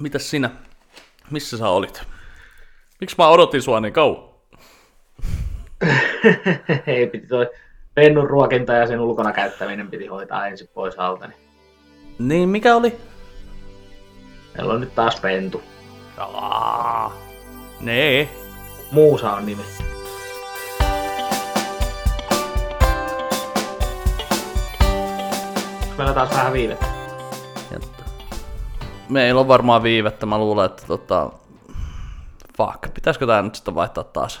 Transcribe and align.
Mitäs 0.00 0.30
sinä? 0.30 0.50
Missä 1.30 1.58
sä 1.58 1.68
olit? 1.68 2.02
Miksi 3.00 3.16
mä 3.18 3.28
odotin 3.28 3.62
sua 3.62 3.80
niin 3.80 3.92
kauan? 3.92 4.28
Ei, 6.86 7.06
piti 7.06 7.26
toi 7.26 7.50
pennun 7.94 8.30
ruokinta 8.30 8.72
ja 8.72 8.86
sen 8.86 9.00
ulkona 9.00 9.32
käyttäminen 9.32 9.90
piti 9.90 10.06
hoitaa 10.06 10.46
ensin 10.46 10.68
pois 10.74 10.98
alta. 10.98 11.26
Niin 11.26 11.38
Niin, 12.18 12.48
mikä 12.48 12.76
oli? 12.76 12.96
meillä 14.56 14.74
on 14.74 14.80
nyt 14.80 14.94
taas 14.94 15.20
pentu. 15.20 15.62
Aa, 16.16 17.16
nee. 17.80 18.28
Muusa 18.90 19.32
on 19.32 19.46
nimi. 19.46 19.62
Meillä 25.98 26.14
taas 26.14 26.30
vähän 26.30 26.52
viivettä. 26.52 26.97
Meillä 29.08 29.40
on 29.40 29.48
varmaan 29.48 29.82
viivettä, 29.82 30.26
mä 30.26 30.38
luulen, 30.38 30.66
että 30.66 30.82
tota... 30.86 31.30
Fuck, 32.56 32.94
pitäisikö 32.94 33.26
tää 33.26 33.42
nyt 33.42 33.54
sitten 33.54 33.74
vaihtaa 33.74 34.04
taas 34.04 34.40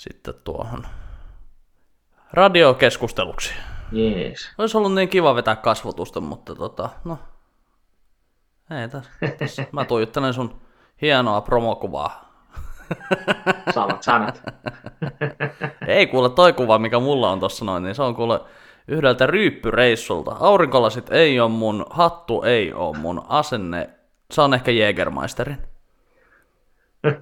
sitten 0.00 0.34
tuohon 0.44 0.86
radiokeskusteluksi. 2.32 3.54
Jees. 3.92 4.50
Olisi 4.58 4.76
ollut 4.76 4.94
niin 4.94 5.08
kiva 5.08 5.34
vetää 5.34 5.56
kasvotusta, 5.56 6.20
mutta 6.20 6.54
tota, 6.54 6.90
no... 7.04 7.18
Ei 8.70 8.88
tässä. 8.88 9.10
tässä. 9.38 9.66
Mä 9.72 9.84
tuijottelen 9.84 10.34
sun 10.34 10.60
hienoa 11.02 11.40
promokuvaa. 11.40 12.30
Samat 13.74 14.02
sanat. 14.02 14.42
Ei 15.86 16.06
kuule 16.06 16.30
toi 16.30 16.52
kuva, 16.52 16.78
mikä 16.78 16.98
mulla 16.98 17.30
on 17.30 17.40
tossa 17.40 17.64
noin, 17.64 17.82
niin 17.82 17.94
se 17.94 18.02
on 18.02 18.14
kuule 18.14 18.40
yhdeltä 18.90 19.26
ryyppyreissulta. 19.26 20.36
Aurinkolasit 20.40 21.12
ei 21.12 21.40
on 21.40 21.50
mun, 21.50 21.86
hattu 21.90 22.42
ei 22.42 22.72
oo 22.72 22.92
mun, 22.92 23.22
asenne, 23.28 23.90
se 24.30 24.40
on 24.40 24.54
ehkä 24.54 24.70
Jägermeisterin. 24.70 25.58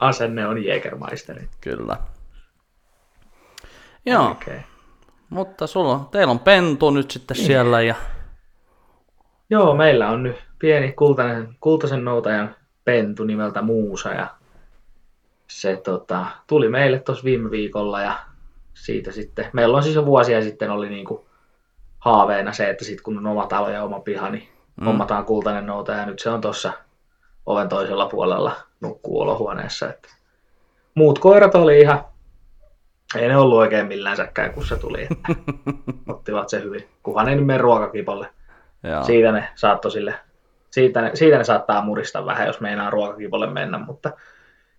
Asenne 0.00 0.46
on 0.46 0.64
Jägermeisteri. 0.64 1.48
Kyllä. 1.60 1.96
Joo. 4.06 4.30
Okay. 4.30 4.58
mutta 5.30 5.66
sulla 5.66 6.08
teillä 6.10 6.30
on 6.30 6.38
pentu 6.38 6.90
nyt 6.90 7.10
sitten 7.10 7.36
siellä 7.36 7.82
ja 7.82 7.94
Joo, 9.50 9.74
meillä 9.74 10.10
on 10.10 10.22
nyt 10.22 10.36
pieni 10.58 10.92
kultainen, 10.92 11.56
kultaisen 11.60 12.04
noutajan 12.04 12.56
pentu 12.84 13.24
nimeltä 13.24 13.62
Muusa 13.62 14.12
ja 14.12 14.26
se 15.46 15.76
tota, 15.76 16.26
tuli 16.46 16.68
meille 16.68 16.98
tuossa 16.98 17.24
viime 17.24 17.50
viikolla 17.50 18.02
ja 18.02 18.18
siitä 18.74 19.12
sitten, 19.12 19.46
meillä 19.52 19.76
on 19.76 19.82
siis 19.82 19.94
jo 19.94 20.06
vuosia 20.06 20.42
sitten 20.42 20.70
oli 20.70 20.88
niinku 20.88 21.26
haaveena 21.98 22.52
se, 22.52 22.70
että 22.70 22.84
sit 22.84 23.00
kun 23.00 23.18
on 23.18 23.26
oma 23.26 23.46
talo 23.46 23.68
ja 23.68 23.84
oma 23.84 24.00
piha, 24.00 24.30
niin 24.30 24.48
mm. 24.76 24.84
hommataan 24.84 25.24
kultainen 25.24 25.66
noutaja 25.66 25.98
ja 25.98 26.06
nyt 26.06 26.18
se 26.18 26.30
on 26.30 26.40
tuossa 26.40 26.72
oven 27.46 27.68
toisella 27.68 28.06
puolella 28.06 28.56
nukkuu 28.80 29.20
olohuoneessa. 29.20 29.88
Että 29.88 30.08
muut 30.94 31.18
koirat 31.18 31.54
oli 31.54 31.80
ihan, 31.80 32.04
ei 33.16 33.28
ne 33.28 33.36
ollut 33.36 33.58
oikein 33.58 33.86
millään 33.86 34.16
säkkään, 34.16 34.52
kun 34.52 34.66
se 34.66 34.76
tuli. 34.76 35.02
Että 35.02 35.32
ottivat 36.12 36.48
se 36.48 36.62
hyvin, 36.62 36.88
kunhan 37.02 37.28
ei 37.28 37.36
nyt 37.36 37.46
mene 37.46 37.58
ruokakipolle. 37.58 38.30
Joo. 38.82 39.04
Siitä 39.04 39.32
ne 39.32 39.48
saattoi 39.54 39.90
sille, 39.90 40.14
siitä 40.70 41.02
ne, 41.02 41.10
siitä 41.14 41.38
ne 41.38 41.44
saattaa 41.44 41.84
murista 41.84 42.26
vähän, 42.26 42.46
jos 42.46 42.60
meinaa 42.60 42.90
ruokakipolle 42.90 43.46
mennä, 43.46 43.78
mutta 43.78 44.12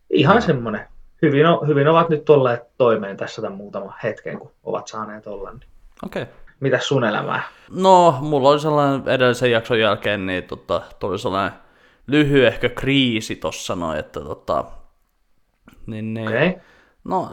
ihan 0.10 0.42
semmoinen. 0.42 0.88
Hyvin, 1.26 1.46
o- 1.46 1.66
hyvin 1.68 1.88
ovat 1.88 2.10
nyt 2.10 2.26
tulleet 2.26 2.78
toimeen 2.78 3.18
tässä 3.18 3.42
tämän 3.42 3.58
muutaman 3.58 3.94
hetken, 4.04 4.40
kun 4.40 4.52
ovat 4.64 4.88
saaneet 4.88 5.28
olla. 5.28 5.52
Niin. 5.52 5.70
Okei. 6.06 6.22
Okay. 6.22 6.34
Mitäs 6.60 6.88
sun 6.88 7.04
elämää? 7.04 7.44
No, 7.70 8.18
mulla 8.22 8.50
oli 8.50 8.60
sellainen 8.60 9.08
edellisen 9.08 9.52
jakson 9.52 9.80
jälkeen, 9.80 10.26
niin 10.26 10.44
tota, 10.44 10.82
tuli 11.00 11.20
sellainen 11.20 11.60
lyhyehkö 12.08 12.70
kriisi 12.70 13.36
tossa 13.36 13.76
noin, 13.76 14.00
että 14.00 14.20
tota, 14.20 14.66
niin, 15.86 16.14
niin. 16.14 16.28
Okay. 16.28 16.54
no, 17.04 17.32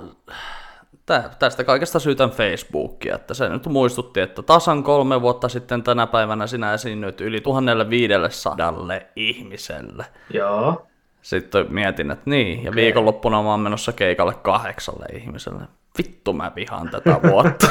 tä, 1.07 1.31
tästä 1.39 1.65
kaikesta 1.65 1.99
syytän 1.99 2.31
Facebookia, 2.31 3.15
että 3.15 3.35
se 3.35 3.49
nyt 3.49 3.67
muistutti, 3.67 4.21
että 4.21 4.43
tasan 4.43 4.83
kolme 4.83 5.23
vuotta 5.23 5.49
sitten 5.49 5.83
tänä 5.83 6.07
päivänä 6.07 6.47
sinä 6.47 6.73
esiinnyit 6.73 7.21
yli 7.21 7.41
1500 7.41 8.75
ihmiselle. 9.17 10.05
Joo. 10.31 10.87
Sitten 11.23 11.67
mietin, 11.69 12.11
että 12.11 12.31
niin, 12.31 12.65
ja 12.65 12.71
okay. 12.71 12.83
viikonloppuna 12.83 13.43
mä 13.43 13.51
oon 13.51 13.61
menossa 13.61 13.93
keikalle 13.93 14.35
kahdeksalle 14.35 15.07
ihmiselle. 15.13 15.63
Vittu 15.99 16.33
mä 16.33 16.53
vihaan 16.57 16.89
tätä 16.91 17.21
vuotta. 17.31 17.67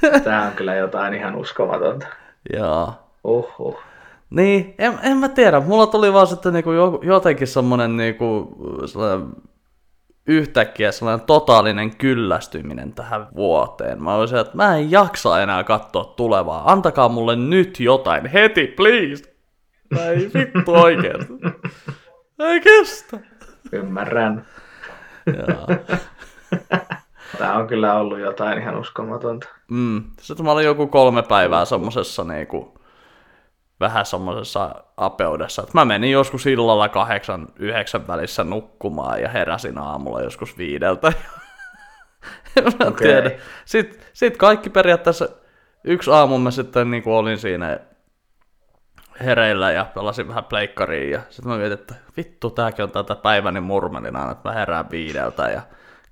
Tää 0.24 0.46
on 0.46 0.52
kyllä 0.52 0.74
jotain 0.74 1.14
ihan 1.14 1.36
uskomatonta. 1.36 2.06
Joo. 2.52 2.94
Uhuh. 3.24 3.78
Niin, 4.30 4.74
en, 4.78 4.98
en 5.02 5.16
mä 5.16 5.28
tiedä. 5.28 5.60
Mulla 5.60 5.86
tuli 5.86 6.12
vaan 6.12 6.26
sitten 6.26 6.52
niinku 6.52 6.72
jo- 6.72 7.00
jotenkin 7.02 7.46
semmonen 7.46 7.96
niinku 7.96 8.56
sellainen 8.86 9.28
yhtäkkiä 10.26 10.92
sellainen 10.92 11.26
totaalinen 11.26 11.96
kyllästyminen 11.96 12.92
tähän 12.92 13.26
vuoteen. 13.36 14.02
Mä 14.02 14.14
olisin, 14.14 14.38
että 14.38 14.56
mä 14.56 14.76
en 14.76 14.90
jaksa 14.90 15.42
enää 15.42 15.64
katsoa 15.64 16.04
tulevaa. 16.04 16.72
Antakaa 16.72 17.08
mulle 17.08 17.36
nyt 17.36 17.80
jotain. 17.80 18.26
Heti, 18.26 18.66
please. 18.66 19.35
Ei 19.98 20.30
vittu 20.34 20.74
oikeesti. 20.74 21.32
Ei 22.38 22.60
kestä. 22.60 23.18
Ymmärrän. 23.72 24.46
Joo. 25.26 25.66
Tää 27.38 27.58
on 27.58 27.66
kyllä 27.66 27.94
ollut 27.94 28.18
jotain 28.18 28.58
ihan 28.58 28.78
uskomatonta. 28.78 29.48
Mm. 29.70 30.04
Sitten 30.20 30.46
mä 30.46 30.52
olin 30.52 30.64
joku 30.64 30.86
kolme 30.86 31.22
päivää 31.22 31.64
semmosessa 31.64 32.24
niinku, 32.24 32.78
vähän 33.80 34.06
semmosessa 34.06 34.74
apeudessa. 34.96 35.66
mä 35.74 35.84
menin 35.84 36.10
joskus 36.10 36.46
illalla 36.46 36.88
kahdeksan, 36.88 37.48
yhdeksän 37.58 38.08
välissä 38.08 38.44
nukkumaan 38.44 39.22
ja 39.22 39.28
heräsin 39.28 39.78
aamulla 39.78 40.22
joskus 40.22 40.58
viideltä. 40.58 41.12
mä 42.78 42.90
tiedä. 42.98 43.30
Sitten 43.64 44.00
sit 44.12 44.36
kaikki 44.36 44.70
periaatteessa, 44.70 45.28
yksi 45.84 46.10
aamu 46.10 46.38
mä 46.38 46.50
sitten 46.50 46.90
niinku 46.90 47.16
olin 47.16 47.38
siinä 47.38 47.78
hereillä 49.24 49.72
ja 49.72 49.86
pelasin 49.94 50.28
vähän 50.28 50.44
pleikkariin 50.44 51.10
ja 51.10 51.20
sitten 51.30 51.52
mä 51.52 51.58
mietin, 51.58 51.78
että 51.78 51.94
vittu 52.16 52.50
tääkin 52.50 52.82
on 52.82 52.90
tätä 52.90 53.16
päiväni 53.16 53.60
murmelina, 53.60 54.30
että 54.30 54.48
mä 54.48 54.54
herään 54.54 54.90
viideltä 54.90 55.48
ja 55.48 55.62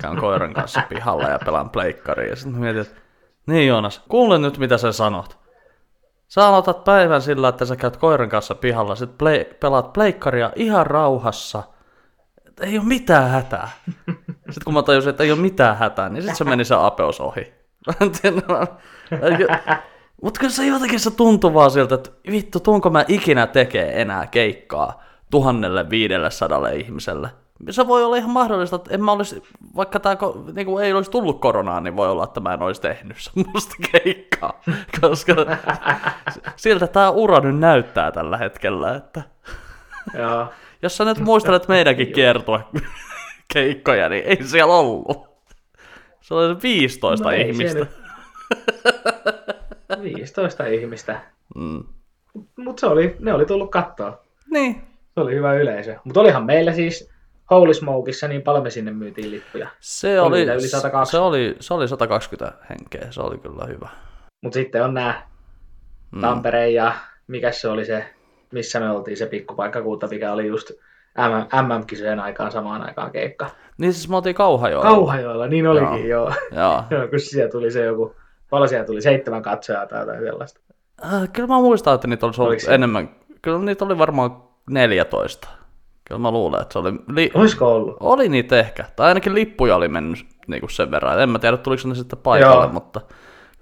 käyn 0.01 0.17
koiran 0.17 0.55
kanssa 0.55 0.83
pihalla 0.89 1.29
ja 1.29 1.39
pelaan 1.45 1.71
pleikkariin. 1.71 2.31
Ja 2.31 2.37
sitten 2.37 2.53
mä 2.53 2.61
mietin, 2.61 2.83
että 2.83 3.01
niin 3.47 3.69
Joonas, 3.69 4.03
kuule 4.09 4.39
nyt 4.39 4.59
mitä 4.59 4.79
sä 4.79 4.93
sanot. 4.93 5.39
Sä 6.29 6.47
aloitat 6.47 6.85
päivän 6.85 7.23
sillä, 7.23 7.49
että 7.49 7.65
sä 7.65 7.77
käyt 7.77 7.97
koiran 7.97 8.29
kanssa 8.29 8.55
pihalla, 8.55 8.95
sit 8.95 9.19
play, 9.19 9.45
pelaat 9.45 9.93
pleikkaria 9.93 10.51
ihan 10.57 10.87
rauhassa. 10.87 11.63
Ei 12.61 12.79
ole 12.79 12.87
mitään 12.87 13.31
hätää. 13.31 13.69
Sitten 14.27 14.65
kun 14.65 14.75
mä 14.75 14.83
tajusin, 14.83 15.11
että 15.11 15.23
ei 15.23 15.33
ole 15.33 15.41
mitään 15.41 15.77
hätää, 15.77 16.09
niin 16.09 16.23
sitten 16.23 16.37
se 16.37 16.45
meni 16.45 16.65
se 16.65 16.75
apeus 16.75 17.21
ohi. 17.21 17.55
Mutta 20.25 20.41
kyllä 20.41 20.53
se 20.53 20.67
jotenkin 20.67 21.01
se 21.01 21.11
tuntuu 21.11 21.55
vaan 21.55 21.71
siltä, 21.71 21.95
että 21.95 22.11
vittu, 22.31 22.61
tuunko 22.61 22.91
mä 22.91 23.05
ikinä 23.09 23.47
tekee 23.47 24.01
enää 24.01 24.27
keikkaa 24.27 25.03
tuhannelle 25.31 25.91
viidelle 25.91 26.29
ihmiselle. 26.77 27.29
Se 27.71 27.87
voi 27.87 28.05
olla 28.05 28.17
ihan 28.17 28.31
mahdollista, 28.31 28.77
että 28.77 28.95
en 28.95 29.05
mä 29.05 29.13
olisi, 29.13 29.43
vaikka 29.77 30.01
tämä 30.01 30.17
niin 30.55 30.81
ei 30.83 30.93
olisi 30.93 31.11
tullut 31.11 31.41
koronaa, 31.41 31.81
niin 31.81 31.97
voi 31.97 32.09
olla, 32.09 32.25
että 32.25 32.41
mä 32.41 32.55
en 32.55 32.63
olisi 32.63 32.81
tehnyt 32.81 33.17
semmoista 33.21 33.75
keikkaa. 33.93 34.61
Koska 35.01 35.35
siltä 36.57 36.87
tämä 36.87 37.11
ura 37.11 37.41
nyt 37.41 37.59
näyttää 37.59 38.13
tällä 38.13 38.37
hetkellä, 38.37 38.95
että 38.95 39.23
Joo. 40.19 40.47
jos 40.83 40.97
sä 40.97 41.05
nyt 41.05 41.19
muistelet 41.19 41.69
meidänkin 41.69 42.13
kiertue 42.15 42.61
keikkoja, 43.55 44.09
niin 44.09 44.25
ei 44.25 44.45
siellä 44.45 44.75
ollut. 44.75 45.29
Se 46.21 46.35
oli 46.35 46.63
15 46.63 47.25
No 47.25 47.37
ihmistä. 47.37 47.73
siellä 47.73 47.87
15 50.03 50.67
ihmistä. 50.67 51.21
Mm. 51.55 51.85
Mutta 52.57 52.81
se 52.81 52.87
oli, 52.87 53.17
ne 53.21 53.33
oli 53.35 53.47
tullut 53.47 53.71
kattoa. 53.71 54.21
Niin, 54.51 54.83
Se 55.15 55.21
oli 55.21 55.35
hyvä 55.35 55.55
yleisö. 55.55 55.97
Mutta 56.05 56.21
olihan 56.21 56.45
meillä 56.47 56.73
siis 56.73 57.11
Holy 57.51 57.75
Smokeissa 57.75 58.29
niin 58.29 58.43
paljon 58.43 58.63
me 58.63 58.71
sinne 58.71 58.91
myytiin 58.93 59.31
lippuja. 59.31 59.69
Se 59.81 60.21
Oli 60.21 60.43
oli, 60.43 60.53
yli 60.53 60.69
120. 60.69 61.11
se, 61.11 61.19
oli, 61.19 61.57
se 61.61 61.75
oli 61.75 61.89
120 61.89 62.59
henkeä, 62.71 63.07
se 63.11 63.21
oli 63.21 63.39
kyllä 63.39 63.67
hyvä. 63.67 63.89
Mutta 64.43 64.55
sitten 64.55 64.85
on 64.85 64.95
nämä 64.95 65.23
Mm. 66.15 66.21
Tampere 66.21 66.71
ja 66.71 66.93
mikä 67.27 67.53
se 67.53 67.69
oli 67.69 67.85
se, 67.85 68.05
missä 68.53 68.81
me 68.81 68.91
oltiin 68.91 69.17
se 69.17 69.27
pikkupaikkakunta, 69.27 70.07
mikä 70.07 70.33
oli 70.33 70.47
just 70.47 70.71
MM, 71.19 71.67
MM-kisojen 71.67 72.21
aikaan 72.21 72.53
samaan 72.53 72.83
aikaan 72.83 73.11
keikka. 73.13 73.51
Niin 73.79 73.93
siis 73.93 74.09
me 74.09 74.17
oltiin 74.17 74.35
Kauhajoella. 74.35 74.91
Kauhajoella, 74.91 75.47
niin 75.47 75.67
olikin 75.67 76.09
joo. 76.09 76.33
Joo. 76.53 76.85
joo. 76.91 77.09
kun 77.11 77.21
siellä 77.21 77.51
tuli 77.51 77.71
se 77.71 77.85
joku, 77.85 78.17
paljon 78.55 78.69
siellä 78.69 78.87
tuli, 78.87 79.03
seitsemän 79.03 79.43
katsojaa 79.43 79.87
tai 79.87 80.01
jotain 80.01 80.23
sellaista. 80.23 80.61
Äh, 81.05 81.29
kyllä 81.33 81.49
mä 81.49 81.61
muistan, 81.61 81.95
että 81.95 82.09
niitä 82.09 82.27
olisi 82.27 82.41
ollut 82.41 82.51
Oliko 82.51 82.67
se? 82.67 82.75
enemmän. 82.75 83.11
Kyllä 83.43 83.59
niitä 83.59 83.85
oli 83.85 83.99
varmaan 83.99 84.43
14. 84.71 85.49
Kyllä 86.05 86.19
mä 86.19 86.31
luulen, 86.31 86.63
että 86.63 86.73
se 86.73 86.79
oli... 86.79 86.93
Li... 87.09 87.31
Olisiko 87.35 87.75
ollut? 87.75 87.97
Oli 88.01 88.29
niitä 88.29 88.61
ehkä. 88.61 88.85
Tai 88.97 89.09
ainakin 89.09 89.35
lippuja 89.35 89.77
oli 89.77 89.89
mennyt 89.89 90.27
niin 90.47 90.61
kuin 90.61 90.71
sen 90.71 90.91
verran. 90.91 91.21
En 91.21 91.29
mä 91.29 91.39
tiedä, 91.39 91.57
tuliko 91.57 91.89
ne 91.89 91.95
sitten 91.95 92.19
paikalle, 92.19 92.65
Joo. 92.65 92.73
mutta 92.73 93.01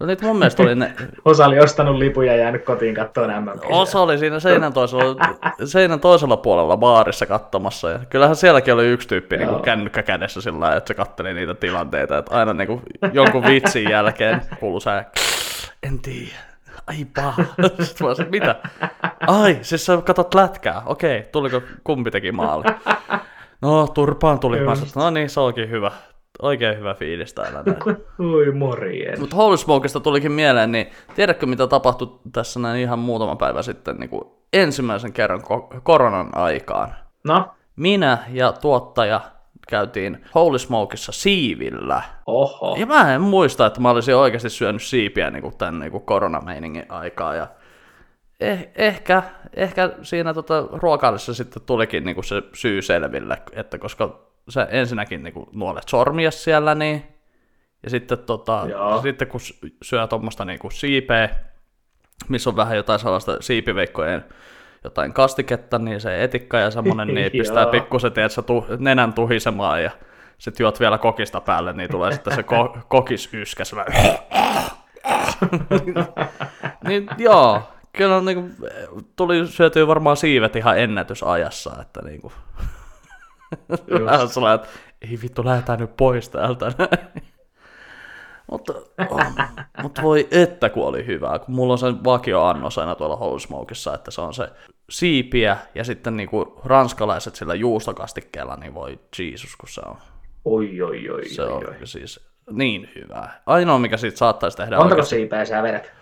No 0.03 0.07
niitä 0.07 0.27
mun 0.27 0.39
mielestä 0.39 0.63
oli 0.63 0.75
ne, 0.75 0.93
Osa 1.25 1.47
oli 1.47 1.61
ostanut 1.61 1.97
lipuja 1.97 2.33
ja 2.33 2.39
jäänyt 2.39 2.65
kotiin 2.65 2.95
katsomaan 2.95 3.43
mm 3.43 3.51
osa 3.69 4.01
oli 4.01 4.19
siinä 4.19 4.41
seinän 4.41 4.73
toisella, 4.73 5.05
seinän 5.65 6.01
toisella 6.01 6.37
puolella 6.37 6.77
baarissa 6.77 7.27
katsomassa. 7.27 7.91
Ja 7.91 7.99
kyllähän 8.11 8.37
sielläkin 8.37 8.75
oli 8.75 8.87
yksi 8.87 9.09
tyyppi 9.09 9.37
niin 9.37 9.63
kännykkä 9.63 10.03
kädessä 10.03 10.41
sillä 10.41 10.61
lailla, 10.61 10.77
että 10.77 10.89
se 10.89 10.95
katteli 10.95 11.35
niitä 11.35 11.55
tilanteita. 11.55 12.19
Että 12.19 12.37
aina 12.39 12.53
niin 12.53 12.67
kuin 12.67 12.83
jonkun 13.13 13.45
vitsin 13.45 13.91
jälkeen 13.91 14.43
kuuluu 14.61 14.81
se, 14.81 14.91
en 15.83 15.99
tiedä. 15.99 16.37
Ai 16.87 17.07
paha. 17.17 17.45
Sitten 17.83 18.07
mä 18.07 18.15
sanoin, 18.15 18.31
mitä? 18.31 18.55
Ai, 19.27 19.59
siis 19.63 19.87
sä 19.87 19.99
katot 20.05 20.35
lätkää. 20.35 20.83
Okei, 20.87 21.23
tuliko 21.33 21.63
kumpi 21.85 22.11
teki 22.11 22.33
maali? 22.33 22.65
No, 23.61 23.87
turpaan 23.87 24.39
tuli. 24.39 24.61
Mä 24.61 24.75
sanoin, 24.75 24.93
no 24.97 25.11
niin, 25.11 25.31
se 25.31 25.41
onkin 25.41 25.71
hyvä. 25.71 25.91
Oikein 26.43 26.79
hyvä 26.79 26.95
fiilis 26.95 27.35
täällä 27.35 27.63
näin. 27.63 27.97
Ui 28.21 28.53
morjens. 28.53 29.21
Mutta 29.21 29.37
Holy 29.37 29.57
Smokesta 29.57 30.01
tulikin 30.01 30.33
mieleen, 30.33 30.73
niin 30.73 30.87
tiedätkö 31.15 31.47
mitä 31.47 31.67
tapahtui 31.67 32.19
tässä 32.33 32.61
näin 32.61 32.81
ihan 32.81 32.99
muutama 32.99 33.37
päivä 33.37 33.63
sitten 33.63 33.97
niin 33.97 34.11
kuin 34.11 34.25
ensimmäisen 34.53 35.13
kerran 35.13 35.41
ko- 35.41 35.81
koronan 35.83 36.29
aikaan? 36.37 36.95
No, 37.25 37.49
Minä 37.77 38.19
ja 38.33 38.53
tuottaja 38.53 39.21
käytiin 39.69 40.25
Holy 40.35 40.59
Smokessa 40.59 41.13
siivillä. 41.13 42.03
oho. 42.27 42.77
Ja 42.79 42.87
mä 42.87 43.15
en 43.15 43.21
muista, 43.21 43.67
että 43.67 43.81
mä 43.81 43.91
olisin 43.91 44.17
oikeasti 44.17 44.51
syönyt 44.51 44.83
siipiä 44.83 45.31
niin 45.31 45.43
kuin 45.43 45.57
tämän 45.57 45.79
niin 45.79 45.91
kuin 45.93 46.05
koronameiningin 46.05 46.87
aikaa. 46.89 47.35
Ja 47.35 47.47
eh, 48.41 48.69
ehkä, 48.75 49.23
ehkä 49.57 49.91
siinä 50.03 50.35
tota, 50.35 50.69
ruokailissa 50.73 51.35
sitten 51.35 51.63
tulikin 51.67 52.05
niin 52.05 52.15
kuin 52.15 52.25
se 52.25 52.43
syy 52.55 52.83
selville, 52.83 53.43
että 53.53 53.79
koska 53.79 54.32
sä 54.49 54.69
ensinnäkin 54.71 55.23
niin 55.23 55.35
kuin 55.35 55.49
nuolet 55.53 55.89
sormia 55.89 56.31
siellä, 56.31 56.75
niin 56.75 57.03
ja 57.83 57.91
sitten, 57.91 58.19
tota, 58.19 58.67
Joo. 58.71 59.03
sitten 59.03 59.29
kun 59.29 59.41
syö 59.83 60.07
tuommoista 60.07 60.45
niinku 60.45 60.71
siipeä, 60.71 61.31
missä 62.29 62.51
on 62.51 62.57
vähän 62.57 62.77
jotain 62.77 62.99
sellaista 62.99 63.37
siipiveikkojen 63.41 64.25
jotain 64.85 65.13
kastiketta, 65.13 65.79
niin 65.79 66.01
se 66.01 66.25
etikka 66.25 66.59
ja 66.59 66.71
semmonen, 66.71 67.09
niin 67.09 67.33
pistää 67.39 67.67
pikkusen 67.67 68.13
tiedätkö, 68.13 68.43
tu, 68.43 68.67
nenän 68.79 69.13
tuhisemaan 69.13 69.83
ja 69.83 69.91
sitten 70.39 70.65
juot 70.65 70.81
vielä 70.81 70.99
kokista 70.99 71.41
päälle, 71.41 71.73
niin 71.73 71.91
tulee 71.91 72.13
sitten 72.13 72.35
se 72.35 72.43
ko, 72.43 72.77
kokisyskä 72.89 73.65
sellainen. 73.65 74.19
niin 76.89 77.09
joo, 77.19 77.63
kyllä 77.93 78.21
niinku, 78.21 78.51
tuli 79.17 79.47
syötyä 79.47 79.87
varmaan 79.87 80.17
siivet 80.17 80.57
ihan 80.57 80.79
ennätysajassa, 80.79 81.77
että 81.81 82.01
niinku, 82.05 82.33
vähän 84.05 84.29
sellainen, 84.29 84.65
että 84.65 84.79
ei 85.11 85.19
vittu, 85.23 85.45
lähdetään 85.45 85.79
nyt 85.79 85.97
pois 85.97 86.29
täältä. 86.29 86.73
mutta, 88.51 88.73
oh, 89.11 89.21
mutta 89.83 90.03
voi 90.03 90.29
että 90.31 90.69
kun 90.71 90.87
oli 90.87 91.07
hyvää, 91.07 91.39
kun 91.39 91.55
mulla 91.55 91.73
on 91.73 91.79
se 91.79 91.87
vakioannos 92.05 92.79
aina 92.79 92.95
tuolla 92.95 93.17
Holy 93.17 93.41
Smokeissa, 93.41 93.95
että 93.95 94.11
se 94.11 94.21
on 94.21 94.35
se 94.35 94.49
siipiä 94.91 95.57
ja 95.75 95.85
sitten 95.85 96.17
niinku 96.17 96.61
ranskalaiset 96.65 97.35
sillä 97.35 97.55
juustokastikkeella, 97.55 98.57
niin 98.57 98.75
voi 98.75 99.01
Jeesus, 99.19 99.57
kun 99.57 99.69
se 99.69 99.81
on, 99.87 99.97
Oi, 100.45 100.83
oi, 100.83 101.11
oi, 101.11 101.29
se 101.29 101.43
oi, 101.43 101.53
on 101.53 101.69
oi. 101.69 101.75
siis 101.87 102.21
niin 102.51 102.89
hyvää. 102.95 103.43
Ainoa, 103.47 103.79
mikä 103.79 103.97
siitä 103.97 104.17
saattaisi 104.19 104.57
tehdä 104.57 104.77
Montako 104.77 104.95
oikeasti- 104.95 105.09
siipeä 105.17 105.45
sä 105.45 105.63
vedät? 105.63 105.93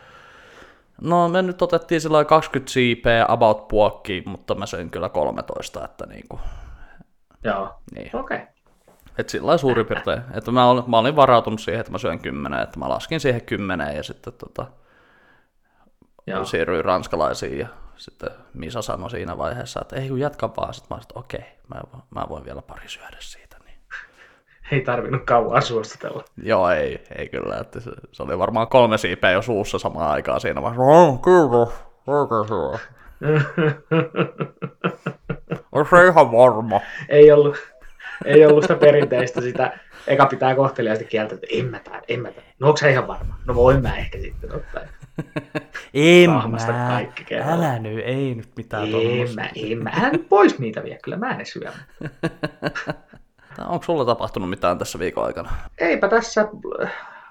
No 1.01 1.29
me 1.29 1.43
nyt 1.43 1.63
otettiin 1.63 2.01
sillä 2.01 2.13
lailla 2.15 2.29
20 2.29 2.73
siipeä, 2.73 3.25
about 3.29 3.69
puokki, 3.69 4.23
mutta 4.27 4.55
mä 4.55 4.67
söin 4.67 4.91
kyllä 4.91 5.09
13, 5.09 5.85
että 5.85 6.07
niinku, 6.07 6.41
Joo. 7.45 7.75
niin. 7.95 8.17
Okei. 8.17 8.37
Okay. 8.37 8.47
Että 9.19 9.31
sillä 9.31 9.59
suurin 9.59 9.87
piirtein, 9.87 10.23
että 10.35 10.51
mä 10.51 10.71
olin, 10.71 10.85
mä 10.87 10.99
olin 10.99 11.17
varautunut 11.17 11.61
siihen, 11.61 11.81
että 11.81 11.93
mä 11.93 11.99
syön 11.99 12.19
kymmenen, 12.19 12.61
että 12.61 12.79
mä 12.79 12.89
laskin 12.89 13.21
siihen 13.21 13.43
kymmeneen 13.43 13.97
ja 13.97 14.03
sitten 14.03 14.33
tota, 14.33 14.67
Joo. 16.27 16.45
siirryin 16.45 16.85
ranskalaisiin 16.85 17.59
ja 17.59 17.69
sitten 17.97 18.31
Misa 18.55 18.83
sanoi 18.83 19.11
siinä 19.11 19.39
vaiheessa, 19.39 19.81
että 19.81 19.97
ei 19.97 20.09
kun 20.09 20.21
jatka 20.21 20.57
vaan, 20.57 20.75
sitten 20.75 20.89
mä 20.91 20.95
olin, 20.95 21.03
että 21.03 21.19
okei, 21.19 21.59
mä, 21.75 21.81
mä 22.11 22.27
voin 22.29 22.45
vielä 22.45 22.63
pari 22.63 22.89
syödä 22.89 23.17
siitä. 23.21 23.57
Niin. 23.65 23.79
Ei 24.73 24.81
tarvinnut 24.81 25.25
kauan 25.25 25.63
suostutella. 25.63 26.25
Joo, 26.43 26.71
ei, 26.71 27.05
ei 27.19 27.29
kyllä, 27.29 27.59
että 27.59 27.81
se, 27.81 27.91
se, 28.13 28.23
oli 28.23 28.39
varmaan 28.39 28.69
kolme 28.69 28.99
siipeä 28.99 29.31
jo 29.31 29.43
suussa 29.43 29.79
samaan 29.79 30.11
aikaan 30.11 30.41
siinä 30.41 30.63
vaiheessa. 30.63 31.19
Kyllä, 31.23 31.67
oikein. 32.07 32.81
On 35.73 35.87
se 35.91 36.07
ihan 36.07 36.33
varma. 36.33 36.81
ei 37.09 37.33
ollut, 37.33 37.57
ei 38.25 38.47
ollut 38.47 38.65
sitä 38.65 38.75
perinteistä 38.75 39.41
sitä, 39.41 39.79
eka 40.07 40.27
pitää 40.27 40.55
kohteliaasti 40.55 41.05
kieltä, 41.05 41.35
että 41.35 41.47
en 41.51 41.67
mä 41.67 41.79
tää, 41.79 42.03
en 42.09 42.21
mä 42.21 42.33
tää. 42.33 42.45
No 42.59 42.67
onko 42.67 42.77
se 42.77 42.91
ihan 42.91 43.07
varma? 43.07 43.39
No 43.47 43.55
voin 43.55 43.83
mä 43.83 43.97
ehkä 43.97 44.19
sitten 44.19 44.55
ottaa. 44.55 44.83
En 45.95 46.31
Tahmasta 46.31 46.73
kaikki 46.73 47.25
kerralla. 47.25 47.55
älä 47.55 47.79
nyt, 47.79 47.99
ei 48.05 48.35
nyt 48.35 48.49
mitään 48.57 48.85
En 48.85 48.91
tuommoista. 48.91 49.41
mä, 49.41 49.49
en 49.57 49.83
mä. 49.83 49.91
Hän 49.91 50.13
pois 50.29 50.59
niitä 50.59 50.85
vie, 50.85 50.99
kyllä 51.05 51.17
mä 51.17 51.37
ne 51.37 51.45
syön. 51.45 51.73
Onko 53.69 53.85
sulla 53.85 54.05
tapahtunut 54.05 54.51
mitään 54.51 54.79
tässä 54.79 54.99
viikon 54.99 55.25
aikana? 55.25 55.51
Eipä 55.79 56.09
tässä 56.09 56.49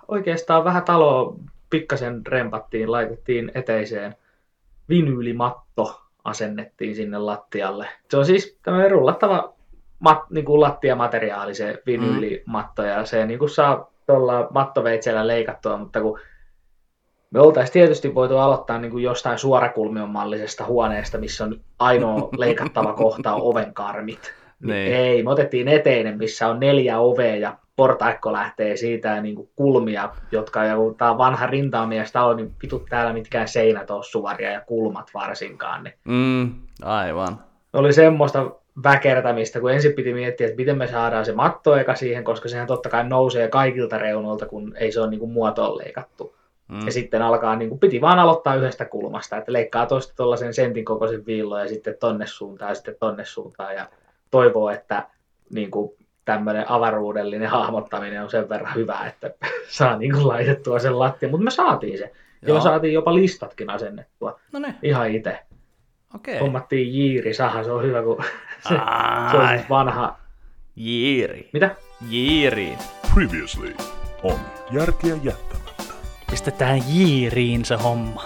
oikeastaan 0.08 0.64
vähän 0.64 0.84
taloa 0.84 1.36
pikkasen 1.70 2.28
rempattiin, 2.28 2.92
laitettiin 2.92 3.52
eteiseen 3.56 4.16
vinyylimatto 4.90 6.02
asennettiin 6.24 6.96
sinne 6.96 7.18
lattialle. 7.18 7.88
Se 8.10 8.18
on 8.18 8.26
siis 8.26 8.60
tämmöinen 8.64 8.92
rullattava 8.92 9.54
mat, 10.00 10.30
niin 10.30 10.46
kuin 10.46 10.62
lattiamateriaali, 10.62 11.56
se 11.56 11.82
vinyylimatto, 11.86 12.84
ja 12.84 13.06
se 13.06 13.26
niin 13.26 13.40
kuin 13.40 13.50
saa 13.50 13.92
tuolla 14.08 14.48
mattoveitsellä 14.54 15.28
leikattua, 15.28 15.78
mutta 15.78 16.02
kun 16.02 16.20
me 17.32 17.40
oltaisiin 17.40 17.74
tietysti 17.74 18.16
voitu 18.16 18.38
aloittaa 18.38 18.80
niin 18.80 18.92
kuin 18.92 19.04
jostain 19.04 19.38
suorakulmion 19.38 20.10
mallisesta 20.10 20.66
huoneesta, 20.66 21.18
missä 21.18 21.44
on 21.44 21.60
ainoa 21.80 22.30
leikattava 22.38 22.94
kohta 22.94 23.34
on 23.34 23.42
ovenkarmit. 23.42 24.34
Niin. 24.60 24.70
Niin. 24.70 24.94
Ei, 24.94 25.24
me 25.24 25.32
otettiin 25.32 25.68
eteinen, 25.68 26.18
missä 26.18 26.48
on 26.48 26.60
neljä 26.60 27.00
ovea 27.00 27.36
ja 27.36 27.58
portaikko 27.80 28.34
lähtee 28.34 28.76
siitä 28.78 29.08
ja 29.10 29.22
niin 29.22 29.36
kuin 29.36 29.50
kulmia, 29.56 30.10
jotka 30.32 30.60
tää 30.98 31.12
on 31.12 31.18
vanha 31.18 31.48
rintaamies 31.48 32.12
talo, 32.12 32.34
niin 32.34 32.56
vitut 32.64 32.86
täällä 32.90 33.14
mitkään 33.14 33.48
seinät 33.48 33.92
on 33.92 34.04
suoria 34.04 34.52
ja 34.52 34.62
kulmat 34.62 35.12
varsinkaan. 35.14 35.84
Niin 35.84 35.94
Mm, 36.06 36.52
aivan. 36.82 37.40
oli 37.74 37.94
semmoista 37.94 38.52
väkertämistä, 38.84 39.60
kun 39.60 39.72
ensin 39.72 39.94
piti 39.94 40.14
miettiä, 40.14 40.48
että 40.48 40.58
miten 40.58 40.78
me 40.78 40.88
saadaan 40.88 41.26
se 41.26 41.34
matto 41.34 41.76
eka 41.76 41.96
siihen, 41.96 42.24
koska 42.24 42.50
sehän 42.50 42.68
totta 42.68 42.90
kai 42.90 43.04
nousee 43.04 43.48
kaikilta 43.48 43.98
reunoilta, 43.98 44.46
kun 44.46 44.74
ei 44.76 44.92
se 44.92 45.02
ole 45.02 45.10
niin 45.10 45.20
kuin 45.20 45.32
muotoon 45.32 45.78
leikattu. 45.78 46.36
Mm. 46.68 46.86
Ja 46.86 46.92
sitten 46.92 47.22
alkaa, 47.22 47.56
niin 47.56 47.70
kuin, 47.70 47.80
piti 47.80 48.02
vaan 48.02 48.20
aloittaa 48.20 48.56
yhdestä 48.56 48.86
kulmasta, 48.86 49.38
että 49.38 49.54
leikkaa 49.54 49.86
tuosta 49.86 50.14
tuollaisen 50.16 50.54
sentin 50.54 50.86
kokoisen 50.86 51.26
viillon 51.26 51.62
ja 51.62 51.68
sitten 51.68 51.96
tonne 52.00 52.28
suuntaan 52.28 52.72
ja 52.72 52.76
sitten 52.76 52.96
tonne 53.00 53.26
suuntaan 53.26 53.76
ja 53.76 53.88
toivoo, 54.32 54.70
että 54.70 55.04
niin 55.50 55.72
kuin, 55.72 55.92
tämmöinen 56.32 56.66
avaruudellinen 56.72 57.50
hahmottaminen 57.50 58.24
on 58.24 58.30
sen 58.30 58.50
verran 58.50 58.76
hyvä, 58.76 59.06
että 59.08 59.32
saa 59.70 59.98
niin 59.98 60.12
kuin, 60.14 60.28
laitettua 60.28 60.80
sen 60.80 61.00
lattia. 61.00 61.30
Mutta 61.30 61.44
me 61.44 61.52
saatiin 61.52 61.98
se. 61.98 62.04
Ja 62.04 62.48
me 62.48 62.50
Joo. 62.54 62.62
saatiin 62.62 62.94
jopa 62.94 63.16
listatkin 63.16 63.70
asennettua 63.70 64.40
No 64.54 64.60
niin, 64.60 64.76
ihan 64.82 65.10
itse. 65.12 65.40
okei. 66.16 66.40
Hommattiin 66.40 66.94
jiiri, 66.94 67.34
saha, 67.34 67.64
se 67.64 67.72
on 67.72 67.84
hyvä, 67.84 68.04
kun 68.04 68.18
se, 68.68 68.76
se 69.32 69.38
on 69.38 69.48
siis 69.50 69.70
vanha. 69.70 70.18
jiiri. 70.76 71.50
Mitä? 71.54 71.76
Jiiri. 72.10 72.74
Previously 73.14 73.76
on 74.24 74.40
Järkeä 74.72 75.16
jättämättä. 75.24 75.94
Pistetään 76.32 76.80
jiiriin 76.88 77.66
se 77.66 77.76
homma. 77.76 78.24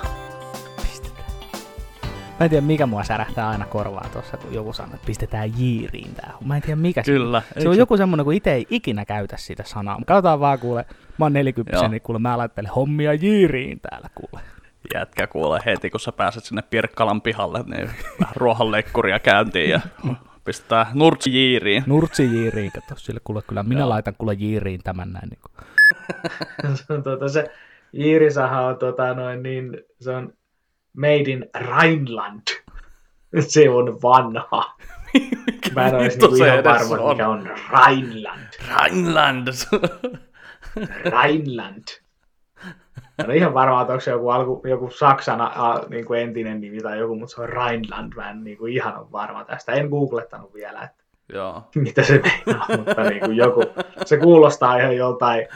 Mä 2.40 2.46
en 2.46 2.50
tiedä, 2.50 2.66
mikä 2.66 2.86
mua 2.86 3.04
särähtää 3.04 3.50
aina 3.50 3.66
korvaan 3.66 4.10
tuossa, 4.10 4.38
kun 4.38 4.54
joku 4.54 4.74
sanoo, 4.74 4.96
että 4.96 5.06
pistetään 5.06 5.52
jiiriin 5.58 6.16
tää. 6.16 6.34
Mä 6.46 6.56
en 6.56 6.62
tiedä, 6.62 6.76
mikä 6.76 7.04
se 7.04 7.12
Kyllä. 7.12 7.42
Se 7.60 7.70
on 7.70 7.78
joku 7.78 7.98
semmonen, 7.98 8.24
kun 8.24 8.34
itse 8.34 8.54
ei 8.54 8.68
ikinä 8.70 9.06
käytä 9.06 9.38
sitä 9.38 9.64
sanaa. 9.66 10.00
Katsotaan 10.06 10.40
vaan 10.40 10.60
kuule, 10.60 10.86
mä 11.18 11.26
oon 11.26 11.34
40 11.34 11.78
Joo. 11.78 11.88
niin 11.88 12.02
kuule 12.02 12.20
mä 12.20 12.38
laittelen 12.38 12.72
hommia 12.72 13.14
jiiriin 13.14 13.80
täällä 13.80 14.10
kuule. 14.16 14.44
Jätkä 14.94 15.28
kuule 15.28 15.60
heti, 15.66 15.90
kun 15.90 16.00
sä 16.00 16.12
pääset 16.12 16.44
sinne 16.44 16.62
Pirkkalan 16.62 17.22
pihalle, 17.22 17.64
niin 17.68 17.90
vähän 18.20 18.36
ruohonleikkuria 18.36 19.20
käyntiin 19.20 19.70
ja 19.70 19.80
pistetään 20.46 20.88
nurtsi 20.94 21.34
jiiriin. 21.34 21.84
Nurtsi 21.88 22.26
jiiriin, 22.26 22.72
kato 22.72 22.96
sille 22.98 23.22
kuule 23.24 23.42
kyllä, 23.42 23.64
minä 23.64 23.80
Joo. 23.80 23.90
laitan 23.90 24.16
kuule 24.18 24.34
jiiriin 24.34 24.82
tämän 24.84 25.14
näin. 25.14 25.30
Niin 25.30 25.40
kuin. 25.42 25.68
se, 26.78 26.94
on, 26.94 27.04
tuota, 27.04 27.30
se 27.30 27.52
jiirisaha 27.94 28.62
on, 28.62 28.78
tota, 28.78 29.14
noin, 29.14 29.44
niin, 29.44 29.78
se 30.00 30.12
on 30.12 30.34
made 30.98 31.32
in 31.32 31.50
Rhineland. 31.56 32.48
Se 33.40 33.70
on 33.70 34.02
vanha. 34.02 34.76
Mä 35.76 35.88
en 35.88 35.96
olisi 35.96 36.10
vittu 36.10 36.28
niinku 36.28 36.46
ihan 36.46 36.64
varma, 36.64 36.96
on? 36.96 37.10
mikä 37.10 37.30
on 37.30 37.50
Rhineland. 37.70 38.48
Rhineland. 38.70 39.48
Rhineland. 41.06 41.84
Mä 43.18 43.24
en 43.24 43.26
ole 43.26 43.36
ihan 43.36 43.54
varma, 43.54 43.82
että 43.82 43.94
onko 43.94 44.02
se 44.02 44.12
joku, 44.12 44.30
alku, 44.30 44.62
joku 44.68 44.90
Saksan 44.90 45.42
a, 45.42 45.82
niin 45.90 46.06
kuin 46.06 46.20
entinen 46.20 46.62
nimi 46.62 46.82
tai 46.82 47.00
joku, 47.00 47.16
mutta 47.16 47.36
se 47.36 47.42
on 47.42 47.50
Rhineland. 47.50 48.14
Mä 48.16 48.30
en 48.30 48.44
niin 48.44 48.58
kuin 48.58 48.74
ihan 48.74 48.98
ole 48.98 49.12
varma 49.12 49.46
tästä. 49.46 49.72
En 49.72 49.90
googlettanut 49.90 50.54
vielä, 50.54 50.82
että 50.82 51.04
Joo. 51.34 51.64
mitä 51.76 52.04
se 52.04 52.22
meinaa, 52.22 52.68
mutta 52.78 53.04
niin 53.04 53.20
kuin 53.20 53.38
joku, 53.38 53.64
se 54.06 54.18
kuulostaa 54.18 54.78
ihan 54.78 54.96
joltain 54.96 55.48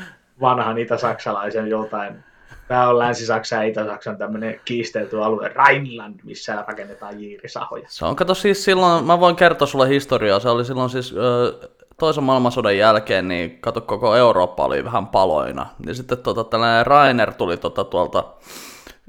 vanhan 0.41 0.77
itä-saksalaisen 0.77 1.67
joltain 1.67 2.23
Tämä 2.67 2.89
on 2.89 2.99
Länsi-Saksa 2.99 3.55
ja 3.55 3.63
Itä-Saksan 3.63 4.17
tämmöinen 4.17 4.59
kiistelty 4.65 5.23
alue, 5.23 5.47
Rheinland, 5.47 6.19
missä 6.23 6.63
rakennetaan 6.67 7.19
jiirisahoja. 7.19 7.85
Se 7.89 8.05
on, 8.05 8.15
kato 8.15 8.33
siis 8.33 8.63
silloin, 8.63 9.05
mä 9.05 9.19
voin 9.19 9.35
kertoa 9.35 9.67
sulle 9.67 9.89
historiaa, 9.89 10.39
se 10.39 10.49
oli 10.49 10.65
silloin 10.65 10.89
siis 10.89 11.15
ö, 11.17 11.69
toisen 11.99 12.23
maailmansodan 12.23 12.77
jälkeen, 12.77 13.27
niin 13.27 13.57
kato 13.59 13.81
koko 13.81 14.15
Eurooppa 14.15 14.65
oli 14.65 14.83
vähän 14.83 15.07
paloina. 15.07 15.65
Ja 15.85 15.93
sitten 15.93 16.17
tota, 16.17 16.43
tällainen 16.43 16.87
Rainer 16.87 17.33
tuli 17.33 17.57
tota, 17.57 17.83
tuolta, 17.83 18.23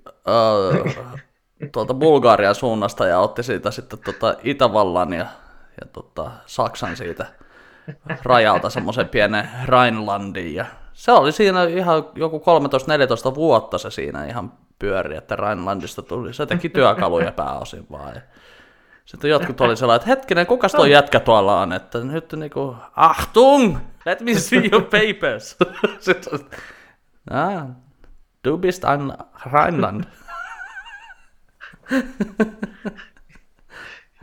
ö, 0.09 0.85
tuolta 1.73 1.95
Bulgarian 1.95 2.55
suunnasta 2.55 3.07
ja 3.07 3.19
otti 3.19 3.43
siitä 3.43 3.71
sitten 3.71 3.99
tota, 3.99 4.35
Itävallan 4.45 5.13
ja, 5.13 5.27
ja 5.81 5.87
tota, 5.93 6.31
Saksan 6.47 6.97
siitä 6.97 7.27
rajalta 8.23 8.71
semmoisen 8.71 9.09
pienen 9.09 9.49
Rheinlandin. 9.67 10.55
Ja 10.55 10.67
se 10.99 11.13
oli 11.13 11.33
siinä 11.33 11.65
ihan 11.65 12.05
joku 12.15 12.43
13-14 13.33 13.35
vuotta 13.35 13.79
se 13.79 13.91
siinä 13.91 14.25
ihan 14.25 14.53
pyöri, 14.79 15.17
että 15.17 15.37
Rheinlandista 15.37 16.03
tuli. 16.03 16.35
Se 16.35 16.47
teki 16.47 16.69
työkaluja 16.69 17.33
pääosin 17.33 17.87
vaan. 17.91 18.15
Ja 18.15 18.21
sitten 19.05 19.31
jotkut 19.31 19.61
oli 19.61 19.77
sellainen, 19.77 20.01
että 20.01 20.09
hetkinen, 20.09 20.47
kuka 20.47 20.69
tuo 20.69 20.85
jätkä 20.85 21.21
tuolla 21.21 21.61
on, 21.61 21.73
että 21.73 21.99
nyt 21.99 22.33
niinku, 22.33 22.77
Achtung! 22.97 23.79
Let 24.07 24.21
me 24.21 24.35
see 24.35 24.69
your 24.73 24.83
papers! 24.85 25.57
Sitten, 26.01 26.41
ah, 27.31 27.67
du 28.49 28.59
bist 28.59 28.85
ein 28.85 29.13
Rheinland. 29.53 30.05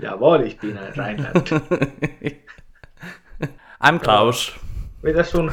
Ja 0.02 0.18
ich 0.46 0.60
bin 0.60 0.78
ein 0.78 0.94
Rheinland. 0.94 1.48
I'm 3.88 4.00
Klaus. 4.00 4.60
Mitäs 5.04 5.32
sun, 5.32 5.52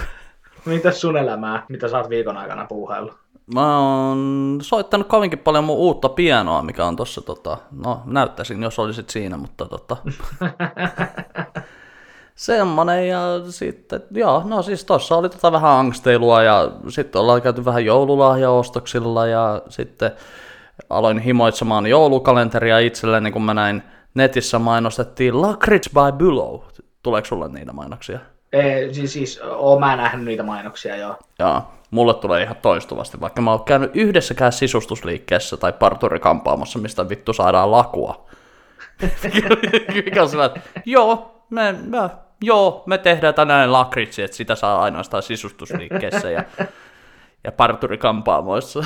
mitäs 0.64 1.00
sun 1.00 1.16
elämää, 1.16 1.66
mitä 1.68 1.88
sä 1.88 1.98
oot 1.98 2.08
viikon 2.08 2.36
aikana 2.36 2.64
puuhaillut? 2.64 3.14
Mä 3.54 3.78
oon 3.78 4.58
soittanut 4.62 5.06
kovinkin 5.06 5.38
paljon 5.38 5.64
mun 5.64 5.76
uutta 5.76 6.08
pianoa, 6.08 6.62
mikä 6.62 6.86
on 6.86 6.96
tossa, 6.96 7.20
tota, 7.20 7.58
no 7.84 8.02
näyttäisin, 8.04 8.62
jos 8.62 8.78
olisit 8.78 9.10
siinä, 9.10 9.36
mutta 9.36 9.66
tota, 9.66 9.96
semmonen 12.34 13.08
ja 13.08 13.20
sitten, 13.48 14.02
joo, 14.10 14.42
no 14.44 14.62
siis 14.62 14.84
tossa 14.84 15.16
oli 15.16 15.28
tota 15.28 15.52
vähän 15.52 15.70
angsteilua 15.70 16.42
ja 16.42 16.72
sitten 16.88 17.20
ollaan 17.20 17.42
käyty 17.42 17.64
vähän 17.64 17.84
joululahjaostoksilla 17.84 19.26
ja 19.26 19.62
sitten 19.68 20.10
aloin 20.90 21.18
himoitsemaan 21.18 21.86
joulukalenteria 21.86 22.78
itselleni, 22.78 23.32
kun 23.32 23.42
mä 23.42 23.54
näin 23.54 23.82
netissä 24.14 24.58
mainostettiin 24.58 25.42
Lakrits 25.42 25.90
by 25.94 26.24
Bülow. 26.24 26.60
Tuleeko 27.02 27.26
sulle 27.26 27.48
niitä 27.48 27.72
mainoksia? 27.72 28.18
Ee, 28.52 28.92
siis, 28.92 29.12
siis 29.12 29.40
oon 29.44 29.80
mä 29.80 29.96
nähnyt 29.96 30.24
niitä 30.24 30.42
mainoksia 30.42 30.96
joo. 30.96 31.16
Joo, 31.38 31.62
mulle 31.90 32.14
tulee 32.14 32.42
ihan 32.42 32.56
toistuvasti, 32.62 33.20
vaikka 33.20 33.42
mä 33.42 33.50
oon 33.50 33.64
käynyt 33.64 33.90
yhdessäkään 33.94 34.52
sisustusliikkeessä 34.52 35.56
tai 35.56 35.72
parturikampaamossa, 35.72 36.78
mistä 36.78 37.08
vittu 37.08 37.32
saadaan 37.32 37.70
lakua. 37.70 38.26
Mikä 40.04 40.22
on 40.22 40.44
että 40.44 40.60
joo, 40.84 41.44
me, 41.50 41.72
me, 41.72 41.98
joo, 42.42 42.82
me 42.86 42.98
tehdään 42.98 43.34
tänään 43.34 43.72
lakritsi, 43.72 44.22
että 44.22 44.36
sitä 44.36 44.54
saa 44.54 44.82
ainoastaan 44.82 45.22
sisustusliikkeessä 45.22 46.30
ja, 46.30 46.44
ja 47.44 47.52
parturikampaamoissa. 47.52 48.84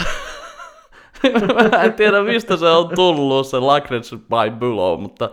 mä 1.73 1.83
en 1.83 1.93
tiedä, 1.93 2.23
mistä 2.23 2.57
se 2.57 2.67
on 2.67 2.89
tullut, 2.95 3.47
se 3.47 3.59
Lakrits 3.59 4.11
by 4.11 4.59
Bulow, 4.59 5.01
mutta 5.01 5.31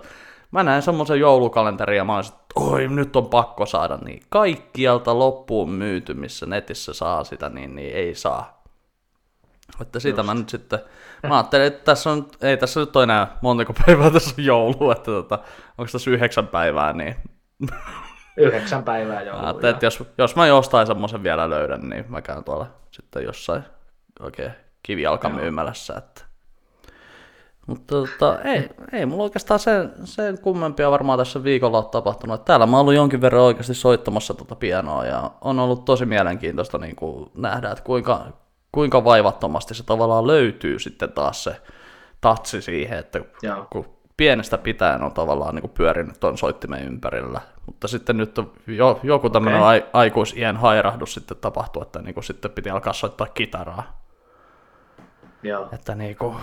mä 0.54 0.64
näin 0.64 0.82
semmoisen 0.82 1.20
joulukalenterin 1.20 1.98
ja 1.98 2.04
mä 2.04 2.16
olisin, 2.16 2.34
että 2.34 2.46
oi, 2.56 2.88
nyt 2.88 3.16
on 3.16 3.26
pakko 3.26 3.66
saada 3.66 3.98
niin. 3.98 4.24
Kaikkialta 4.30 5.20
loppuun 5.20 5.70
myyty, 5.70 6.14
missä 6.14 6.46
netissä 6.46 6.94
saa 6.94 7.24
sitä, 7.24 7.50
niin, 7.50 7.76
niin 7.76 7.96
ei 7.96 8.16
saa. 8.16 8.64
Että 9.82 10.00
siitä 10.00 10.20
Just. 10.20 10.26
mä 10.26 10.34
nyt 10.34 10.50
sitten, 10.50 10.80
mä 11.28 11.38
ajattelin, 11.38 11.68
että 11.68 11.84
tässä 11.84 12.12
on, 12.12 12.28
ei 12.42 12.58
tässä 12.58 12.80
nyt 12.80 12.96
ole 12.96 13.04
enää 13.04 13.38
montako 13.42 13.74
päivää 13.86 14.12
tässä 14.12 14.36
on 14.38 14.46
joulu, 14.46 14.92
että 14.92 15.12
tota, 15.12 15.40
onko 15.78 15.92
tässä 15.92 16.12
yhdeksän 16.12 16.48
päivää, 16.48 16.94
niin 16.94 17.16
Yhdeksän 18.38 18.84
päivää 18.84 19.16
mä 19.16 19.22
joulua. 19.22 19.44
ajattelin, 19.44 19.74
että 19.74 19.86
jos, 19.86 20.04
jos 20.18 20.36
mä 20.36 20.48
jostain 20.48 20.88
semmoisen 20.88 21.24
vielä 21.24 21.50
löydän, 21.50 21.90
niin 21.90 22.06
mä 22.08 22.22
käyn 22.22 22.44
tuolla 22.44 22.68
sitten 22.92 23.24
jossain 23.24 23.64
oikein 24.20 24.52
kivijalkamyymälässä, 24.84 25.94
että 25.98 26.33
mutta 27.68 27.96
tota, 27.96 28.42
ei, 28.42 28.70
ei 28.92 29.06
mulla 29.06 29.24
oikeastaan 29.24 29.60
sen, 29.60 29.92
sen 30.04 30.40
kummempia 30.40 30.92
varmaan 30.92 31.20
tässä 31.20 31.44
viikolla 31.44 31.78
ole 31.78 31.86
tapahtunut. 31.92 32.34
Että 32.36 32.46
täällä 32.46 32.66
mä 32.66 32.78
oon 32.78 32.82
ollut 32.82 32.94
jonkin 32.94 33.22
verran 33.22 33.42
oikeasti 33.42 33.74
soittamassa 33.74 34.34
tuota 34.34 34.56
pianoa 34.56 35.06
ja 35.06 35.32
on 35.42 35.60
ollut 35.60 35.86
tosi 35.86 36.06
mielenkiintoista 36.06 36.78
niin 36.78 36.96
kuin 36.96 37.32
nähdä, 37.36 37.72
että 37.72 37.84
kuinka, 37.84 38.26
kuinka 38.72 39.04
vaivattomasti 39.04 39.74
se 39.74 39.84
tavallaan 39.84 40.28
löytyy 40.28 40.80
sitten 40.80 41.12
taas 41.12 41.44
se 41.44 41.62
tatsi 42.22 42.62
siihen, 42.62 43.00
että 43.00 43.22
Joo. 43.42 43.68
kun 43.70 43.86
pienestä 44.18 44.58
pitäen 44.58 45.04
on 45.04 45.12
tavallaan 45.14 45.56
niin 45.56 45.62
kuin 45.62 45.72
pyörinyt 45.72 46.20
tuon 46.20 46.38
soittimen 46.38 46.84
ympärillä. 46.84 47.42
Mutta 47.66 47.88
sitten 47.88 48.18
nyt 48.18 48.38
on 48.38 48.52
jo, 48.68 49.00
joku 49.04 49.30
tämmöinen 49.30 49.62
okay. 49.62 49.82
aikuisien 49.94 50.58
hairahdus 50.58 51.14
sitten 51.14 51.38
tapahtui, 51.38 51.82
että 51.82 52.02
niin 52.02 52.14
kuin 52.14 52.24
sitten 52.24 52.52
piti 52.52 52.70
alkaa 52.70 52.94
soittaa 52.94 53.28
kitaraa. 53.28 54.03
Joo. 55.44 55.70
Että 55.74 55.96
niinku, 55.96 56.36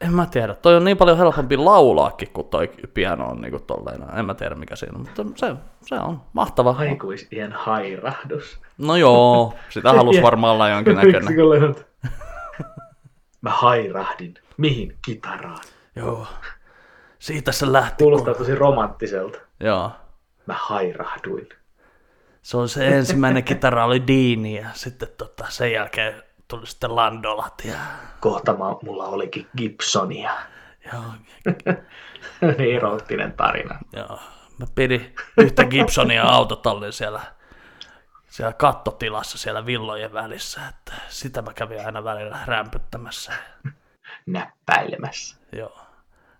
en 0.00 0.14
mä 0.14 0.26
tiedä, 0.26 0.54
toi 0.54 0.76
on 0.76 0.84
niin 0.84 0.96
paljon 0.96 1.18
helpompi 1.18 1.56
laulaakin, 1.56 2.30
kun 2.32 2.44
toi 2.44 2.70
piano 2.94 3.26
on 3.26 3.40
niinku 3.40 3.58
tolleen, 3.58 4.18
en 4.18 4.26
mä 4.26 4.34
tiedä 4.34 4.54
mikä 4.54 4.76
siinä 4.76 4.98
on, 4.98 5.00
mutta 5.00 5.22
se, 5.36 5.56
se 5.82 5.94
on 5.94 6.20
mahtava. 6.32 6.74
Aikuisien 6.78 7.52
hairahdus. 7.52 8.60
No 8.78 8.96
joo, 8.96 9.54
sitä 9.68 9.92
halus 9.96 10.22
varmaan 10.22 10.54
olla 10.54 10.68
jonkinnäköinen. 10.68 11.74
Mä 13.40 13.50
hairahdin. 13.50 14.34
Mihin? 14.56 14.96
Kitaraan. 15.04 15.58
Joo, 15.96 16.26
siitä 17.18 17.52
se 17.52 17.72
lähti. 17.72 18.04
Kuulostaa 18.04 18.34
tosi 18.34 18.54
romanttiselta. 18.54 19.38
Joo, 19.60 19.90
Mä 20.46 20.54
hairahduin. 20.58 21.48
se 22.42 22.56
on 22.56 22.68
se 22.68 22.88
ensimmäinen 22.88 23.44
kitara 23.50 23.84
oli 23.84 24.02
Deani 24.06 24.54
ja 24.54 24.66
sitten 24.72 25.08
tota, 25.18 25.44
sen 25.48 25.72
jälkeen 25.72 26.22
tuli 26.48 26.66
sitten 26.66 26.96
Landolat 26.96 27.62
ja 27.64 27.76
Kohta 28.20 28.52
mä, 28.52 28.64
mulla 28.82 29.04
olikin 29.04 29.48
Gibsonia. 29.56 30.36
joo, 30.92 31.02
niin 32.58 32.76
erottinen 32.76 33.32
tarina. 33.32 33.78
Joo, 33.92 34.18
mä 34.58 34.66
pidin 34.74 35.14
yhtä 35.36 35.64
Gibsonia 35.64 36.24
autotallin 36.24 36.92
siellä, 36.92 37.20
siellä 38.28 38.52
kattotilassa 38.52 39.38
siellä 39.38 39.66
villojen 39.66 40.12
välissä, 40.12 40.60
että 40.68 40.92
sitä 41.08 41.42
mä 41.42 41.52
kävin 41.52 41.86
aina 41.86 42.04
välillä 42.04 42.38
rämpyttämässä. 42.46 43.32
Näppäilemässä. 44.26 45.36
Joo. 45.52 45.78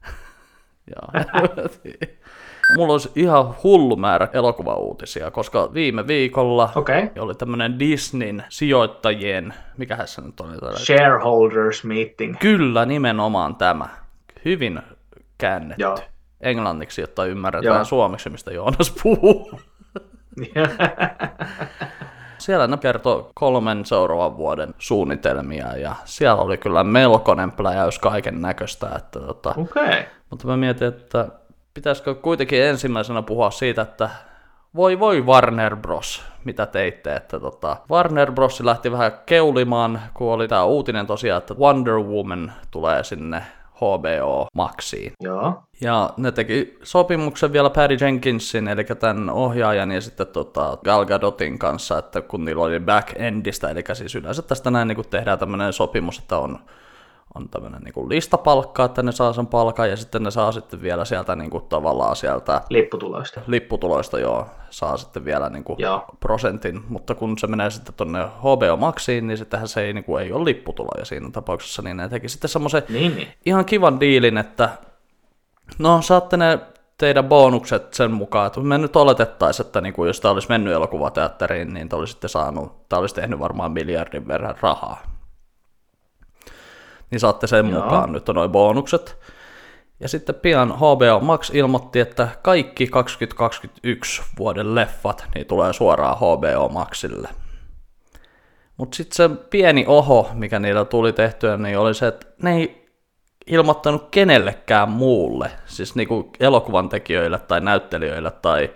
Joo. 0.94 1.08
Mulla 2.76 2.92
olisi 2.92 3.10
ihan 3.16 3.54
hullu 3.62 3.96
määrä 3.96 4.28
elokuvauutisia, 4.32 5.30
koska 5.30 5.74
viime 5.74 6.06
viikolla. 6.06 6.72
Okay. 6.74 7.08
oli 7.18 7.34
tämmönen 7.34 7.78
Disneyn 7.78 8.44
sijoittajien, 8.48 9.54
mikähän 9.76 10.08
se 10.08 10.20
nyt 10.20 10.40
oli? 10.40 10.78
Shareholders 10.78 11.84
meeting. 11.84 12.36
Kyllä, 12.38 12.86
nimenomaan 12.86 13.56
tämä. 13.56 13.88
Hyvin 14.44 14.82
käännetty. 15.38 15.82
Joo. 15.82 15.98
Englanniksi, 16.40 17.00
jotta 17.00 17.24
ymmärretään 17.24 17.76
Joo. 17.76 17.84
suomeksi, 17.84 18.30
mistä 18.30 18.52
Joonas 18.52 18.94
puhuu. 19.02 19.60
Siellä 22.38 22.66
ne 22.66 22.76
kertoi 22.76 23.30
kolmen 23.34 23.84
seuraavan 23.84 24.36
vuoden 24.36 24.74
suunnitelmia 24.78 25.76
ja 25.76 25.94
siellä 26.04 26.42
oli 26.42 26.58
kyllä 26.58 26.84
melkoinen 26.84 27.52
pläjäys 27.52 27.98
kaiken 27.98 28.42
näköistä. 28.42 28.90
Että 28.96 29.20
tota. 29.20 29.54
Okay. 29.56 30.02
mutta 30.30 30.46
mä 30.46 30.56
mietin, 30.56 30.88
että 30.88 31.28
pitäisikö 31.76 32.14
kuitenkin 32.14 32.62
ensimmäisenä 32.62 33.22
puhua 33.22 33.50
siitä, 33.50 33.82
että 33.82 34.10
voi 34.74 34.98
voi 34.98 35.22
Warner 35.22 35.76
Bros, 35.76 36.22
mitä 36.44 36.66
teitte, 36.66 37.16
että 37.16 37.40
tota, 37.40 37.76
Warner 37.90 38.32
Bros 38.32 38.60
lähti 38.60 38.92
vähän 38.92 39.12
keulimaan, 39.26 40.02
kun 40.14 40.32
oli 40.32 40.48
tää 40.48 40.64
uutinen 40.64 41.06
tosiaan, 41.06 41.38
että 41.38 41.54
Wonder 41.54 41.94
Woman 41.94 42.52
tulee 42.70 43.04
sinne 43.04 43.42
HBO 43.76 44.46
Maxiin. 44.54 45.12
Joo. 45.20 45.62
Ja 45.80 46.10
ne 46.16 46.32
teki 46.32 46.78
sopimuksen 46.82 47.52
vielä 47.52 47.70
Patty 47.70 47.96
Jenkinsin, 48.00 48.68
eli 48.68 48.84
tämän 48.84 49.30
ohjaajan 49.30 49.90
ja 49.90 50.00
sitten 50.00 50.26
tota 50.26 50.78
Gal 50.84 51.04
Gadotin 51.04 51.58
kanssa, 51.58 51.98
että 51.98 52.22
kun 52.22 52.44
niillä 52.44 52.62
oli 52.62 52.80
back-endistä, 52.80 53.70
eli 53.70 53.84
siis 53.92 54.14
yleensä 54.14 54.42
tästä 54.42 54.70
näin 54.70 54.88
niin 54.88 55.10
tehdään 55.10 55.38
tämmöinen 55.38 55.72
sopimus, 55.72 56.18
että 56.18 56.38
on, 56.38 56.58
on 57.36 57.48
tämmöinen 57.48 57.82
niin 57.82 58.08
listapalkka, 58.08 58.84
että 58.84 59.02
ne 59.02 59.12
saa 59.12 59.32
sen 59.32 59.46
palkan, 59.46 59.90
ja 59.90 59.96
sitten 59.96 60.22
ne 60.22 60.30
saa 60.30 60.52
sitten 60.52 60.82
vielä 60.82 61.04
sieltä 61.04 61.36
niin 61.36 61.50
kuin 61.50 61.64
tavallaan 61.68 62.16
sieltä 62.16 62.60
Lipputuloista. 62.70 63.40
lipputuloista 63.46 64.18
joo, 64.18 64.46
saa 64.70 64.96
sitten 64.96 65.24
vielä 65.24 65.48
niin 65.48 65.64
kuin 65.64 65.76
Joo. 65.78 66.04
prosentin, 66.20 66.80
mutta 66.88 67.14
kun 67.14 67.38
se 67.38 67.46
menee 67.46 67.70
sitten 67.70 67.94
tuonne 67.94 68.24
HBO 68.38 68.76
Maxiin, 68.76 69.26
niin 69.26 69.38
sittenhän 69.38 69.68
se 69.68 69.80
ei, 69.80 69.92
niin 69.92 70.04
kuin, 70.04 70.22
ei 70.22 70.32
ole 70.32 70.44
lipputuloja 70.44 71.04
siinä 71.04 71.30
tapauksessa, 71.30 71.82
niin 71.82 71.96
ne 71.96 72.08
teki 72.08 72.28
sitten 72.28 72.48
semmoisen 72.50 72.82
Niin, 72.88 73.16
niin. 73.16 73.28
ihan 73.46 73.64
kivan 73.64 74.00
diilin, 74.00 74.38
että 74.38 74.68
no 75.78 76.02
saatte 76.02 76.36
ne 76.36 76.58
teidän 76.98 77.24
bonukset 77.24 77.94
sen 77.94 78.10
mukaan, 78.10 78.46
että 78.46 78.60
me 78.60 78.78
nyt 78.78 78.96
oletettaisiin, 78.96 79.66
että 79.66 79.80
niin 79.80 79.94
kuin, 79.94 80.06
jos 80.06 80.20
tämä 80.20 80.32
olisi 80.32 80.48
mennyt 80.48 80.74
elokuvateatteriin, 80.74 81.74
niin 81.74 81.88
te 81.88 81.96
olisitte 81.96 82.28
saanut, 82.28 82.88
tämä 82.88 83.00
olisi 83.00 83.14
tehnyt 83.14 83.38
varmaan 83.38 83.72
miljardin 83.72 84.28
verran 84.28 84.54
rahaa. 84.60 85.15
Niin 87.10 87.20
saatte 87.20 87.46
sen 87.46 87.68
Joo. 87.68 87.82
mukaan 87.82 88.12
nyt 88.12 88.28
on 88.28 88.34
noin 88.34 88.50
bonukset. 88.50 89.18
Ja 90.00 90.08
sitten 90.08 90.34
pian 90.34 90.76
HBO 90.76 91.20
Max 91.20 91.50
ilmoitti, 91.54 92.00
että 92.00 92.28
kaikki 92.42 92.86
2021 92.86 94.22
vuoden 94.38 94.74
leffat 94.74 95.24
niin 95.34 95.46
tulee 95.46 95.72
suoraan 95.72 96.16
HBO 96.16 96.68
Maxille. 96.68 97.28
Mutta 98.76 98.96
sitten 98.96 99.16
se 99.16 99.36
pieni 99.50 99.84
oho, 99.88 100.30
mikä 100.34 100.58
niillä 100.58 100.84
tuli 100.84 101.12
tehtyä, 101.12 101.56
niin 101.56 101.78
oli 101.78 101.94
se, 101.94 102.06
että 102.06 102.26
ne 102.42 102.54
ei 102.56 102.86
ilmoittanut 103.46 104.08
kenellekään 104.10 104.88
muulle, 104.88 105.50
siis 105.66 105.94
niinku 105.94 106.30
elokuvan 106.40 106.88
tekijöille 106.88 107.38
tai 107.38 107.60
näyttelijöille 107.60 108.30
tai 108.30 108.70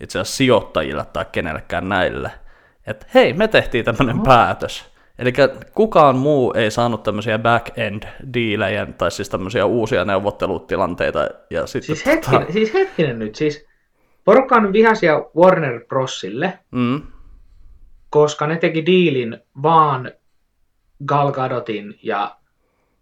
itse 0.00 0.18
asiassa 0.18 0.36
sijoittajille 0.36 1.04
tai 1.12 1.26
kenellekään 1.32 1.88
näille, 1.88 2.30
että 2.86 3.06
hei, 3.14 3.32
me 3.32 3.48
tehtiin 3.48 3.84
tämmöinen 3.84 4.20
päätös. 4.20 4.91
Eli 5.18 5.32
kukaan 5.74 6.16
muu 6.16 6.52
ei 6.52 6.70
saanut 6.70 7.02
tämmöisiä 7.02 7.38
back-end 7.38 8.02
diilejä 8.34 8.86
tai 8.86 9.10
siis 9.10 9.28
tämmöisiä 9.28 9.66
uusia 9.66 10.04
neuvottelutilanteita. 10.04 11.28
Ja 11.50 11.66
sitten, 11.66 11.86
Siis 11.86 12.06
hetkinen, 12.06 12.52
siis 12.52 12.74
hetkinen 12.74 13.18
nyt, 13.18 13.34
siis 13.34 13.66
porukka 14.24 14.56
on 14.56 14.72
vihaisia 14.72 15.24
Warner 15.36 15.84
Brosille, 15.88 16.58
Mm, 16.70 17.02
koska 18.10 18.46
ne 18.46 18.56
teki 18.56 18.86
diilin 18.86 19.38
vaan 19.62 20.12
Gal 21.06 21.32
Gadotin 21.32 21.98
ja 22.02 22.36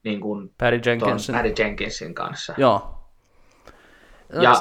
niin 0.05 0.21
kuin 0.21 0.50
Patty 0.59 0.81
Jenkinsin. 0.90 1.35
Patty 1.35 1.62
Jenkinsin 1.62 2.14
kanssa. 2.14 2.55
Joo. 2.57 2.95
Ja 4.40 4.55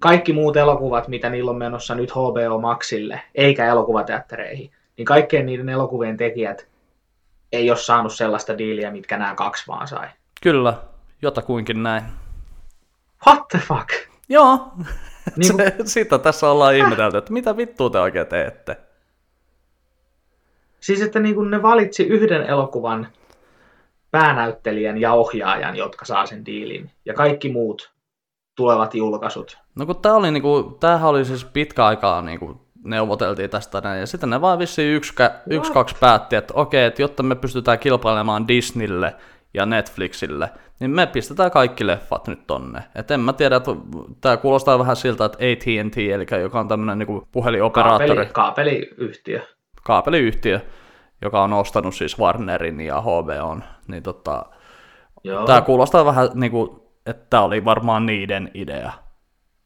kaikki 0.00 0.32
muut 0.32 0.56
elokuvat, 0.56 1.08
mitä 1.08 1.30
niillä 1.30 1.50
on 1.50 1.56
menossa 1.56 1.94
nyt 1.94 2.10
HBO 2.10 2.60
Maxille, 2.60 3.20
eikä 3.34 3.66
elokuvateattereihin, 3.66 4.70
niin 4.96 5.06
kaikkien 5.06 5.46
niiden 5.46 5.68
elokuvien 5.68 6.16
tekijät 6.16 6.66
ei 7.52 7.70
ole 7.70 7.78
saanut 7.78 8.14
sellaista 8.14 8.58
diiliä, 8.58 8.90
mitkä 8.90 9.18
nämä 9.18 9.34
kaksi 9.34 9.64
vaan 9.68 9.88
sai. 9.88 10.08
Kyllä, 10.42 10.74
jotakuinkin 11.22 11.82
näin. 11.82 12.04
What 13.26 13.48
the 13.48 13.58
fuck? 13.58 13.88
Joo, 14.28 14.68
Niin 15.36 15.56
kuin, 15.56 15.72
se, 15.72 15.74
sitä 15.84 16.18
tässä 16.18 16.50
ollaan 16.50 16.74
ihmetelty, 16.74 17.16
että 17.16 17.32
mitä 17.32 17.56
vittua 17.56 17.90
te 17.90 17.98
oikein 17.98 18.26
teette. 18.26 18.76
siis 20.80 21.02
että 21.02 21.20
niin 21.20 21.34
kuin 21.34 21.50
ne 21.50 21.62
valitsi 21.62 22.02
yhden 22.02 22.42
elokuvan 22.42 23.08
päänäyttelijän 24.10 24.98
ja 25.00 25.12
ohjaajan, 25.12 25.76
jotka 25.76 26.04
saa 26.04 26.26
sen 26.26 26.46
diilin, 26.46 26.90
ja 27.04 27.14
kaikki 27.14 27.52
muut 27.52 27.92
tulevat 28.54 28.94
julkaisut. 28.94 29.58
No 29.74 29.86
kun 29.86 29.96
tää 29.96 30.14
oli 30.14 30.30
niinku, 30.30 30.76
tämähän 30.80 31.10
oli 31.10 31.24
siis 31.24 31.44
pitkä 31.44 31.86
aikaa 31.86 32.22
niinku 32.22 32.65
neuvoteltiin 32.86 33.50
tästä 33.50 33.80
näin, 33.80 34.00
ja 34.00 34.06
sitten 34.06 34.30
ne 34.30 34.40
vaan 34.40 34.58
vissiin 34.58 34.96
yksi, 34.96 35.14
yksi 35.50 35.72
kaksi 35.72 35.96
päätti, 36.00 36.36
että 36.36 36.54
okei, 36.56 36.84
että 36.84 37.02
jotta 37.02 37.22
me 37.22 37.34
pystytään 37.34 37.78
kilpailemaan 37.78 38.48
Disneylle 38.48 39.14
ja 39.54 39.66
Netflixille, 39.66 40.50
niin 40.80 40.90
me 40.90 41.06
pistetään 41.06 41.50
kaikki 41.50 41.86
leffat 41.86 42.28
nyt 42.28 42.46
tonne. 42.46 42.80
Et 42.94 43.10
en 43.10 43.20
mä 43.20 43.32
tiedä, 43.32 43.56
että 43.56 43.70
tää 44.20 44.36
kuulostaa 44.36 44.78
vähän 44.78 44.96
siltä, 44.96 45.24
että 45.24 45.38
AT&T, 45.38 45.98
eli 45.98 46.42
joka 46.42 46.60
on 46.60 46.68
tämmönen 46.68 46.98
niinku 46.98 47.28
puhelinoperaattori, 47.32 48.26
Kaapeli, 48.26 48.32
kaapeliyhtiö. 48.32 49.40
kaapeliyhtiö, 49.84 50.60
joka 51.22 51.42
on 51.42 51.52
ostanut 51.52 51.94
siis 51.94 52.18
Warnerin 52.18 52.80
ja 52.80 53.00
HBOn, 53.00 53.64
niin 53.88 54.02
tota. 54.02 54.44
Tämä 55.46 55.60
kuulostaa 55.60 56.04
vähän 56.04 56.28
niin 56.34 56.50
kuin, 56.52 56.70
että 57.06 57.26
tämä 57.30 57.42
oli 57.42 57.64
varmaan 57.64 58.06
niiden 58.06 58.50
idea. 58.54 58.92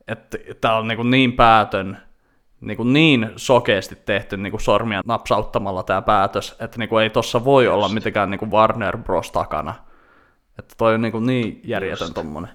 Että 0.08 0.38
tämä 0.60 0.76
on 0.76 0.88
niin, 0.88 1.10
niin 1.10 1.32
päätön, 1.32 1.98
niin, 2.60 2.76
kuin 2.76 2.92
niin 2.92 3.30
sokeasti 3.36 3.96
tehty 3.96 4.36
niin 4.36 4.50
kuin 4.50 4.60
sormia 4.60 5.00
napsauttamalla 5.06 5.82
tämä 5.82 6.02
päätös, 6.02 6.56
että 6.60 6.78
niin 6.78 6.88
kuin 6.88 7.02
ei 7.02 7.10
tuossa 7.10 7.44
voi 7.44 7.68
olla 7.68 7.88
mitenkään 7.88 8.30
niin 8.30 8.38
kuin 8.38 8.50
Warner 8.50 8.98
Bros. 8.98 9.30
takana. 9.30 9.74
Että 10.58 10.74
toi 10.78 10.94
on 10.94 11.02
niin, 11.02 11.12
kuin 11.12 11.26
niin 11.26 11.60
järjetön 11.64 12.14
tommonen. 12.14 12.50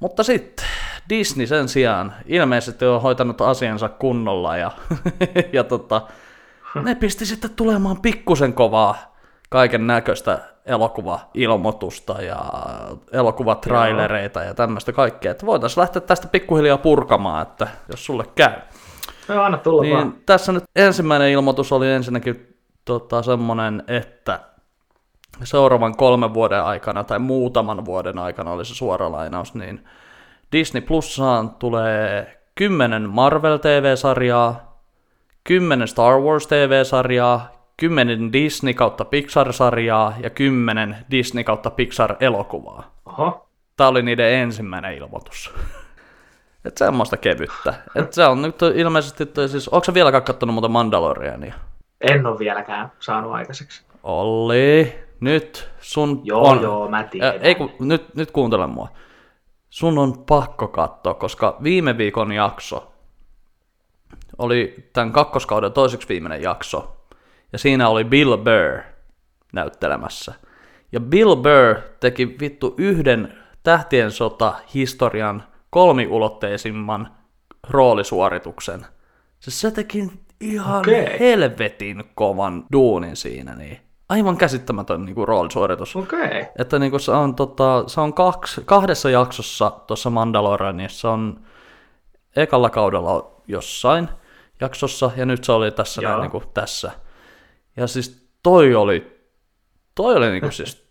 Mutta 0.00 0.22
sitten 0.22 0.66
Disney 1.08 1.46
sen 1.46 1.68
sijaan 1.68 2.14
ilmeisesti 2.26 2.84
on 2.84 3.02
hoitanut 3.02 3.40
asiansa 3.40 3.88
kunnolla 3.88 4.56
ja, 4.56 4.70
ja 5.52 5.64
tota, 5.64 6.02
ne 6.82 6.94
pisti 6.94 7.26
sitten 7.26 7.50
tulemaan 7.50 8.00
pikkusen 8.00 8.52
kovaa 8.52 9.16
kaiken 9.48 9.86
näköistä 9.86 10.38
elokuva-ilmoitusta 10.66 12.22
ja 12.22 12.44
elokuvatrailereita 13.12 14.44
ja 14.44 14.54
tämmöistä 14.54 14.92
kaikkea. 14.92 15.30
Että 15.30 15.46
voitaisiin 15.46 15.80
lähteä 15.80 16.00
tästä 16.00 16.28
pikkuhiljaa 16.28 16.78
purkamaan, 16.78 17.42
että 17.42 17.68
jos 17.88 18.06
sulle 18.06 18.24
käy. 18.34 18.52
No, 19.34 19.42
anna 19.42 19.58
tulla 19.58 19.82
Niin 19.82 19.96
vaan. 19.96 20.14
tässä 20.26 20.52
nyt 20.52 20.64
ensimmäinen 20.76 21.30
ilmoitus 21.30 21.72
oli 21.72 21.90
ensinnäkin 21.92 22.56
tota, 22.84 23.22
semmoinen, 23.22 23.82
että 23.88 24.40
seuraavan 25.44 25.96
kolmen 25.96 26.34
vuoden 26.34 26.62
aikana 26.64 27.04
tai 27.04 27.18
muutaman 27.18 27.84
vuoden 27.84 28.18
aikana 28.18 28.50
oli 28.52 28.64
se 28.64 28.74
suora 28.74 29.12
lainaus, 29.12 29.54
niin 29.54 29.84
Disney 30.52 30.80
Plussaan 30.82 31.50
tulee 31.50 32.36
10 32.54 33.10
Marvel 33.10 33.56
TV-sarjaa, 33.58 34.80
10 35.44 35.88
Star 35.88 36.20
Wars 36.20 36.46
TV-sarjaa, 36.46 37.50
10 37.76 38.32
Disney 38.32 38.74
kautta 38.74 39.04
Pixar-sarjaa 39.04 40.14
ja 40.22 40.30
10 40.30 40.96
Disney 41.10 41.44
kautta 41.44 41.70
Pixar-elokuvaa. 41.70 42.82
Oho. 43.06 43.46
Tämä 43.76 43.88
oli 43.88 44.02
niiden 44.02 44.32
ensimmäinen 44.32 44.94
ilmoitus. 44.94 45.54
Et 46.64 46.76
semmoista 46.76 47.16
kevyttä. 47.16 47.74
Et 47.94 48.12
se 48.12 48.24
on 48.24 48.42
nyt 48.42 48.62
ilmeisesti, 48.74 49.26
toi 49.26 49.48
siis, 49.48 49.68
onko 49.68 49.84
sä 49.84 49.94
vieläkään 49.94 50.22
kattonut 50.22 50.54
muuta 50.54 50.68
Mandaloriania? 50.68 51.54
En 52.00 52.26
ole 52.26 52.38
vieläkään 52.38 52.92
saanut 52.98 53.32
aikaiseksi. 53.32 53.82
Olli, 54.02 54.98
nyt 55.20 55.70
sun 55.80 56.20
Joo, 56.24 56.48
on... 56.48 56.62
joo, 56.62 56.88
mä 56.88 57.02
tiedän. 57.04 57.34
ei 57.40 57.54
kun, 57.54 57.72
nyt, 57.80 58.14
nyt 58.14 58.30
kuuntele 58.30 58.66
mua. 58.66 58.88
Sun 59.70 59.98
on 59.98 60.24
pakko 60.24 60.68
katsoa, 60.68 61.14
koska 61.14 61.56
viime 61.62 61.98
viikon 61.98 62.32
jakso 62.32 62.90
oli 64.40 64.88
tämän 64.92 65.12
kakkoskauden 65.12 65.72
toiseksi 65.72 66.08
viimeinen 66.08 66.42
jakso. 66.42 66.96
Ja 67.52 67.58
siinä 67.58 67.88
oli 67.88 68.04
Bill 68.04 68.36
Burr 68.36 68.82
näyttelemässä. 69.52 70.34
Ja 70.92 71.00
Bill 71.00 71.36
Burr 71.36 71.80
teki 72.00 72.36
vittu 72.40 72.74
yhden 72.78 73.38
tähtien 73.62 74.10
sota 74.10 74.54
historian 74.74 75.42
kolmiulotteisimman 75.70 77.08
roolisuorituksen. 77.68 78.86
Se, 79.40 79.50
se 79.50 79.70
teki 79.70 80.10
ihan 80.40 80.78
Okei. 80.80 81.18
helvetin 81.20 82.04
kovan 82.14 82.64
duunin 82.72 83.16
siinä. 83.16 83.54
Niin. 83.54 83.78
Aivan 84.08 84.36
käsittämätön 84.36 85.04
niin 85.04 85.14
kuin, 85.14 85.28
roolisuoritus. 85.28 85.96
Okay. 85.96 86.44
Että 86.58 86.78
niinku 86.78 86.98
se 86.98 87.12
on, 87.12 87.34
tota, 87.34 87.84
se 87.86 88.00
on 88.00 88.14
kaksi, 88.14 88.60
kahdessa 88.64 89.10
jaksossa 89.10 89.70
tuossa 89.70 90.10
Mandalorianissa 90.10 91.10
on 91.10 91.40
ekalla 92.36 92.70
kaudella 92.70 93.42
jossain 93.48 94.08
jaksossa, 94.60 95.10
ja 95.16 95.26
nyt 95.26 95.44
se 95.44 95.52
oli 95.52 95.70
tässä 95.70 96.02
näin, 96.02 96.12
Joo. 96.12 96.20
niinku, 96.20 96.42
tässä. 96.54 96.90
Ja 97.76 97.86
siis 97.86 98.28
toi 98.42 98.74
oli, 98.74 99.20
toi 99.94 100.16
oli 100.16 100.30
niinku 100.30 100.50
siis, 100.50 100.89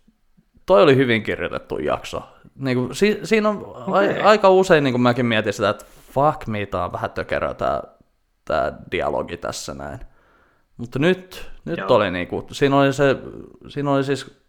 toi 0.69 0.84
oli 0.84 0.95
hyvin 0.95 1.23
kirjoitettu 1.23 1.79
jakso. 1.79 2.23
Niinku, 2.55 2.93
si, 2.93 3.19
siinä 3.23 3.49
on 3.49 3.65
Okei. 3.65 4.21
a, 4.21 4.29
aika 4.29 4.49
usein 4.49 4.84
niinku 4.84 4.97
mäkin 4.97 5.25
mietin 5.25 5.53
sitä, 5.53 5.69
että 5.69 5.86
fuck 6.13 6.47
me, 6.47 6.65
tää 6.65 6.86
on 6.86 6.91
vähän 6.91 7.12
tökerö 7.12 7.53
tää, 7.53 7.84
tää 8.45 8.73
dialogi 8.91 9.38
tässä 9.38 9.73
näin. 9.73 9.99
Mutta 10.77 10.99
nyt, 10.99 11.51
nyt 11.65 11.77
Joo. 11.77 11.95
oli 11.95 12.12
niinku, 12.12 12.47
siinä 12.51 12.77
oli 12.77 12.93
se, 12.93 13.15
siinä 13.67 13.91
oli 13.91 14.03
siis 14.03 14.41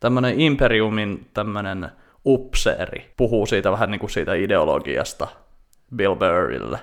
tämmönen 0.00 0.40
Imperiumin 0.40 1.30
tämmönen 1.34 1.90
upseeri 2.24 3.12
puhuu 3.16 3.46
siitä 3.46 3.72
vähän 3.72 3.90
niinku 3.90 4.08
siitä 4.08 4.34
ideologiasta 4.34 5.28
Bill 5.96 6.14
Burrille. 6.14 6.78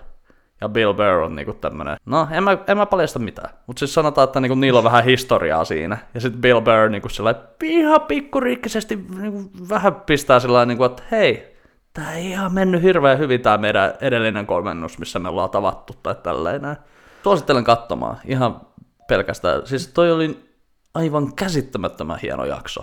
Ja 0.62 0.70
Bill 0.70 0.94
Burr 0.94 1.22
on 1.24 1.36
niinku 1.36 1.54
tämmönen, 1.54 1.98
no 2.06 2.28
en 2.32 2.44
mä, 2.44 2.58
en 2.68 2.78
mä 2.78 2.86
paljasta 2.86 3.20
mitään, 3.20 3.50
mutta 3.68 3.80
siis 3.80 3.94
sanotaan, 3.94 4.26
että 4.26 4.40
niinku 4.40 4.56
niillä 4.56 4.78
on 4.78 4.84
vähän 4.84 5.04
historiaa 5.04 5.66
siinä. 5.66 5.98
Ja 6.14 6.22
sitten 6.22 6.42
Bill 6.42 6.62
Burr 6.62 6.90
niinku 6.90 7.10
sillä 7.10 7.36
ihan 7.64 8.02
pikkuriikkisesti 8.02 9.06
niinku 9.18 9.44
vähän 9.70 9.96
pistää 9.96 10.40
sillä 10.40 10.66
niinku, 10.66 10.84
että 10.84 11.04
hei, 11.12 11.56
tää 11.94 12.14
ei 12.14 12.30
ihan 12.30 12.54
mennyt 12.54 12.82
hirveän 12.82 13.20
hyvin 13.20 13.42
tää 13.42 13.58
meidän 13.58 13.94
edellinen 14.02 14.46
komennus, 14.46 15.00
missä 15.00 15.20
me 15.20 15.30
ollaan 15.30 15.50
tavattu 15.50 15.94
tai 16.04 16.16
tälleen 16.24 16.62
näin. 16.62 16.78
Suosittelen 17.24 17.64
katsomaan 17.64 18.18
ihan 18.26 18.62
pelkästään. 19.08 19.68
Siis 19.68 19.88
toi 19.88 20.12
oli 20.12 20.40
aivan 20.94 21.36
käsittämättömän 21.36 22.20
hieno 22.22 22.46
jakso. 22.46 22.82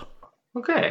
Okei. 0.55 0.77
Okay. 0.77 0.91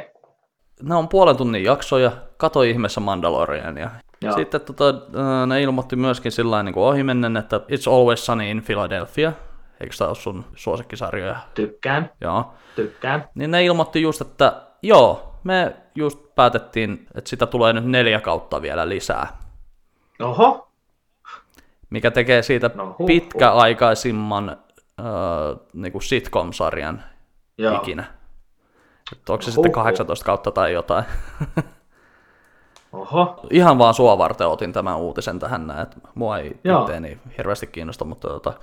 Nämä 0.81 0.97
on 0.97 1.07
puolen 1.07 1.37
tunnin 1.37 1.63
jaksoja, 1.63 2.11
kato 2.37 2.61
ihmeessä 2.61 2.99
Mandaloriania. 2.99 3.89
Joo. 4.21 4.33
Sitten 4.35 4.61
tota, 4.61 4.89
äh, 4.89 5.47
ne 5.47 5.61
ilmoitti 5.61 5.95
myöskin 5.95 6.31
sillä 6.31 6.63
niin 6.63 6.77
ohimennen, 6.77 7.37
että 7.37 7.57
It's 7.57 7.93
Always 7.93 8.25
Sunny 8.25 8.49
in 8.49 8.63
Philadelphia. 8.63 9.33
Eikö 9.79 9.95
tämä 9.97 10.07
ole 10.07 10.15
sun 10.15 10.45
suosikkisarjoja? 10.55 11.35
Tykkään. 11.53 12.11
Joo. 12.21 12.53
Tykkään. 12.75 13.29
Niin 13.35 13.51
ne 13.51 13.65
ilmoitti 13.65 14.01
just, 14.01 14.21
että 14.21 14.61
joo, 14.83 15.35
me 15.43 15.75
just 15.95 16.19
päätettiin, 16.35 17.07
että 17.15 17.29
sitä 17.29 17.45
tulee 17.45 17.73
nyt 17.73 17.85
neljä 17.85 18.19
kautta 18.19 18.61
vielä 18.61 18.89
lisää. 18.89 19.37
Oho. 20.19 20.71
Mikä 21.89 22.11
tekee 22.11 22.41
siitä 22.41 22.71
No, 22.75 22.85
huh, 22.85 22.99
huh. 22.99 23.07
pitkäaikaisimman 23.07 24.49
äh, 24.49 25.05
niin 25.73 25.91
kuin 25.91 26.01
sitcom-sarjan 26.01 27.03
Joo. 27.57 27.75
ikinä. 27.75 28.03
Että 29.13 29.33
onko 29.33 29.41
se 29.41 29.51
sitten 29.51 29.71
Oho. 29.75 29.83
18 29.83 30.25
kautta 30.25 30.51
tai 30.51 30.73
jotain. 30.73 31.05
Oho, 32.93 33.39
Ihan 33.49 33.77
vaan 33.77 33.93
sua 33.93 34.17
varten 34.17 34.47
otin 34.47 34.73
tämän 34.73 34.97
uutisen 34.97 35.39
tähän 35.39 35.67
näin, 35.67 35.79
että 35.79 35.97
mua 36.15 36.37
ei 36.37 36.59
Joo. 36.63 36.79
itteeni 36.79 37.19
hirveästi 37.37 37.67
kiinnosta, 37.67 38.05
mutta 38.05 38.27
tota, 38.27 38.53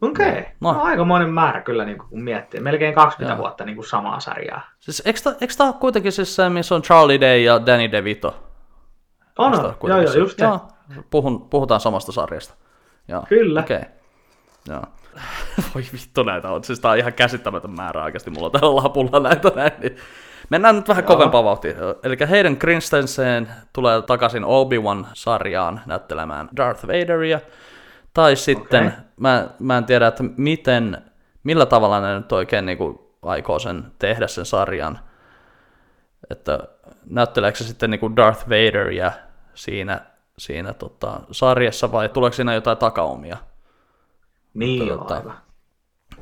okei. 0.00 0.28
Okay. 0.28 0.44
No. 0.60 0.72
No. 0.72 0.82
aikamoinen 0.82 1.30
määrä 1.30 1.60
kyllä, 1.60 1.84
niin 1.84 1.98
kun 1.98 2.22
miettii. 2.22 2.60
Melkein 2.60 2.94
20 2.94 3.34
Joo. 3.34 3.38
vuotta 3.38 3.64
niin 3.64 3.76
kuin 3.76 3.86
samaa 3.86 4.20
sarjaa. 4.20 4.60
siis 4.80 5.02
eikö 5.06 5.54
tää 5.56 5.66
ole 5.66 5.74
kuitenkin 5.80 6.12
siis 6.12 6.36
se, 6.36 6.48
missä 6.48 6.74
on 6.74 6.82
Charlie 6.82 7.20
Day 7.20 7.38
ja 7.38 7.66
Danny 7.66 7.92
DeVito? 7.92 8.36
On, 9.38 9.54
on. 9.58 9.74
joo, 9.82 10.00
joo, 10.00 10.12
just 10.12 10.38
se. 10.38 10.44
Joo, 10.44 10.60
puhun, 11.10 11.48
puhutaan 11.48 11.80
samasta 11.80 12.12
sarjasta. 12.12 12.54
Joo. 13.08 13.24
Kyllä. 13.28 13.60
Okei. 13.60 13.76
Okay. 13.76 13.90
Joo. 14.68 14.82
Voi 15.74 15.82
vittu 15.92 16.22
näitä 16.22 16.50
on. 16.50 16.64
Siis 16.64 16.80
tää 16.80 16.90
on 16.90 16.98
ihan 16.98 17.12
käsittämätön 17.12 17.70
määrä 17.70 18.04
oikeasti. 18.04 18.30
Mulla 18.30 18.46
on 18.46 18.52
täällä 18.52 18.82
lapulla 18.82 19.20
näitä 19.20 19.52
näin. 19.54 19.72
Niin. 19.80 19.96
Mennään 20.50 20.76
nyt 20.76 20.88
vähän 20.88 21.04
Joo. 21.04 21.16
kovempaa 21.16 21.44
vauhtia. 21.44 21.74
Eli 22.02 22.16
Hayden 22.28 22.58
Christensen 22.58 23.48
tulee 23.72 24.02
takaisin 24.02 24.44
Obi-Wan-sarjaan 24.44 25.80
näyttelemään 25.86 26.48
Darth 26.56 26.86
Vaderia. 26.86 27.40
Tai 28.14 28.36
sitten, 28.36 28.86
Okei. 28.86 28.98
mä, 29.16 29.48
mä 29.58 29.78
en 29.78 29.84
tiedä, 29.84 30.06
että 30.06 30.24
miten, 30.36 31.02
millä 31.44 31.66
tavalla 31.66 32.00
ne 32.00 32.16
nyt 32.16 32.32
oikein 32.32 32.66
niin 32.66 32.78
kuin, 32.78 32.98
aikoo 33.22 33.58
sen 33.58 33.84
tehdä 33.98 34.26
sen 34.26 34.46
sarjan. 34.46 34.98
Että 36.30 36.58
näytteleekö 37.10 37.58
se 37.58 37.64
sitten 37.64 37.90
niin 37.90 38.00
kuin 38.00 38.16
Darth 38.16 38.48
Vaderia 38.48 39.12
siinä, 39.54 40.00
siinä 40.38 40.72
tota, 40.72 41.20
sarjassa 41.30 41.92
vai 41.92 42.08
tuleeko 42.08 42.34
siinä 42.34 42.54
jotain 42.54 42.78
takaumia? 42.78 43.36
Niin 44.54 44.88
Tota, 44.88 45.14
aivan. 45.14 45.47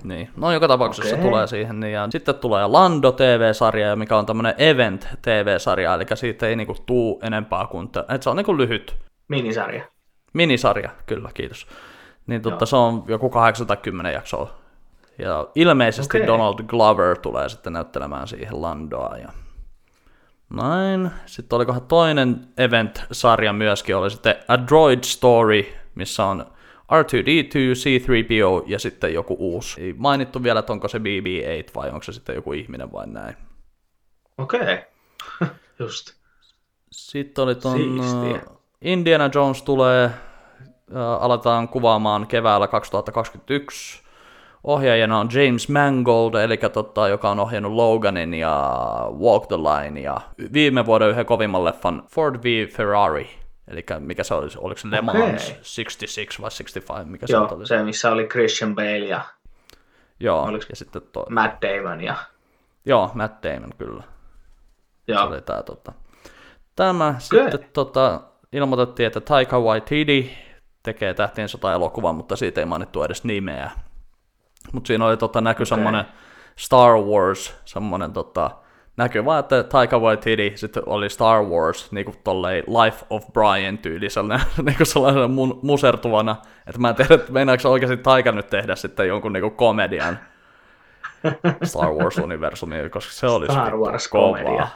Niin, 0.04 0.30
no 0.36 0.52
joka 0.52 0.68
tapauksessa 0.68 1.14
Okei. 1.16 1.28
tulee 1.28 1.46
siihen. 1.46 1.80
Niin, 1.80 1.92
ja 1.92 2.08
sitten 2.10 2.34
tulee 2.34 2.66
Lando 2.66 3.12
TV-sarja, 3.12 3.96
mikä 3.96 4.16
on 4.16 4.26
tämmönen 4.26 4.54
Event 4.58 5.08
TV-sarja, 5.22 5.94
eli 5.94 6.04
siitä 6.14 6.46
ei 6.46 6.56
niinku 6.56 6.76
tuu 6.86 7.20
enempää 7.22 7.66
kuin, 7.66 7.88
t- 7.88 7.96
että 7.96 8.20
se 8.20 8.30
on 8.30 8.36
niinku 8.36 8.56
lyhyt 8.56 8.96
Minisarja. 9.28 9.84
minisarja, 10.32 10.90
kyllä, 11.06 11.30
kiitos. 11.34 11.66
Niin 12.26 12.42
Joo. 12.44 12.50
totta, 12.50 12.66
se 12.66 12.76
on 12.76 13.04
joku 13.08 13.30
80 13.30 14.10
jaksoa. 14.10 14.50
Ja 15.18 15.46
ilmeisesti 15.54 16.16
Okei. 16.18 16.26
Donald 16.26 16.62
Glover 16.62 17.18
tulee 17.18 17.48
sitten 17.48 17.72
näyttelemään 17.72 18.28
siihen 18.28 18.62
Landoa. 18.62 19.16
Ja... 19.16 19.28
Näin. 20.50 21.10
Sitten 21.26 21.56
olikohan 21.56 21.82
toinen 21.82 22.48
event-sarja 22.58 23.52
myöskin, 23.52 23.96
oli 23.96 24.10
sitten 24.10 24.34
A 24.48 24.58
Droid 24.66 25.04
Story, 25.04 25.64
missä 25.94 26.24
on 26.24 26.46
R2-D2, 26.92 27.74
C-3PO 27.74 28.64
ja 28.66 28.78
sitten 28.78 29.14
joku 29.14 29.36
uusi. 29.38 29.80
Ei 29.80 29.94
mainittu 29.96 30.42
vielä, 30.42 30.60
että 30.60 30.72
onko 30.72 30.88
se 30.88 30.98
BB-8 30.98 31.70
vai 31.74 31.88
onko 31.88 32.02
se 32.02 32.12
sitten 32.12 32.34
joku 32.34 32.52
ihminen 32.52 32.92
vai 32.92 33.06
näin. 33.06 33.36
Okei. 34.38 34.60
Okay. 34.60 34.78
just. 35.78 36.12
Sitten 36.90 37.44
oli 37.44 37.54
ton 37.54 37.76
Siistiä. 37.76 38.42
uh, 38.50 38.62
Indiana 38.80 39.30
Jones 39.34 39.62
tulee, 39.62 40.10
uh, 40.90 40.96
aletaan 40.96 41.68
kuvaamaan 41.68 42.26
keväällä 42.26 42.68
2021. 42.68 44.02
Ohjaajana 44.64 45.18
on 45.18 45.28
James 45.32 45.68
Mangold, 45.68 46.34
eli 46.34 46.56
tota, 46.56 47.08
joka 47.08 47.30
on 47.30 47.40
ohjannut 47.40 47.72
Loganin 47.72 48.34
ja 48.34 48.72
Walk 49.20 49.46
the 49.46 49.56
Line 49.56 50.00
ja 50.00 50.20
viime 50.52 50.86
vuoden 50.86 51.08
yhden 51.08 51.26
kovimman 51.26 51.64
leffan 51.64 52.02
Ford 52.08 52.36
v 52.36 52.68
Ferrari. 52.68 53.45
Eli 53.68 53.84
mikä 53.98 54.24
se 54.24 54.34
oli, 54.34 54.48
oliko 54.58 54.78
se 54.80 54.90
Le 54.90 55.00
Mans 55.00 55.18
Okei. 55.18 55.84
66 55.84 56.42
vai 56.42 56.50
65, 56.50 57.10
mikä 57.10 57.26
se 57.26 57.32
Joo, 57.32 57.42
nyt 57.42 57.52
oli? 57.52 57.66
se 57.66 57.82
missä 57.82 58.12
oli 58.12 58.26
Christian 58.26 58.74
Bale 58.74 58.98
ja 58.98 59.20
Joo, 60.20 60.42
oliko- 60.42 60.64
ja 60.68 60.76
sitten 60.76 61.02
toi, 61.12 61.26
Matt 61.30 61.62
Damon 61.62 62.00
ja... 62.00 62.14
joo, 62.84 63.10
Matt 63.14 63.42
Damon 63.44 63.70
kyllä. 63.78 64.02
Se 65.06 65.12
Joo. 65.12 65.26
oli 65.26 65.40
tää, 65.40 65.62
tota. 65.62 65.92
Tämä 66.76 67.14
sitten 67.18 67.68
tota, 67.72 68.20
ilmoitettiin, 68.52 69.06
että 69.06 69.20
Taika 69.20 69.60
Waititi 69.60 70.38
tekee 70.82 71.14
Tähtien 71.14 71.48
sota-elokuvan, 71.48 72.14
mutta 72.14 72.36
siitä 72.36 72.60
ei 72.60 72.66
mainittu 72.66 73.02
edes 73.02 73.24
nimeä. 73.24 73.70
Mutta 74.72 74.88
siinä 74.88 75.06
oli 75.06 75.16
tota, 75.16 75.40
näky 75.40 75.62
okay. 75.62 75.66
semmoinen 75.66 76.04
Star 76.56 76.92
Wars, 76.98 77.54
semmoinen 77.64 78.12
tota, 78.12 78.50
näkyy 78.96 79.24
vaan, 79.24 79.40
että 79.40 79.62
Taika 79.62 79.98
Waititi 79.98 80.52
sitten 80.54 80.82
oli 80.86 81.10
Star 81.10 81.42
Wars 81.42 81.92
niin 81.92 82.04
kuin 82.04 82.16
tollei 82.24 82.62
Life 82.62 83.06
of 83.10 83.32
Brian 83.32 83.78
tyylisellä, 83.78 84.40
niin 84.62 84.76
kuin 84.76 84.86
sellaisena 84.86 85.28
mun, 85.28 85.58
musertuvana, 85.62 86.36
että 86.66 86.80
mä 86.80 86.88
en 86.88 86.94
tiedä, 86.94 87.14
että 87.14 87.32
meinaako 87.32 87.70
oikeasti 87.70 87.96
Taika 87.96 88.32
nyt 88.32 88.50
tehdä 88.50 88.76
sitten 88.76 89.08
jonkun 89.08 89.32
niin 89.32 89.42
kuin 89.42 89.54
komedian 89.54 90.18
Star 91.62 91.88
Wars-universumiin, 91.88 92.90
koska 92.90 93.12
se 93.12 93.26
olisi 93.26 93.52
Star 93.52 93.76
Wars-komedia. 93.76 94.68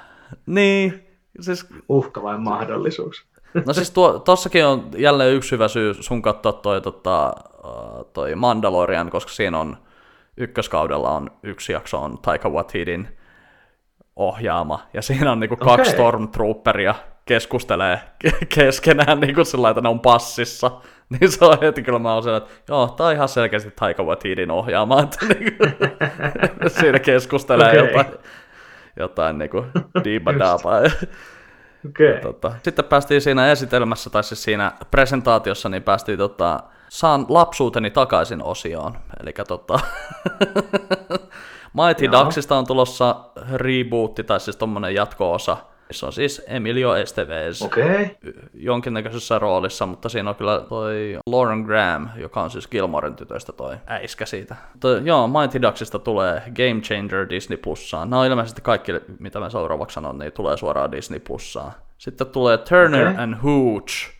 Niin, 0.46 1.06
siis, 1.40 1.66
Uhka 1.88 2.22
vai 2.22 2.38
mahdollisuus? 2.38 3.26
no 3.66 3.72
siis 3.72 3.90
tuo, 3.90 4.18
tossakin 4.18 4.66
on 4.66 4.90
jälleen 4.96 5.34
yksi 5.34 5.52
hyvä 5.52 5.68
syy 5.68 5.94
sun 5.94 6.22
katsoa 6.22 6.52
toi, 6.52 6.80
tota, 6.80 7.26
äh, 7.26 8.04
toi 8.12 8.34
Mandalorian, 8.34 9.10
koska 9.10 9.32
siinä 9.32 9.58
on 9.58 9.76
ykköskaudella 10.36 11.10
on 11.10 11.30
yksi 11.42 11.72
jakso 11.72 11.98
on 11.98 12.18
Taika 12.18 12.50
Waititin 12.50 13.19
ohjaama, 14.20 14.86
ja 14.94 15.02
siinä 15.02 15.32
on 15.32 15.40
niinku 15.40 15.56
kaksi 15.56 15.80
Okei. 15.80 15.92
Stormtrooperia 15.92 16.94
keskustelee 17.24 18.00
ke- 18.26 18.46
keskenään 18.54 19.20
niinku 19.20 19.44
sillä 19.44 19.62
lailla, 19.62 19.78
että 19.78 19.80
ne 19.80 19.88
on 19.88 20.00
passissa, 20.00 20.70
niin 21.20 21.32
se 21.32 21.44
on 21.44 21.58
heti 21.62 21.82
kyllä 21.82 21.98
mä 21.98 22.14
oon 22.14 22.22
siellä, 22.22 22.36
että 22.36 22.50
joo, 22.68 22.88
tää 22.88 23.06
on 23.06 23.12
ihan 23.12 23.28
selkeästi 23.28 23.70
Taika 23.70 24.02
Waititin 24.02 24.50
ohjaama, 24.50 25.00
että 25.02 25.26
niinku, 25.26 25.64
siinä 26.80 26.98
keskustelee 26.98 27.68
Okei. 27.68 27.86
jotain, 27.86 28.18
jotain 28.96 29.38
niinku 29.38 29.66
diibadaapaa. 30.04 30.78
Okei. 30.78 32.10
Okay. 32.10 32.20
Tota, 32.20 32.52
sitten 32.62 32.84
päästiin 32.84 33.20
siinä 33.20 33.50
esitelmässä, 33.52 34.10
tai 34.10 34.24
siis 34.24 34.42
siinä 34.42 34.72
presentaatiossa, 34.90 35.68
niin 35.68 35.82
päästiin 35.82 36.18
tota, 36.18 36.60
saan 36.88 37.26
lapsuuteni 37.28 37.90
takaisin 37.90 38.42
osioon. 38.42 38.98
Eli 39.22 39.32
tota, 39.48 39.80
Mighty 41.74 42.04
Joo. 42.04 42.12
Ducksista 42.12 42.58
on 42.58 42.66
tulossa 42.66 43.16
rebootti, 43.52 44.24
tai 44.24 44.40
siis 44.40 44.56
tommonen 44.56 44.94
jatko-osa. 44.94 45.56
Se 45.90 46.06
on 46.06 46.12
siis 46.12 46.42
Emilio 46.46 46.94
Estevez. 46.94 47.62
Okay. 47.62 48.08
jonkinnäköisessä 48.54 49.38
roolissa, 49.38 49.86
mutta 49.86 50.08
siinä 50.08 50.30
on 50.30 50.36
kyllä 50.36 50.60
toi 50.68 51.18
Lauren 51.26 51.60
Graham, 51.60 52.08
joka 52.16 52.42
on 52.42 52.50
siis 52.50 52.68
Gilmoren 52.68 53.14
tytöistä 53.14 53.52
toi 53.52 53.76
äiskä 53.86 54.26
siitä. 54.26 54.56
Toi, 54.80 55.00
joo, 55.04 55.28
Mighty 55.28 55.62
Ducksista 55.62 55.98
tulee 55.98 56.42
Game 56.44 56.80
Changer 56.80 57.28
Disney 57.28 57.56
Plussaan. 57.56 58.10
Nämä 58.10 58.20
on 58.20 58.26
ilmeisesti 58.26 58.60
kaikki, 58.62 58.92
mitä 59.18 59.40
mä 59.40 59.50
seuraavaksi 59.50 59.94
sanon, 59.94 60.18
niin 60.18 60.32
tulee 60.32 60.56
suoraan 60.56 60.92
Disney 60.92 61.20
Plussaan. 61.20 61.72
Sitten 61.98 62.26
tulee 62.26 62.58
Turner 62.58 63.06
Okei. 63.08 63.22
and 63.24 63.34
Hooch, 63.42 64.10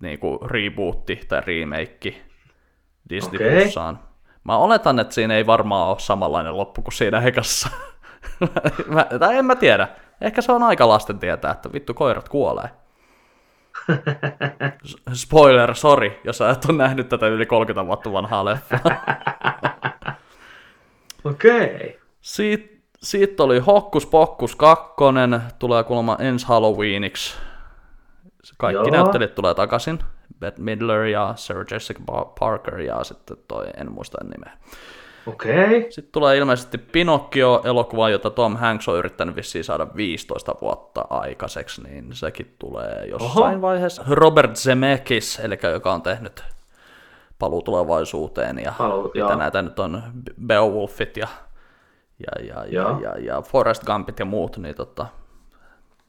niin 0.00 0.18
kuin 0.18 0.38
rebootti 0.50 1.20
tai 1.28 1.40
remake 1.40 2.14
Disney 3.10 3.36
Okei. 3.36 3.62
Plussaan. 3.62 3.98
Mä 4.44 4.56
oletan, 4.56 4.98
että 4.98 5.14
siinä 5.14 5.34
ei 5.34 5.46
varmaan 5.46 5.88
ole 5.88 5.98
samanlainen 5.98 6.56
loppu 6.56 6.82
kuin 6.82 6.92
siinä 6.92 7.20
ekassa. 7.20 7.68
mä, 8.86 9.06
tai 9.18 9.36
en 9.36 9.44
mä 9.44 9.56
tiedä. 9.56 9.88
Ehkä 10.20 10.42
se 10.42 10.52
on 10.52 10.62
aika 10.62 10.88
lasten 10.88 11.18
tietää, 11.18 11.52
että 11.52 11.72
vittu 11.72 11.94
koirat 11.94 12.28
kuolee. 12.28 12.70
Spoiler, 15.12 15.74
sorry, 15.74 16.20
jos 16.24 16.38
sä 16.38 16.50
et 16.50 16.64
ole 16.64 16.76
nähnyt 16.76 17.08
tätä 17.08 17.26
yli 17.26 17.46
30 17.46 17.86
vuotta 17.86 18.12
vanhaa 18.12 18.44
leffaa. 18.44 18.80
Okei. 21.24 21.64
Okay. 21.64 21.92
Siit, 22.20 22.82
siitä 23.02 23.42
oli 23.42 23.58
Hokkus 23.58 24.06
Pokkus 24.06 24.56
2, 24.56 24.84
tulee 25.58 25.84
kuulemma 25.84 26.16
ensi 26.20 26.46
Halloweeniksi. 26.46 27.34
Kaikki 28.58 28.88
Joo. 28.88 29.02
näyttelijät 29.02 29.34
tulee 29.34 29.54
takaisin. 29.54 29.98
Bette 30.40 30.62
Midler 30.62 31.04
ja 31.04 31.32
Sarah 31.36 31.66
Jessica 31.70 32.00
Parker 32.40 32.80
ja 32.80 33.04
sitten 33.04 33.36
toi, 33.48 33.66
en 33.76 33.92
muista 33.92 34.18
nimeä. 34.24 34.52
Okei. 35.26 35.64
Okay. 35.64 35.90
Sitten 35.90 36.12
tulee 36.12 36.36
ilmeisesti 36.36 36.78
Pinocchio-elokuva, 36.78 38.08
jota 38.08 38.30
Tom 38.30 38.56
Hanks 38.56 38.88
on 38.88 38.98
yrittänyt 38.98 39.36
vissiin 39.36 39.64
saada 39.64 39.86
15 39.96 40.54
vuotta 40.60 41.04
aikaiseksi, 41.10 41.82
niin 41.82 42.08
sekin 42.12 42.54
tulee 42.58 43.06
jossain 43.10 43.54
Oho. 43.54 43.62
vaiheessa. 43.62 44.02
Robert 44.10 44.54
Zemeckis, 44.56 45.40
eli 45.40 45.58
joka 45.72 45.92
on 45.92 46.02
tehnyt 46.02 46.44
paluu 47.38 47.62
tulevaisuuteen 47.62 48.58
ja 48.58 48.72
Paluu, 48.78 49.02
mitä 49.02 49.18
joo. 49.18 49.36
näitä 49.36 49.62
nyt 49.62 49.78
on, 49.78 50.02
Beowulfit 50.46 51.16
ja, 51.16 51.28
ja, 52.18 52.46
ja, 52.46 52.64
ja, 52.64 52.72
Joo. 52.72 53.00
ja, 53.00 53.18
ja 53.18 53.42
Forrest 53.42 53.84
Gumpit 53.84 54.18
ja 54.18 54.24
muut, 54.24 54.56
niin 54.56 54.74
tota, 54.74 55.06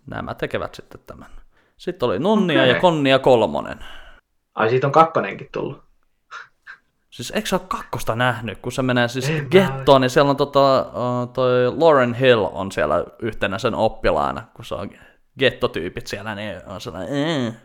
nämä 0.07 0.33
tekevät 0.33 0.75
sitten 0.75 1.01
tämän. 1.07 1.29
Sitten 1.77 2.07
oli 2.07 2.19
Nunnia 2.19 2.61
Okei. 2.61 2.73
ja 2.73 2.79
Konnia 2.79 3.19
kolmonen. 3.19 3.79
Ai 4.55 4.69
siitä 4.69 4.87
on 4.87 4.93
kakkonenkin 4.93 5.49
tullut. 5.51 5.85
Siis 7.09 7.31
eikö 7.31 7.47
sä 7.49 7.55
ole 7.55 7.65
kakkosta 7.67 8.15
nähnyt, 8.15 8.57
kun 8.57 8.71
se 8.71 8.81
menee 8.81 9.07
siis 9.07 9.29
En 9.29 9.47
gettoon, 9.51 10.01
niin 10.01 10.09
siellä 10.09 10.29
on 10.29 10.37
tota, 10.37 10.85
toi 11.33 11.71
Lauren 11.77 12.13
Hill 12.13 12.47
on 12.51 12.71
siellä 12.71 13.05
yhtenä 13.19 13.57
sen 13.57 13.75
oppilaana, 13.75 14.43
kun 14.53 14.65
se 14.65 14.75
on 14.75 14.89
gettotyypit 15.39 16.07
siellä, 16.07 16.35
niin 16.35 16.61
on 16.67 16.81
sellainen. 16.81 17.57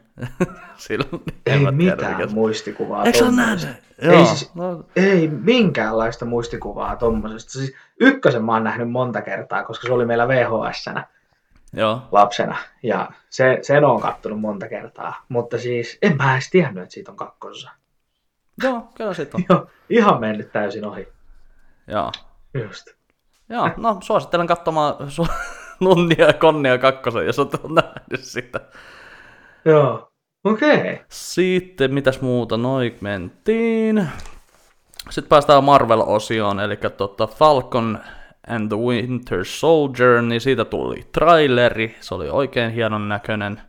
Sillä, 0.77 1.05
en 1.13 1.21
Ei 1.55 1.59
mä 1.59 1.73
tiedä, 1.73 1.95
mitään 1.95 2.17
mikä 2.17 2.35
muistikuvaa. 2.35 3.05
Eikö 3.05 3.19
sä? 3.19 3.25
Joo. 4.03 4.15
Ei, 4.15 4.27
siis, 4.27 4.55
no, 4.55 4.85
ei 4.97 5.29
minkäänlaista 5.29 6.25
muistikuvaa 6.25 6.97
tommosesta. 6.97 7.53
Siis 7.53 7.75
ykkösen 8.01 8.45
mä 8.45 8.53
oon 8.53 8.65
nähnyt 8.65 8.91
monta 8.91 9.23
kertaa, 9.23 9.65
koska 9.65 9.87
se 9.87 9.93
oli 9.93 10.07
meillä 10.07 10.29
vhs 10.29 10.85
Joo. 11.73 12.03
lapsena. 12.13 12.57
Ja 12.83 13.11
se, 13.31 13.59
sen 13.63 13.85
on 13.85 14.01
kattonut 14.01 14.41
monta 14.41 14.69
kertaa. 14.69 15.25
Mutta 15.29 15.59
siis 15.59 15.99
en 16.03 16.17
mä 16.17 16.33
edes 16.33 16.51
tiennyt, 16.51 16.83
että 16.83 16.95
siitä 16.95 17.11
on 17.11 17.17
kakkosa. 17.17 17.71
Joo, 18.63 18.89
kyllä 18.95 19.15
sit 19.15 19.35
on. 19.35 19.45
Joo, 19.51 19.67
ihan 19.91 20.21
mennyt 20.21 20.53
täysin 20.53 20.85
ohi. 20.85 21.09
Joo. 21.87 22.13
Just. 22.55 22.87
Joo, 23.49 23.71
no 23.77 23.97
suosittelen 24.03 24.47
katsomaan 24.47 24.95
su- 24.95 25.33
Nunnia 25.81 26.27
ja 26.27 26.33
Konnia 26.33 26.79
kakkosen, 26.79 27.27
jos 27.27 27.39
olet 27.39 27.53
nähnyt 27.75 28.25
sitä. 28.25 28.61
Joo. 29.65 30.13
Okei. 30.45 30.81
Okay. 30.81 30.99
Sitten 31.09 31.95
mitäs 31.95 32.21
muuta, 32.21 32.57
noin 32.57 32.99
mentiin. 33.01 34.09
Sitten 35.11 35.29
päästään 35.29 35.65
Marvel-osioon, 35.65 36.61
eli 36.61 36.77
tota 36.97 37.27
Falcon 37.27 37.99
and 38.51 38.69
the 38.69 38.79
Winter 38.79 39.45
Soldier, 39.45 40.23
niin 40.23 40.41
siitä 40.41 40.65
tuli 40.65 41.07
traileri, 41.13 41.97
se 42.01 42.15
oli 42.15 42.31
oikein 42.31 42.71
hienon 42.71 43.09
näköinen. 43.09 43.61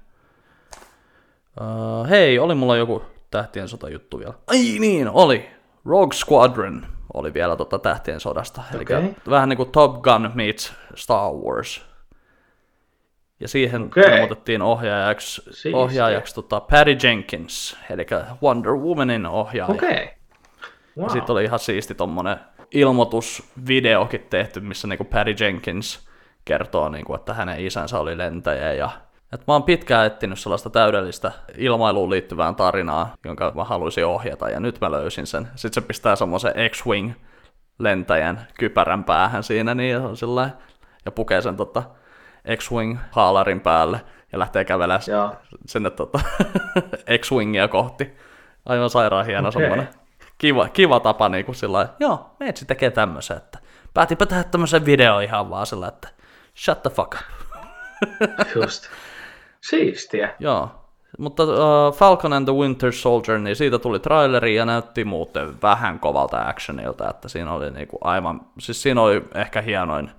Uh, 1.61 2.09
hei, 2.09 2.39
oli 2.39 2.55
mulla 2.55 2.77
joku 2.77 3.03
tähtien 3.31 3.67
sota 3.67 3.89
juttu 3.89 4.19
vielä. 4.19 4.33
Ai 4.47 4.79
niin, 4.79 5.09
oli. 5.09 5.49
Rogue 5.85 6.13
Squadron 6.13 6.85
oli 7.13 7.33
vielä 7.33 7.55
tota 7.55 7.79
tähtien 7.79 8.19
sodasta. 8.19 8.61
Okei. 8.81 8.97
Eli 8.97 9.15
vähän 9.29 9.49
niin 9.49 9.57
kuin 9.57 9.71
Top 9.71 10.01
Gun 10.01 10.31
meets 10.33 10.73
Star 10.95 11.31
Wars. 11.31 11.85
Ja 13.39 13.47
siihen 13.47 13.83
Okei. 13.83 14.03
ilmoitettiin 14.13 14.61
ohjaajaksi, 14.61 15.41
ohjaajaksi 15.73 16.35
tota 16.35 16.59
Patty 16.59 17.07
Jenkins, 17.07 17.77
eli 17.89 18.05
Wonder 18.43 18.71
Womanin 18.71 19.25
ohjaaja. 19.25 19.75
Okay. 19.75 20.07
Wow. 20.97 21.03
Ja 21.03 21.09
sitten 21.09 21.33
oli 21.33 21.43
ihan 21.43 21.59
siisti 21.59 21.95
tommonen 21.95 22.37
ilmoitusvideokin 22.71 24.27
tehty, 24.29 24.59
missä 24.59 24.87
niinku 24.87 25.03
Patty 25.03 25.35
Jenkins 25.39 26.09
kertoo, 26.45 26.89
niinku, 26.89 27.15
että 27.15 27.33
hänen 27.33 27.59
isänsä 27.59 27.99
oli 27.99 28.17
lentäjä. 28.17 28.73
Ja... 28.73 28.89
Et 29.33 29.47
mä 29.47 29.53
oon 29.53 29.63
pitkään 29.63 30.07
etsinyt 30.07 30.39
sellaista 30.39 30.69
täydellistä 30.69 31.31
ilmailuun 31.57 32.09
liittyvää 32.09 32.53
tarinaa, 32.53 33.15
jonka 33.25 33.51
mä 33.55 33.63
haluaisin 33.63 34.05
ohjata, 34.05 34.49
ja 34.49 34.59
nyt 34.59 34.81
mä 34.81 34.91
löysin 34.91 35.27
sen. 35.27 35.47
Sitten 35.55 35.83
se 35.83 35.87
pistää 35.87 36.15
semmoisen 36.15 36.53
X-Wing 36.69 37.11
lentäjän 37.79 38.47
kypärän 38.59 39.03
päähän 39.03 39.43
siinä, 39.43 39.75
niin 39.75 39.97
on 39.97 40.17
sillä 40.17 40.49
ja 41.05 41.11
pukee 41.11 41.41
sen 41.41 41.57
tota 41.57 41.83
X-Wing 42.57 42.97
haalarin 43.11 43.61
päälle 43.61 44.01
ja 44.31 44.39
lähtee 44.39 44.65
kävelemään 44.65 45.01
sinne 45.65 45.89
tota, 45.89 46.19
X-Wingia 47.21 47.67
kohti. 47.67 48.17
Aivan 48.65 48.89
sairaan 48.89 49.25
hieno 49.25 49.49
Okei. 49.49 49.61
semmoinen 49.61 49.89
kiva, 50.41 50.69
kiva 50.69 50.99
tapa 50.99 51.29
niin 51.29 51.45
kuin 51.45 51.55
sillä 51.55 51.89
joo, 51.99 52.35
meitsi 52.39 52.65
tekee 52.65 52.91
tämmöisen, 52.91 53.37
että 53.37 53.59
päätinpä 53.93 54.25
tehdä 54.25 54.43
tämmöisen 54.43 54.85
video 54.85 55.19
ihan 55.19 55.49
vaan 55.49 55.65
sillä, 55.65 55.87
että 55.87 56.07
shut 56.55 56.81
the 56.81 56.89
fuck 56.89 57.13
up. 57.13 57.21
Just. 58.55 58.89
Siistiä. 59.61 60.35
Joo, 60.39 60.69
mutta 61.17 61.43
uh, 61.43 61.93
Falcon 61.93 62.33
and 62.33 62.45
the 62.45 62.53
Winter 62.53 62.91
Soldier, 62.91 63.39
niin 63.39 63.55
siitä 63.55 63.79
tuli 63.79 63.99
traileri 63.99 64.55
ja 64.55 64.65
näytti 64.65 65.03
muuten 65.03 65.61
vähän 65.61 65.99
kovalta 65.99 66.47
actionilta, 66.47 67.09
että 67.09 67.29
siinä 67.29 67.53
oli 67.53 67.71
niinku 67.71 67.97
aivan, 68.01 68.41
siis 68.59 68.81
siinä 68.81 69.01
oli 69.01 69.23
ehkä 69.35 69.61
hienoin 69.61 70.11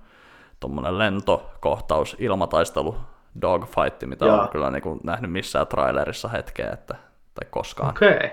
tommonen 0.59 0.97
lentokohtaus, 0.97 2.15
ilmataistelu, 2.19 2.95
dogfight, 3.41 4.03
mitä 4.05 4.25
Joo. 4.25 4.41
on 4.41 4.49
kyllä 4.49 4.71
niinku 4.71 4.99
nähnyt 5.03 5.31
missään 5.31 5.67
trailerissa 5.67 6.27
hetkeä, 6.27 6.69
että, 6.73 6.95
tai 7.35 7.47
koskaan. 7.49 7.89
Okei. 7.89 8.15
Okay. 8.15 8.29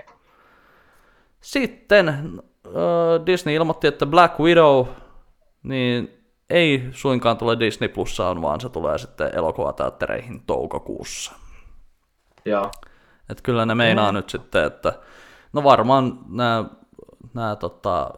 Sitten 1.41 2.09
äh, 2.09 3.25
Disney 3.25 3.55
ilmoitti, 3.55 3.87
että 3.87 4.05
Black 4.05 4.39
Widow 4.39 4.87
niin 5.63 6.21
ei 6.49 6.89
suinkaan 6.91 7.37
tule 7.37 7.59
Disney 7.59 7.89
Plussaan, 7.89 8.41
vaan 8.41 8.61
se 8.61 8.69
tulee 8.69 8.97
sitten 8.97 9.35
elokuvateattereihin 9.35 10.43
toukokuussa. 10.47 11.31
Joo. 12.45 12.71
Et 13.29 13.41
kyllä 13.41 13.65
ne 13.65 13.75
meinaa 13.75 14.11
nyt 14.11 14.29
sitten, 14.29 14.65
että 14.65 14.93
no 15.53 15.63
varmaan 15.63 16.19
nämä, 16.29 16.65
nämä 17.33 17.55
tota, 17.55 18.11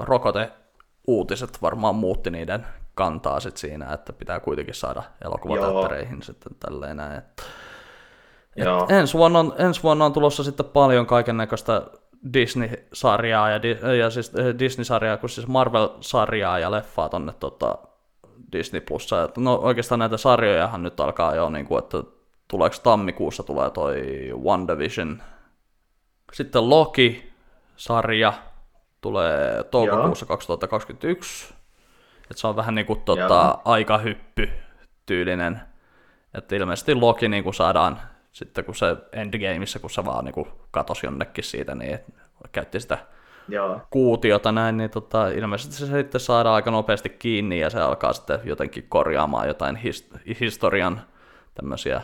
rokote-uutiset 0.00 1.62
varmaan 1.62 1.94
muutti 1.94 2.30
niiden 2.30 2.66
kantaa 2.94 3.40
sit 3.40 3.56
siinä, 3.56 3.92
että 3.92 4.12
pitää 4.12 4.40
kuitenkin 4.40 4.74
saada 4.74 5.02
elokuvateattereihin 5.24 6.22
sitten 6.22 6.52
tälleen 6.60 6.96
näin. 6.96 7.18
Että 7.18 7.42
Joo. 8.56 8.86
ensi, 8.88 9.18
vuonna 9.18 9.38
on, 9.38 9.54
ensi 9.58 9.82
vuonna 9.82 10.04
on 10.04 10.12
tulossa 10.12 10.44
sitten 10.44 10.66
paljon 10.66 11.06
kaiken 11.06 11.36
näköistä 11.36 11.82
Disney-sarjaa 12.32 13.50
ja, 13.50 13.62
Di- 13.62 13.98
ja 13.98 14.10
siis 14.10 14.34
eh, 14.34 14.58
Disney-sarjaa, 14.58 15.16
kun 15.16 15.28
siis 15.28 15.46
Marvel-sarjaa 15.46 16.58
ja 16.58 16.70
leffaa 16.70 17.08
tonne 17.08 17.32
tota, 17.40 17.78
Disney 18.52 18.80
Plussa. 18.80 19.28
No 19.36 19.54
oikeastaan 19.54 19.98
näitä 19.98 20.16
sarjojahan 20.16 20.82
nyt 20.82 21.00
alkaa 21.00 21.34
jo, 21.34 21.50
niin 21.50 21.66
kuin, 21.66 21.78
että 21.78 22.02
tuleeko 22.48 22.76
tammikuussa 22.82 23.42
tulee 23.42 23.70
toi 23.70 24.30
WandaVision. 24.44 25.22
Sitten 26.32 26.70
Loki-sarja 26.70 28.32
tulee 29.00 29.64
toukokuussa 29.64 30.26
2021. 30.26 31.54
Et 32.30 32.38
se 32.38 32.46
on 32.46 32.56
vähän 32.56 32.74
niin 32.74 32.86
kuin 32.86 33.00
tota, 33.00 33.20
Joo. 33.20 33.62
aikahyppy 33.64 34.50
tyylinen. 35.06 35.60
Että 36.34 36.56
ilmeisesti 36.56 36.94
Loki 36.94 37.28
niin 37.28 37.44
kuin 37.44 37.54
saadaan 37.54 38.00
sitten 38.32 38.64
kun 38.64 38.74
se 38.74 38.96
Endgameissa, 39.12 39.78
kun 39.78 39.90
se 39.90 40.04
vaan 40.04 40.24
niin 40.24 40.34
kuin 40.34 40.48
katosi 40.70 41.06
jonnekin 41.06 41.44
siitä, 41.44 41.74
niin 41.74 41.98
käytti 42.52 42.80
sitä 42.80 42.98
Joo. 43.48 43.80
kuutiota 43.90 44.52
näin, 44.52 44.76
niin 44.76 44.90
tota, 44.90 45.28
ilmeisesti 45.28 45.74
se 45.74 45.86
sitten 45.86 46.20
saadaan 46.20 46.54
aika 46.54 46.70
nopeasti 46.70 47.08
kiinni 47.08 47.60
ja 47.60 47.70
se 47.70 47.80
alkaa 47.80 48.12
sitten 48.12 48.40
jotenkin 48.44 48.86
korjaamaan 48.88 49.48
jotain 49.48 49.76
his- 49.76 50.38
historian 50.40 51.00
tämmöisiä 51.54 52.02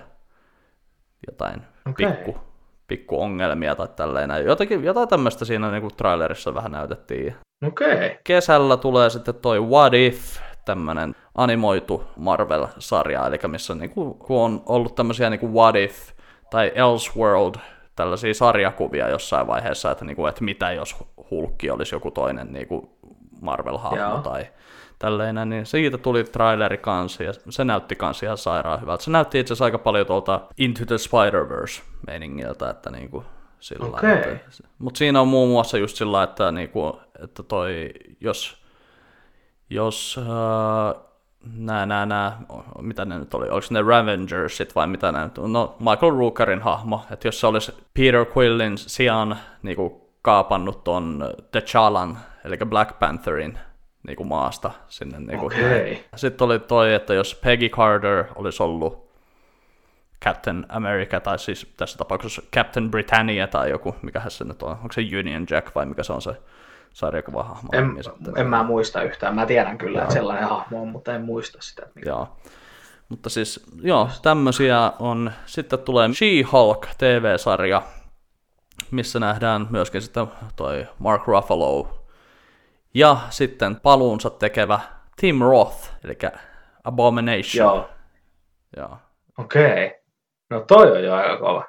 jotain 1.26 1.62
Okei. 1.90 2.06
pikku, 2.06 2.38
pikku 2.86 3.22
ongelmia 3.22 3.74
tai 3.74 3.88
tälleen. 3.96 4.30
Jotakin, 4.46 4.84
jotain 4.84 5.08
tämmöistä 5.08 5.44
siinä 5.44 5.70
niin 5.70 5.82
kuin 5.82 5.96
trailerissa 5.96 6.54
vähän 6.54 6.72
näytettiin. 6.72 7.34
Okei. 7.66 7.94
Okay. 7.94 8.10
Kesällä 8.24 8.76
tulee 8.76 9.10
sitten 9.10 9.34
toi 9.34 9.60
What 9.60 9.94
If, 9.94 10.38
tämmönen 10.64 11.14
animoitu 11.34 12.04
Marvel-sarja, 12.16 13.26
eli 13.26 13.38
missä 13.46 13.74
niinku, 13.74 14.14
kun 14.14 14.40
on 14.40 14.62
ollut 14.66 14.94
tämmöisiä 14.94 15.30
niinku 15.30 15.54
What 15.54 15.76
If 15.76 16.17
tai 16.50 16.72
Elseworld, 16.74 17.54
tällaisia 17.96 18.34
sarjakuvia 18.34 19.08
jossain 19.08 19.46
vaiheessa, 19.46 19.90
että, 19.90 20.04
niinku, 20.04 20.26
että 20.26 20.44
mitä 20.44 20.72
jos 20.72 20.96
Hulkki 21.30 21.70
olisi 21.70 21.94
joku 21.94 22.10
toinen 22.10 22.52
niinku 22.52 22.98
Marvel-hahmo 23.40 23.96
Joo. 23.96 24.18
tai 24.18 24.46
tälleen, 24.98 25.48
niin 25.48 25.66
siitä 25.66 25.98
tuli 25.98 26.24
traileri 26.24 26.78
kanssa, 26.78 27.22
ja 27.22 27.32
se 27.50 27.64
näytti 27.64 27.96
kanssa 27.96 28.26
ihan 28.26 28.38
sairaan 28.38 28.80
hyvältä. 28.80 29.04
Se 29.04 29.10
näytti 29.10 29.38
itse 29.40 29.52
asiassa 29.52 29.64
aika 29.64 29.78
paljon 29.78 30.06
tuolta 30.06 30.40
Into 30.58 30.84
the 30.86 30.94
Spider-Verse 30.96 31.82
meiningiltä, 32.06 32.70
että 32.70 32.90
niinku 32.90 33.24
sillä 33.60 33.92
lailla, 33.92 33.98
Okei. 34.20 34.32
että- 34.32 34.68
Mutta 34.78 34.98
siinä 34.98 35.20
on 35.20 35.28
muun 35.28 35.48
muassa 35.48 35.78
just 35.78 35.96
sillä, 35.96 36.22
että, 36.22 36.52
niinku, 36.52 37.00
että 37.24 37.42
toi, 37.42 37.90
jos, 38.20 38.62
jos 39.70 40.16
äh, 40.18 41.02
nää, 41.56 41.86
nää, 41.86 42.06
nää, 42.06 42.38
mitä 42.80 43.04
ne 43.04 43.18
nyt 43.18 43.34
oli, 43.34 43.48
oliko 43.48 43.66
ne 43.70 43.82
Revengersit 43.82 44.74
vai 44.74 44.86
mitä 44.86 45.12
ne 45.12 45.24
nyt, 45.24 45.38
no 45.38 45.76
Michael 45.78 46.18
Rookerin 46.18 46.62
hahmo, 46.62 47.04
että 47.10 47.28
jos 47.28 47.40
se 47.40 47.46
olisi 47.46 47.72
Peter 47.94 48.26
Quillin 48.36 48.78
sijaan 48.78 49.36
niinku 49.62 50.08
kaapannut 50.22 50.84
ton 50.84 51.24
T'Challan, 51.56 52.16
eli 52.44 52.56
Black 52.66 52.98
Pantherin 52.98 53.58
niinku 54.06 54.24
maasta 54.24 54.70
sinne. 54.88 55.20
Niinku 55.20 55.46
Okei. 55.46 56.04
Sitten 56.16 56.44
oli 56.44 56.58
toi, 56.58 56.94
että 56.94 57.14
jos 57.14 57.34
Peggy 57.34 57.68
Carter 57.68 58.24
olisi 58.34 58.62
ollut 58.62 59.08
Captain 60.24 60.66
America, 60.68 61.20
tai 61.20 61.38
siis 61.38 61.72
tässä 61.76 61.98
tapauksessa 61.98 62.42
Captain 62.54 62.90
Britannia 62.90 63.46
tai 63.46 63.70
joku, 63.70 63.96
mikä 64.02 64.22
se 64.28 64.44
nyt 64.44 64.62
on, 64.62 64.70
onko 64.70 64.92
se 64.92 65.00
Union 65.18 65.46
Jack 65.50 65.74
vai 65.74 65.86
mikä 65.86 66.02
se 66.02 66.12
on 66.12 66.22
se 66.22 66.30
sarjakuvahahmo? 66.92 67.68
En, 67.72 67.96
sitten? 68.04 68.32
en 68.38 68.46
mä 68.46 68.62
muista 68.62 69.02
yhtään. 69.02 69.34
Mä 69.34 69.46
tiedän 69.46 69.78
kyllä, 69.78 70.02
että 70.02 70.14
sellainen 70.14 70.48
hahmo 70.48 70.82
on, 70.82 70.88
mutta 70.88 71.14
en 71.14 71.22
muista 71.22 71.58
sitä. 71.60 71.86
mikä- 71.94 72.08
Joo. 72.08 72.36
Mutta 73.08 73.30
siis, 73.30 73.66
joo, 73.82 74.08
tämmöisiä 74.22 74.92
on. 74.98 75.32
Sitten 75.46 75.78
tulee 75.78 76.08
She-Hulk 76.08 76.86
TV-sarja, 76.98 77.82
missä 78.90 79.20
nähdään 79.20 79.66
myöskin 79.70 80.02
sitten 80.02 80.26
toi 80.56 80.86
Mark 80.98 81.26
Ruffalo. 81.26 82.04
Ja 82.94 83.16
sitten 83.30 83.80
paluunsa 83.80 84.30
tekevä 84.30 84.80
Tim 85.20 85.40
Roth, 85.40 85.90
eli 86.04 86.18
Abomination. 86.84 87.66
Joo. 87.66 87.88
Joo. 88.76 88.96
Okei. 89.38 90.00
No 90.50 90.60
toi 90.60 90.92
on 90.92 91.04
jo 91.04 91.14
aika 91.14 91.36
kova. 91.36 91.64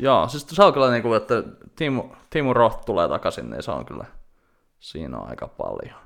Joo, 0.00 0.28
siis 0.28 0.46
se 0.48 0.64
on 0.64 0.72
kyllä 0.72 0.90
niin 0.90 1.02
kuin, 1.02 1.16
että 1.16 1.34
Timo, 1.76 2.12
Timo 2.30 2.52
Roth 2.54 2.84
tulee 2.84 3.08
takaisin, 3.08 3.50
niin 3.50 3.62
se 3.62 3.70
on 3.70 3.84
kyllä, 3.86 4.04
siinä 4.78 5.18
on 5.18 5.28
aika 5.28 5.48
paljon. 5.48 6.00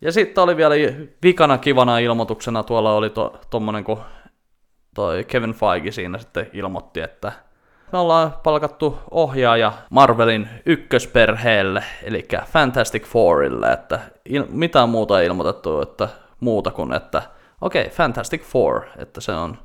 Ja 0.00 0.12
sitten 0.12 0.44
oli 0.44 0.56
vielä 0.56 0.74
vikana 1.22 1.58
kivana 1.58 1.98
ilmoituksena, 1.98 2.62
tuolla 2.62 2.92
oli 2.92 3.10
to, 3.10 3.40
tommonen, 3.50 3.84
kun 3.84 4.00
toi 4.94 5.24
Kevin 5.24 5.54
Feige 5.54 5.90
siinä 5.92 6.18
sitten 6.18 6.50
ilmoitti, 6.52 7.00
että 7.00 7.32
Me 7.92 7.98
ollaan 7.98 8.34
palkattu 8.42 8.98
ohjaaja 9.10 9.72
Marvelin 9.90 10.48
ykkösperheelle, 10.66 11.84
eli 12.02 12.28
Fantastic 12.46 13.04
Fourille, 13.04 13.72
että 13.72 14.00
il- 14.28 14.46
mitään 14.50 14.88
muuta 14.88 15.20
ei 15.20 15.26
ilmoitettu, 15.26 15.80
että 15.80 16.08
muuta 16.40 16.70
kuin, 16.70 16.92
että 16.92 17.22
okei, 17.60 17.82
okay, 17.82 17.94
Fantastic 17.94 18.42
Four, 18.42 18.82
että 18.98 19.20
se 19.20 19.32
on, 19.32 19.58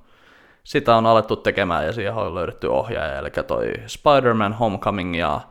sitä 0.63 0.95
on 0.95 1.05
alettu 1.05 1.35
tekemään 1.35 1.85
ja 1.85 1.93
siihen 1.93 2.13
on 2.13 2.35
löydetty 2.35 2.67
ohjaaja, 2.67 3.17
eli 3.17 3.29
toi 3.47 3.73
Spider-Man 3.87 4.53
Homecoming 4.53 5.19
ja 5.19 5.41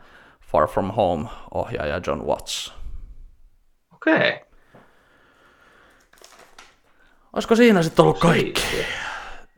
Far 0.41 0.69
From 0.69 0.91
Home 0.91 1.29
ohjaaja 1.55 2.01
John 2.07 2.27
Watts. 2.27 2.75
Okei. 3.95 4.17
Okay. 4.17 4.39
Olisiko 7.33 7.57
siinä 7.57 7.83
sitten 7.83 8.03
ollut 8.03 8.19
kaikki? 8.19 8.63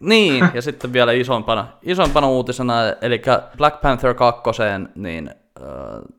Niin, 0.00 0.48
ja 0.54 0.62
sitten 0.72 0.92
vielä 0.92 1.12
isompana, 1.12 1.68
isompana 1.82 2.28
uutisena, 2.28 2.74
eli 3.00 3.22
Black 3.56 3.80
Panther 3.80 4.14
2, 4.14 4.42
niin 4.94 5.34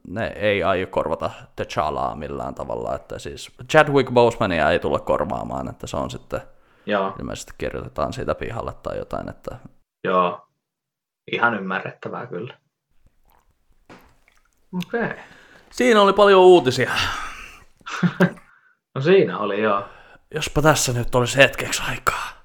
ne 0.07 0.27
ei 0.27 0.63
aio 0.63 0.87
korvata 0.87 1.31
T'Challaa 1.61 2.15
millään 2.15 2.55
tavalla, 2.55 2.95
että 2.95 3.19
siis 3.19 3.51
Chadwick 3.71 4.11
Bosemania 4.11 4.71
ei 4.71 4.79
tule 4.79 4.99
korvaamaan, 4.99 5.69
että 5.69 5.87
se 5.87 5.97
on 5.97 6.11
sitten, 6.11 6.41
Joo, 6.85 7.15
ilmeisesti 7.19 7.53
kirjoitetaan 7.57 8.13
siitä 8.13 8.35
pihalle 8.35 8.73
tai 8.83 8.97
jotain, 8.97 9.29
että 9.29 9.57
joo. 10.03 10.47
Ihan 11.31 11.53
ymmärrettävää 11.55 12.27
kyllä. 12.27 12.57
Okei. 14.73 15.03
Okay. 15.03 15.17
siinä 15.71 16.01
oli 16.01 16.13
paljon 16.13 16.41
uutisia. 16.41 16.91
No 18.95 19.01
siinä 19.01 19.37
oli 19.37 19.61
joo. 19.61 19.83
Jospa 20.35 20.61
tässä 20.61 20.93
nyt 20.93 21.15
olisi 21.15 21.37
hetkeksi 21.37 21.83
aikaa. 21.89 22.43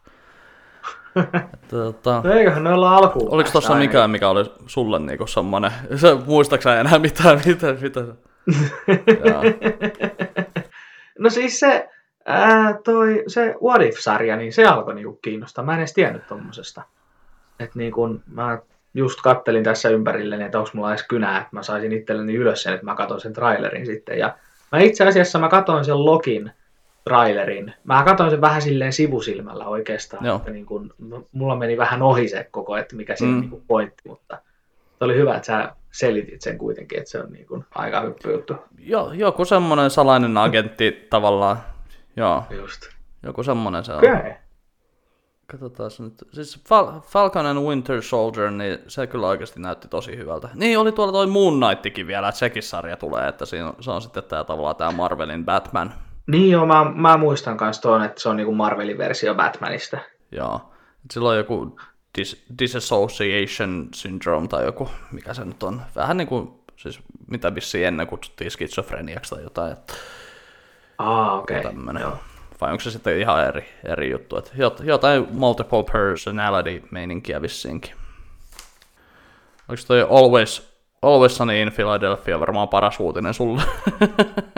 Tota, 1.71 2.21
No 2.25 2.33
eiköhän 2.33 2.65
ne 2.65 2.73
olla 2.73 2.97
alkuun. 2.97 3.31
oliko 3.35 3.51
tuossa 3.51 3.75
mikään, 3.75 4.11
mikä 4.11 4.29
oli 4.29 4.45
sulle 4.67 4.99
niinku 4.99 5.27
semmonen, 5.27 5.71
sä 5.97 6.15
muistaaksä 6.27 6.81
enää 6.81 6.99
mitään, 6.99 7.41
mitä, 7.47 7.75
mitä? 7.81 8.01
Jaa. 9.29 9.43
No 11.19 11.31
siis 11.31 11.61
se, 11.61 11.89
ää, 12.29 12.79
toi, 12.85 13.25
se 13.27 13.55
What 13.63 13.83
If-sarja, 13.83 14.37
niin 14.37 14.53
se 14.53 14.67
alkoi 14.67 14.95
niinku 14.95 15.19
kiinnostaa. 15.23 15.65
Mä 15.65 15.73
en 15.73 15.79
edes 15.79 15.95
tiennyt 15.95 16.27
tommosesta. 16.27 16.83
Et 17.61 17.75
niinku, 17.75 18.21
mä 18.33 18.59
just 18.95 19.21
kattelin 19.23 19.65
tässä 19.65 19.89
ympärilleni, 19.89 20.45
että 20.45 20.59
onko 20.59 20.71
mulla 20.73 20.91
edes 20.91 21.07
kynää, 21.09 21.37
että 21.39 21.49
mä 21.53 21.63
saisin 21.63 21.93
itselleni 21.93 22.35
ylös 22.35 22.63
sen, 22.63 22.75
että 22.75 22.85
mä 22.87 22.95
katson 22.95 23.21
sen 23.21 23.33
trailerin 23.33 23.87
sitten. 23.87 24.19
Ja 24.19 24.37
mä 24.73 24.79
itse 24.79 25.07
asiassa 25.07 25.39
mä 25.39 25.49
katsoin 25.49 25.85
sen 25.85 26.05
Lokin 26.05 26.51
trailerin. 27.05 27.75
Mä 27.85 28.03
katsoin 28.05 28.31
sen 28.31 28.41
vähän 28.41 28.63
silleen 28.63 28.93
sivusilmällä 28.93 29.67
oikeastaan. 29.67 30.25
Joo. 30.27 30.37
Että 30.37 30.51
niinku, 30.51 30.87
mulla 31.33 31.57
meni 31.57 31.77
vähän 31.77 32.03
ohi 32.03 32.29
se 32.29 32.49
koko, 32.51 32.77
että 32.77 32.97
mikä 32.97 33.17
siinä 33.17 33.35
Mm. 33.35 33.41
niinku 33.41 33.63
pointti, 33.67 34.03
mutta 34.09 34.39
se 34.99 35.05
oli 35.05 35.15
hyvä, 35.17 35.35
että 35.35 35.47
sä 35.47 35.73
selitit 35.93 36.43
sen 36.43 36.59
kuitenkin, 36.59 36.99
että 36.99 37.11
se 37.11 37.21
on 37.21 37.33
niinku 37.33 37.65
aika 37.75 38.01
hyppy 38.01 38.33
juttu. 38.33 38.55
Jo, 38.79 39.11
joku 39.13 39.45
semmonen 39.45 39.91
salainen 39.91 40.37
agentti 40.37 41.07
tavallaan. 41.11 41.57
Joo, 42.17 42.45
Just. 42.51 42.83
joku 43.23 43.43
semmonen 43.43 43.85
se 43.85 43.93
on. 43.93 43.99
Okei. 43.99 44.13
Okay. 44.13 44.33
Katsotaan 45.47 45.91
se 45.91 46.03
nyt. 46.03 46.15
Siis 46.33 46.57
Fal- 46.65 47.01
Falcon 47.01 47.47
and 47.47 47.59
Winter 47.59 48.03
Soldier, 48.03 48.51
niin 48.51 48.79
se 48.89 49.07
kyllä 49.07 49.27
oikeasti 49.27 49.61
näytti 49.61 49.89
tosi 49.89 50.17
hyvältä. 50.17 50.49
Niin 50.55 50.79
oli 50.79 50.93
tuolla 50.93 51.13
toi 51.13 51.27
Moon 51.27 51.61
Knightikin 51.61 52.07
vielä, 52.07 52.29
että 52.29 52.39
sekin 52.39 52.63
sarja 52.63 52.97
tulee, 52.97 53.29
että 53.29 53.47
siinä, 53.47 53.73
se 53.81 53.91
on 53.91 54.03
sitten 54.03 54.25
tää 54.25 54.45
tavallaan 54.45 54.77
tää 54.77 54.91
Marvelin 54.91 55.45
Batman. 55.45 55.95
Niin 56.27 56.51
joo, 56.51 56.67
mä, 56.67 56.93
mä 56.95 57.17
muistan 57.17 57.57
myös 57.61 57.81
tuon, 57.81 58.05
että 58.05 58.21
se 58.21 58.29
on 58.29 58.37
niinku 58.37 58.55
Marvelin 58.55 58.99
versio 58.99 59.35
Batmanista. 59.35 59.99
Joo. 60.33 60.73
On 61.21 61.37
joku 61.37 61.77
dis- 62.19 62.43
disassociation 62.59 63.89
syndrome 63.95 64.49
tai 64.49 64.65
joku, 64.65 64.89
mikä 65.13 65.35
se 65.35 65.45
nyt 65.45 65.63
on. 65.63 65.83
Vähän 65.97 66.17
niin 66.17 66.29
kuin, 66.29 66.51
siis 66.77 67.01
mitä 67.27 67.55
vissiin 67.55 67.87
ennen 67.87 68.07
kutsuttiin 68.07 68.51
skitsofreniaksi 68.51 69.35
tai 69.35 69.43
jotain. 69.43 69.73
Että 69.73 69.93
Aa, 70.99 71.39
okei. 71.39 71.59
Okay. 71.59 71.73
tämmönen. 71.73 72.03
Joo. 72.03 72.19
Vai 72.61 72.71
onko 72.73 72.81
se 72.81 72.91
sitten 72.91 73.21
ihan 73.21 73.47
eri, 73.47 73.65
eri 73.85 74.11
juttu? 74.11 74.37
Että 74.37 74.51
jot- 74.55 74.85
jotain 74.85 75.27
multiple 75.31 75.85
personality-meininkiä 75.93 77.43
vissiinkin. 77.43 77.93
Onko 79.69 79.83
toi 79.87 80.07
Always, 80.11 80.79
Always 81.03 81.37
Sunny 81.37 81.63
in 81.63 81.73
Philadelphia 81.73 82.41
varmaan 82.41 82.69
paras 82.69 83.01
uutinen 83.01 83.35
sulle? 83.35 83.63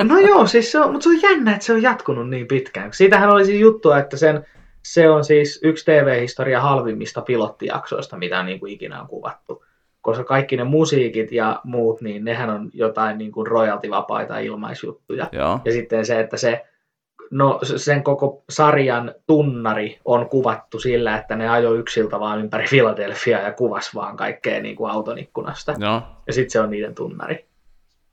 No 0.03 0.18
joo, 0.18 0.46
siis 0.46 0.72
se 0.72 0.81
on, 0.81 0.92
mutta 0.92 1.05
se 1.05 1.09
on 1.09 1.22
jännä, 1.22 1.53
että 1.53 1.64
se 1.64 1.72
on 1.72 1.83
jatkunut 1.83 2.31
niin 2.31 2.46
pitkään. 2.46 2.92
Siitähän 2.92 3.31
oli 3.31 3.44
siis 3.44 3.61
juttua, 3.61 3.98
että 3.98 4.16
sen, 4.16 4.46
se 4.83 5.11
on 5.11 5.24
siis 5.24 5.61
yksi 5.62 5.85
TV-historia 5.85 6.61
halvimmista 6.61 7.22
pilottijaksoista, 7.22 8.16
mitä 8.16 8.42
niin 8.42 8.61
kuin 8.61 8.72
ikinä 8.72 9.00
on 9.00 9.09
kuvattu. 9.09 9.64
Koska 10.00 10.24
kaikki 10.24 10.56
ne 10.56 10.64
musiikit 10.64 11.32
ja 11.32 11.60
muut, 11.64 12.00
niin 12.00 12.24
nehän 12.24 12.50
on 12.50 12.70
jotain 12.74 13.18
niin 13.18 13.32
kuin 13.32 13.46
royaltivapaita 13.46 14.38
ilmaisjuttuja. 14.38 15.28
Joo. 15.32 15.60
Ja 15.64 15.72
sitten 15.72 16.06
se, 16.06 16.20
että 16.20 16.36
se, 16.36 16.64
no, 17.30 17.60
sen 17.76 18.02
koko 18.02 18.44
sarjan 18.50 19.14
tunnari 19.26 20.00
on 20.04 20.28
kuvattu 20.28 20.78
sillä, 20.78 21.16
että 21.16 21.36
ne 21.36 21.48
ajoi 21.48 21.78
yksiltä 21.78 22.20
vaan 22.20 22.40
ympäri 22.40 22.64
Philadelphia 22.70 23.40
ja 23.40 23.52
kuvas 23.52 23.94
vaan 23.94 24.16
kaikkea 24.16 24.60
niin 24.60 24.76
kuin 24.76 24.90
auton 24.90 25.18
ikkunasta. 25.18 25.74
Joo. 25.78 26.02
Ja 26.26 26.32
sitten 26.32 26.50
se 26.50 26.60
on 26.60 26.70
niiden 26.70 26.94
tunnari. 26.94 27.46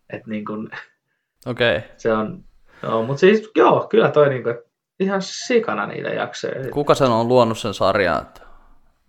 Et 0.10 0.28
niin 0.28 0.46
kuin, 0.46 0.70
Okei. 1.48 1.78
Okay. 1.78 1.90
se 1.98 2.14
on, 2.14 2.44
no, 2.82 3.04
mutta 3.04 3.20
siis 3.20 3.52
joo, 3.56 3.88
kyllä 3.90 4.12
toi 4.12 4.30
niin 4.30 4.44
kuin, 4.44 4.56
ihan 5.00 5.22
sikana 5.22 5.88
niitä 5.88 6.10
jaksoja. 6.10 6.72
Kuka 6.72 6.96
sen 6.96 7.12
on 7.12 7.28
luonut 7.28 7.58
sen 7.58 7.74
sarjan? 7.74 8.26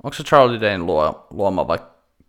Onko 0.02 0.14
se 0.14 0.22
Charlie 0.22 0.60
Dane 0.60 0.78
luo, 0.78 1.26
luoma 1.30 1.68
vai 1.68 1.78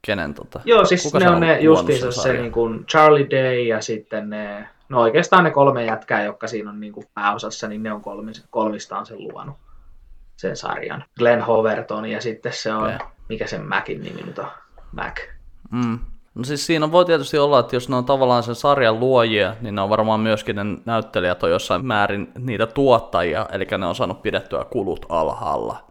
kenen? 0.02 0.34
Tota? 0.34 0.62
Joo, 0.66 0.86
siis 0.86 1.04
Kuka 1.04 1.20
ne 1.20 1.30
on 1.30 1.40
ne 1.40 1.60
justiinsa 1.60 2.12
se 2.12 2.34
niin 2.34 2.52
kuin 2.52 2.86
Charlie 2.86 3.30
Day 3.30 3.62
ja 3.62 3.82
sitten 3.82 4.30
ne, 4.30 4.68
no 4.90 5.02
oikeastaan 5.02 5.44
ne 5.44 5.52
kolme 5.52 5.86
jätkää, 5.86 6.24
jotka 6.24 6.48
siinä 6.48 6.70
on 6.70 6.80
niin 6.80 6.94
kuin 6.94 7.08
pääosassa, 7.14 7.68
niin 7.68 7.84
ne 7.84 7.94
on 7.94 8.02
kolmis, 8.02 8.44
kolmistaan 8.50 9.06
sen 9.06 9.24
luonut 9.24 9.56
sen 10.38 10.58
sarjan. 10.58 11.04
Glenn 11.18 11.42
Hoverton 11.42 12.06
ja 12.06 12.22
sitten 12.22 12.54
se 12.54 12.74
on, 12.74 12.84
Okei. 12.84 13.08
mikä 13.30 13.48
sen 13.48 13.68
Macin 13.68 14.02
nimi 14.02 14.22
nyt 14.22 14.40
on? 14.40 14.48
Mac. 14.92 15.20
Mm. 15.72 16.00
No 16.36 16.44
siis 16.44 16.66
siinä 16.66 16.92
voi 16.92 17.06
tietysti 17.06 17.38
olla, 17.38 17.60
että 17.60 17.76
jos 17.76 17.90
ne 17.90 17.96
on 17.96 18.06
tavallaan 18.06 18.44
sen 18.44 18.56
sarjan 18.56 19.00
luojia, 19.00 19.56
niin 19.62 19.76
ne 19.76 19.82
on 19.82 19.90
varmaan 19.90 20.20
myöskin 20.20 20.56
ne 20.56 20.64
näyttelijät 20.86 21.44
on 21.44 21.50
jossain 21.50 21.86
määrin 21.86 22.32
niitä 22.38 22.68
tuottajia, 22.68 23.46
eli 23.52 23.68
ne 23.78 23.86
on 23.86 23.96
saanut 23.96 24.22
pidettyä 24.22 24.66
kulut 24.70 25.06
alhaalla 25.10 25.89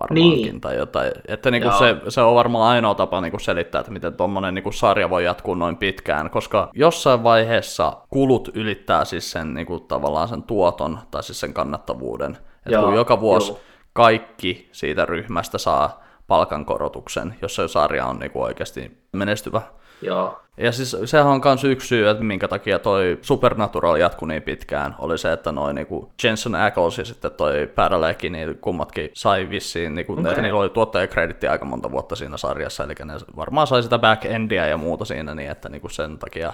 varmaankin 0.00 0.42
Niin. 0.42 0.60
tai 0.60 0.76
jotain. 0.76 1.12
Että 1.28 1.50
niinku 1.50 1.68
Joo. 1.68 1.78
se, 1.78 1.96
se 2.08 2.20
on 2.20 2.34
varmaan 2.34 2.70
ainoa 2.70 2.94
tapa 2.94 3.20
niinku 3.20 3.38
selittää, 3.38 3.80
että 3.80 3.92
miten 3.92 4.14
tuommoinen 4.14 4.54
niinku 4.54 4.72
sarja 4.72 5.10
voi 5.10 5.24
jatkuu 5.24 5.54
noin 5.54 5.76
pitkään, 5.76 6.30
koska 6.30 6.70
jossain 6.74 7.22
vaiheessa 7.22 7.92
kulut 8.10 8.48
ylittää 8.54 9.04
siis 9.04 9.30
sen 9.30 9.54
niinku 9.54 9.80
tavallaan 9.80 10.28
sen 10.28 10.42
tuoton 10.42 10.98
tai 11.10 11.22
siis 11.22 11.40
sen 11.40 11.54
kannattavuuden. 11.54 12.38
Että 12.56 12.70
Joo, 12.70 12.82
kun 12.84 12.94
joka 12.94 13.20
vuosi 13.20 13.50
joo. 13.50 13.60
kaikki 13.92 14.68
siitä 14.72 15.06
ryhmästä 15.06 15.58
saa 15.58 16.02
palkankorotuksen, 16.26 17.34
jos 17.42 17.54
se 17.54 17.68
sarja 17.68 18.06
on 18.06 18.18
niinku 18.18 18.42
oikeasti 18.42 18.98
menestyvä. 19.12 19.62
Joo, 20.02 20.42
Ja 20.56 20.72
siis 20.72 20.96
sehän 21.04 21.26
on 21.26 21.40
myös 21.44 21.64
yksi 21.64 21.88
syy, 21.88 22.08
että 22.08 22.24
minkä 22.24 22.48
takia 22.48 22.78
toi 22.78 23.18
Supernatural 23.22 23.96
jatkui 23.96 24.28
niin 24.28 24.42
pitkään, 24.42 24.94
oli 24.98 25.18
se, 25.18 25.32
että 25.32 25.52
noin 25.52 25.74
niinku 25.74 26.12
Jensen 26.24 26.54
Ackles 26.54 26.98
ja 26.98 27.04
sitten 27.04 27.30
toi 27.30 27.66
Padalecki, 27.74 28.30
niin 28.30 28.58
kummatkin 28.58 29.10
sai 29.12 29.50
vissiin, 29.50 29.94
niinku, 29.94 30.12
okay. 30.12 30.30
että 30.30 30.42
niillä 30.42 30.60
oli 30.60 30.70
tuottajakreditti 30.70 31.46
aika 31.46 31.64
monta 31.64 31.90
vuotta 31.90 32.16
siinä 32.16 32.36
sarjassa, 32.36 32.84
eli 32.84 32.94
ne 33.04 33.14
varmaan 33.36 33.66
sai 33.66 33.82
sitä 33.82 33.98
backendia 33.98 34.66
ja 34.66 34.76
muuta 34.76 35.04
siinä, 35.04 35.34
niin 35.34 35.50
että 35.50 35.68
niinku 35.68 35.88
sen 35.88 36.18
takia 36.18 36.52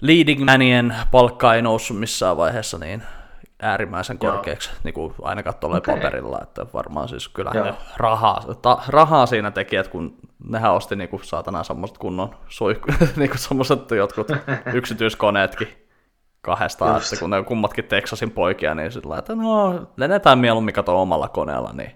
leading 0.00 0.44
manien 0.44 0.96
palkka 1.10 1.54
ei 1.54 1.62
noussut 1.62 1.98
missään 1.98 2.36
vaiheessa 2.36 2.78
niin 2.78 3.02
äärimmäisen 3.62 4.18
Joo. 4.22 4.32
korkeaksi, 4.32 4.70
niin 4.84 4.94
kuin 4.94 5.14
ainakaan 5.22 5.56
tuolla 5.56 5.76
Okei. 5.76 5.94
paperilla, 5.94 6.38
että 6.42 6.66
varmaan 6.74 7.08
siis 7.08 7.28
kyllä 7.28 7.50
ne 7.50 7.74
rahaa, 7.96 8.44
ta, 8.62 8.78
rahaa 8.88 9.26
siinä 9.26 9.50
teki, 9.50 9.76
että 9.76 9.92
kun 9.92 10.16
nehän 10.48 10.72
osti 10.72 10.96
niinku 10.96 11.20
saatana 11.22 11.62
semmoiset 11.64 11.98
kunnon 11.98 12.36
suihku, 12.48 12.88
niinku 13.16 13.38
semmoiset 13.38 13.90
jotkut 13.90 14.28
yksityiskoneetkin 14.74 15.68
kahdestaan, 16.40 16.94
Just. 16.94 17.12
että 17.12 17.20
kun 17.20 17.30
ne 17.30 17.42
kummatkin 17.42 17.84
Texasin 17.84 18.30
poikia, 18.30 18.74
niin 18.74 18.92
sillä 18.92 19.18
että 19.18 19.34
no, 19.34 19.86
lennetään 19.96 20.38
mieluummin 20.38 20.74
kato 20.74 21.02
omalla 21.02 21.28
koneella, 21.28 21.72
niin 21.72 21.90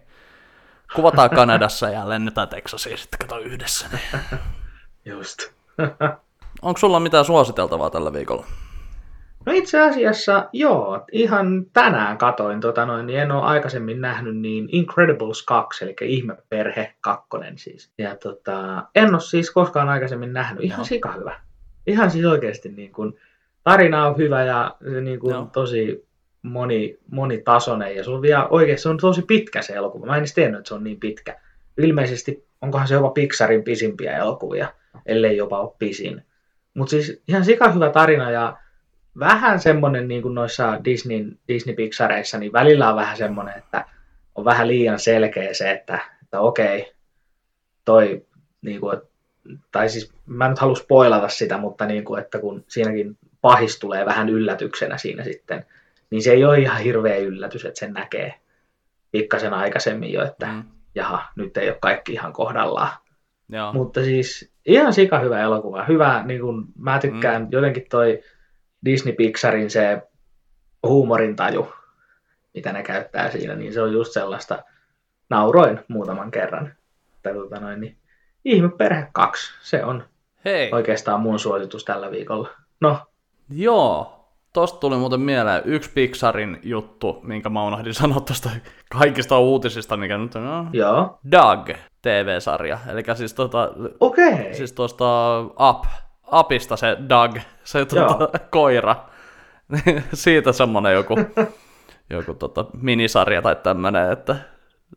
kuvataan 0.95 1.31
Kanadassa 1.31 1.91
ja 1.91 2.09
lennetään 2.09 2.49
Texasiin 2.49 2.99
sitten 2.99 3.19
kato 3.19 3.39
yhdessä. 3.39 3.87
Niin. 3.93 4.41
just. 5.17 5.39
Onko 6.63 6.79
sulla 6.79 7.01
mitään 7.01 7.25
suositeltavaa 7.25 7.91
tällä 7.91 8.13
viikolla? 8.13 8.47
No 9.49 9.55
itse 9.55 9.81
asiassa 9.81 10.49
joo, 10.53 11.05
ihan 11.13 11.67
tänään 11.73 12.19
katoin, 12.19 12.61
tota 12.61 12.87
noin, 12.87 13.07
niin 13.07 13.19
en 13.19 13.33
ole 13.33 13.43
aikaisemmin 13.43 14.01
nähnyt 14.01 14.37
niin 14.37 14.69
Incredibles 14.73 15.43
2, 15.43 15.85
eli 15.85 15.97
Ihmeperhe 16.01 16.95
2 17.01 17.29
siis. 17.57 17.93
Ja 17.99 18.17
tota, 18.17 18.85
en 18.95 19.15
ole 19.15 19.21
siis 19.21 19.51
koskaan 19.51 19.89
aikaisemmin 19.89 20.33
nähnyt, 20.33 20.65
ihan 20.65 20.79
Joo. 20.79 20.85
sika 20.85 21.13
hyvä. 21.13 21.41
Ihan 21.87 22.11
siis 22.11 22.25
oikeasti 22.25 22.69
niin 22.69 22.93
kuin, 22.93 23.15
tarina 23.65 24.07
on 24.07 24.17
hyvä 24.17 24.45
ja 24.45 24.77
niin 25.01 25.21
kuin, 25.21 25.35
Joo. 25.35 25.49
tosi 25.53 26.09
moni, 26.43 26.99
monitasoinen 27.11 27.97
ja 27.97 28.05
se 28.05 28.11
on 28.11 28.23
vielä 28.23 28.49
oikeasti, 28.49 28.83
se 28.83 28.89
on 28.89 28.99
tosi 28.99 29.23
pitkä 29.23 29.63
se 29.63 29.73
elokuva. 29.73 30.07
Mä 30.07 30.17
en 30.17 30.19
edes 30.19 30.35
tiennyt, 30.35 30.59
että 30.59 30.69
se 30.69 30.75
on 30.75 30.85
niin 30.85 31.01
pitkä. 31.01 31.41
Ilmeisesti 31.79 32.47
onkohan 32.63 32.89
se 32.89 32.95
jopa 32.95 33.11
Pixarin 33.11 33.65
pisimpiä 33.65 34.17
elokuvia, 34.17 34.69
ellei 35.07 35.37
jopa 35.37 35.61
ole 35.61 35.75
pisin. 35.79 36.23
Mutta 36.75 36.91
siis 36.91 37.23
ihan 37.29 37.45
sika 37.45 37.71
hyvä 37.71 37.91
tarina 37.91 38.31
ja 38.31 38.57
vähän 39.19 39.61
semmoinen 39.61 40.09
niin 40.09 40.23
kuin 40.23 40.35
noissa 40.35 40.81
Disney, 40.85 41.31
Disney-Pixareissa, 41.49 42.39
niin 42.39 42.53
välillä 42.53 42.91
on 42.91 42.97
vähän 42.97 43.17
semmoinen, 43.17 43.59
että 43.59 43.85
on 44.35 44.45
vähän 44.45 44.69
liian 44.69 44.99
selkeä 44.99 45.55
se, 45.55 45.71
että, 45.71 45.99
että 46.23 46.41
okei, 46.41 46.93
toi, 47.85 48.27
niin 48.63 48.81
kuin, 48.81 49.01
tai 49.73 49.89
siis 49.89 50.13
mä 50.27 50.45
en 50.45 50.51
nyt 50.51 50.59
halua 50.59 50.75
spoilata 50.75 51.29
sitä, 51.29 51.59
mutta 51.59 51.87
niin 51.87 52.05
kuin, 52.05 52.21
että 52.21 52.39
kun 52.39 52.65
siinäkin 52.69 53.19
pahis 53.41 53.79
tulee 53.79 54.07
vähän 54.07 54.29
yllätyksenä 54.29 54.99
siinä 54.99 55.25
sitten, 55.25 55.67
niin 56.11 56.23
se 56.23 56.33
ei 56.33 56.45
ole 56.45 56.59
ihan 56.59 56.83
hirveä 56.83 57.17
yllätys, 57.17 57.65
että 57.65 57.79
sen 57.79 57.93
näkee 57.93 58.35
pikkasen 59.11 59.55
aikaisemmin 59.55 60.13
jo, 60.13 60.25
että 60.25 60.47
mm. 60.47 60.65
jaha, 60.95 61.25
nyt 61.37 61.57
ei 61.57 61.69
ole 61.69 61.79
kaikki 61.81 62.13
ihan 62.13 62.33
kohdallaan. 62.33 62.91
Joo. 63.49 63.73
Mutta 63.73 64.05
siis 64.05 64.53
ihan 64.67 64.93
sika 64.93 65.19
hyvä 65.19 65.41
elokuva. 65.41 65.85
Hyvä, 65.85 66.23
niin 66.27 66.41
kun 66.41 66.67
mä 66.79 66.99
tykkään 66.99 67.43
mm. 67.43 67.49
jotenkin 67.51 67.87
toi 67.91 68.23
Disney 68.85 69.15
Pixarin 69.15 69.71
se 69.71 70.03
huumorintaju, 70.83 71.73
mitä 72.55 72.73
ne 72.73 72.83
käyttää 72.83 73.31
siinä, 73.31 73.55
niin 73.55 73.73
se 73.73 73.83
on 73.83 73.93
just 73.93 74.13
sellaista, 74.13 74.63
nauroin 75.31 75.81
muutaman 75.89 76.31
kerran. 76.31 76.75
Tai 77.23 77.35
tota 77.35 77.61
noin, 77.61 77.81
niin 77.81 77.97
Ihme 78.45 78.69
perhe 78.69 79.09
2, 79.13 79.53
se 79.61 79.85
on 79.85 80.05
Hei, 80.45 80.73
oikeastaan 80.73 81.21
mun 81.21 81.39
suositus 81.39 81.85
tällä 81.85 82.11
viikolla. 82.11 82.49
No, 82.81 82.99
joo. 83.51 84.15
Tosta 84.53 84.81
tuli 84.81 84.97
muuten 84.97 85.21
mieleen 85.21 85.63
yksi 85.65 85.91
Pixarin 85.95 86.59
juttu, 86.63 87.21
minkä 87.23 87.49
mä 87.49 87.67
unohdin 87.67 87.95
sanoa 87.95 88.21
tuosta 88.21 88.51
kaikista 88.99 89.39
uutisista, 89.39 89.97
mikä 89.97 90.19
nyt 90.19 90.35
on. 90.35 90.45
No, 90.45 90.67
joo, 90.73 91.19
Doug 91.33 91.69
TV-sarja. 92.03 92.79
Eli 92.91 93.03
siis, 93.15 93.35
tota. 93.35 93.73
Okay. 94.01 94.55
siis 94.55 94.73
tuosta 94.73 95.41
Up, 95.41 95.85
Upista 96.33 96.77
se 96.77 96.97
Doug, 97.09 97.37
se 97.65 97.85
tuota, 97.85 98.39
koira. 98.51 98.97
Siitä 100.15 100.53
semmonen 100.53 100.93
joku, 100.95 101.15
joku 102.11 102.35
tota, 102.35 102.67
minisarja 102.83 103.43
tai 103.43 103.57
tämmönen, 103.57 104.13
että 104.13 104.37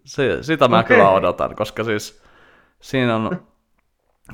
se, 0.06 0.44
sitä 0.44 0.68
mä 0.68 0.80
Okei. 0.80 0.98
kyllä 0.98 1.10
odotan, 1.10 1.56
koska 1.56 1.84
siis 1.84 2.24
siinä 2.80 3.16
on 3.16 3.42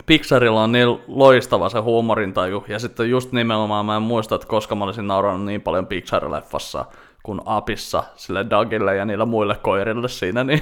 Pixarilla 0.05 0.63
on 0.63 0.71
niin 0.71 0.87
loistava 1.07 1.69
se 1.69 1.79
huumorintaju, 1.79 2.65
ja 2.67 2.79
sitten 2.79 3.09
just 3.09 3.31
nimenomaan 3.31 3.85
mä 3.85 3.95
en 3.95 4.01
muista, 4.01 4.35
että 4.35 4.47
koska 4.47 4.75
mä 4.75 4.83
olisin 4.83 5.07
naurannut 5.07 5.45
niin 5.45 5.61
paljon 5.61 5.87
Pixar-leffassa 5.87 6.85
kuin 7.23 7.41
Apissa 7.45 8.03
sille 8.15 8.45
Dougille 8.49 8.95
ja 8.95 9.05
niille 9.05 9.25
muille 9.25 9.55
koirille 9.55 10.07
siinä, 10.07 10.43
niin 10.43 10.61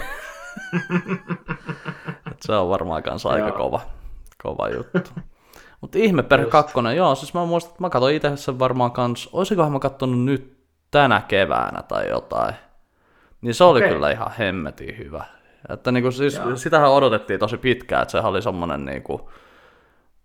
se 2.46 2.54
on 2.54 2.70
varmaan 2.70 3.04
kanssa 3.04 3.30
aika 3.30 3.52
kova, 3.52 3.82
kova 4.44 4.70
juttu. 4.70 5.12
Mutta 5.82 5.98
ihme 5.98 6.24
perhe 6.24 6.46
kakkonen, 6.46 6.96
joo, 6.96 7.16
siis 7.16 7.34
mä 7.34 7.46
muistan, 7.46 7.72
että 7.72 7.84
mä 7.84 7.90
katsoin 7.90 8.16
itse 8.16 8.38
sen 8.38 8.60
varmaan 8.60 8.92
kans, 8.92 9.30
olisikohan 9.34 9.72
mä 9.72 9.80
kattonut 9.80 10.24
nyt 10.26 10.58
tänä 10.92 11.22
keväänä 11.28 11.84
tai 11.84 12.10
jotain. 12.10 12.56
Niin 13.42 13.54
se 13.54 13.64
oli 13.64 13.80
Okei. 13.80 13.92
kyllä 13.92 14.12
ihan 14.12 14.32
hemmetin 14.40 14.98
hyvä. 14.98 15.26
Että 15.70 15.92
niinku 15.92 16.12
siis, 16.12 16.36
Joo. 16.36 16.56
sitähän 16.56 16.92
odotettiin 16.92 17.40
tosi 17.40 17.58
pitkään, 17.58 18.02
että 18.02 18.12
sehän 18.12 18.30
oli 18.32 18.42
semmonen 18.42 18.86
niinku, 18.86 19.30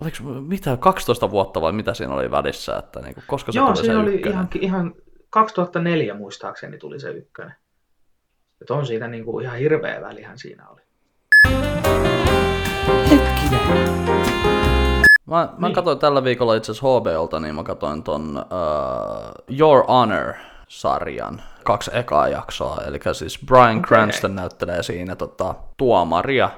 oliko 0.01 0.16
mitä, 0.40 0.76
12 0.76 1.30
vuotta 1.30 1.61
vai 1.61 1.72
mitä 1.72 1.94
siinä 1.94 2.14
oli 2.14 2.30
välissä, 2.30 2.76
että 2.76 3.01
niinku, 3.01 3.22
koska 3.26 3.53
se 3.53 3.59
Joo, 3.59 3.72
tuli 3.72 3.86
se 3.86 3.96
oli 3.96 4.14
ykkönen. 4.14 4.34
ihan, 4.34 4.48
ihan 4.61 4.94
2004 5.30 6.14
muistaakseni 6.14 6.78
tuli 6.78 7.01
se 7.01 7.11
ykkönen. 7.11 7.55
Et 8.62 8.70
on 8.70 8.86
siitä 8.86 9.09
niin 9.09 9.24
kuin 9.24 9.44
ihan 9.44 9.59
hirveä 9.59 10.01
välihän 10.01 10.38
siinä 10.38 10.68
oli. 10.68 10.80
Mä, 13.51 14.09
mä 15.31 15.45
Niin. 15.45 15.62
niin. 15.62 15.72
katsoin 15.74 15.99
tällä 15.99 16.24
viikolla 16.24 16.55
itse 16.55 16.72
asiassa 16.72 16.87
HBOlta, 17.01 17.41
niin 17.41 17.55
mä 17.55 17.62
katsoin 17.62 18.03
ton 18.03 18.45
uh, 18.45 19.57
Your 19.59 19.85
Honor-sarjan 19.89 21.43
kaksi 21.64 21.91
ekaa 21.95 22.28
jaksoa. 22.28 22.78
Eli 22.87 23.01
siis 23.12 23.39
Brian 23.47 23.70
Okei. 23.78 23.83
Cranston 23.89 24.35
näyttelee 24.35 24.83
siinä 24.83 25.16
tota, 25.16 25.55
tuomaria. 25.76 26.51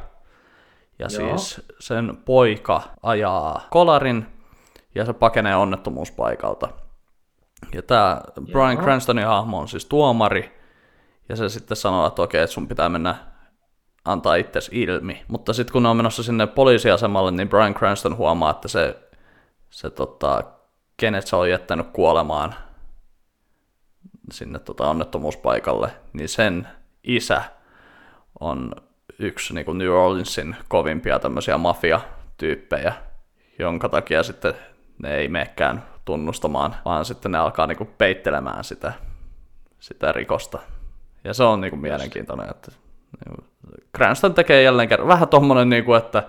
Ja 0.98 1.08
Joo. 1.18 1.38
siis 1.38 1.60
sen 1.80 2.16
poika 2.24 2.82
ajaa 3.02 3.60
kolarin 3.70 4.26
ja 4.94 5.04
se 5.04 5.12
pakenee 5.12 5.56
onnettomuuspaikalta. 5.56 6.68
Ja 7.74 7.82
tämä 7.82 8.20
Brian. 8.52 8.78
Cranstonin 8.78 9.26
hahmo 9.26 9.58
on 9.58 9.68
siis 9.68 9.84
tuomari. 9.86 10.62
Ja 11.28 11.36
se 11.36 11.48
sitten 11.48 11.76
sanoo, 11.76 12.06
että 12.06 12.22
okei, 12.22 12.42
että 12.42 12.54
sun 12.54 12.68
pitää 12.68 12.88
mennä 12.88 13.14
antaa 14.04 14.34
itsesi 14.34 14.82
ilmi. 14.82 15.22
Mutta 15.28 15.52
sitten 15.52 15.72
kun 15.72 15.82
ne 15.82 15.88
on 15.88 15.96
menossa 15.96 16.22
sinne 16.22 16.46
poliisiasemalle, 16.46 17.30
niin 17.30 17.48
Brian 17.48 17.74
Cranston 17.74 18.16
huomaa, 18.16 18.50
että 18.50 18.68
se, 18.68 18.96
se 19.70 19.90
tota, 19.90 20.42
kenet 20.96 21.26
se 21.26 21.36
on 21.36 21.50
jättänyt 21.50 21.86
kuolemaan 21.92 22.54
sinne 24.32 24.58
tota, 24.58 24.90
onnettomuuspaikalle, 24.90 25.90
niin 26.12 26.28
sen 26.28 26.68
isä 27.04 27.42
on 28.40 28.72
yksi 29.18 29.54
niin 29.54 29.64
kuin 29.64 29.78
New 29.78 29.90
Orleansin 29.90 30.56
kovimpia 30.68 31.18
tämmöisiä 31.18 31.58
mafia-tyyppejä, 31.58 32.92
jonka 33.58 33.88
takia 33.88 34.22
sitten 34.22 34.54
ne 35.02 35.14
ei 35.14 35.28
menekään 35.28 35.84
tunnustamaan, 36.04 36.76
vaan 36.84 37.04
sitten 37.04 37.32
ne 37.32 37.38
alkaa 37.38 37.66
niin 37.66 37.78
kuin 37.78 37.90
peittelemään 37.98 38.64
sitä, 38.64 38.92
sitä 39.80 40.12
rikosta. 40.12 40.58
Ja 41.24 41.34
se 41.34 41.42
on 41.42 41.60
niin 41.60 41.70
kuin 41.70 41.80
mielenkiintoinen, 41.80 42.50
että 42.50 42.72
Cranston 43.96 44.34
tekee 44.34 44.62
jälleen 44.62 44.88
kerran 44.88 45.08
vähän 45.08 45.28
tommonen, 45.28 45.68
niin 45.68 45.84
kuin, 45.84 45.98
että, 45.98 46.22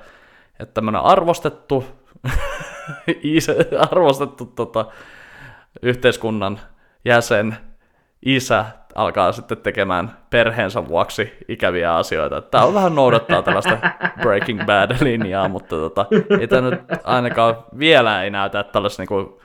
että 0.60 0.74
tämmönen 0.74 1.02
arvostettu, 1.02 1.86
arvostettu 3.92 4.46
tota, 4.46 4.86
yhteiskunnan 5.82 6.60
jäsen, 7.06 7.58
isä, 8.26 8.66
alkaa 8.96 9.32
sitten 9.32 9.58
tekemään 9.58 10.18
perheensä 10.30 10.88
vuoksi 10.88 11.34
ikäviä 11.48 11.96
asioita. 11.96 12.42
Tämä 12.42 12.64
on 12.64 12.74
vähän 12.74 12.96
noudattaa 12.96 13.42
tällaista 13.42 13.78
Breaking 14.22 14.60
Bad-linjaa, 14.66 15.50
mutta 15.50 15.76
tota, 15.76 16.06
ei 16.40 16.48
tämä 16.48 16.70
nyt 16.70 16.82
ainakaan 17.04 17.56
vielä 17.80 18.24
ei 18.24 18.30
näytä, 18.30 18.64
tällaista 18.64 19.02
niinku 19.02 19.42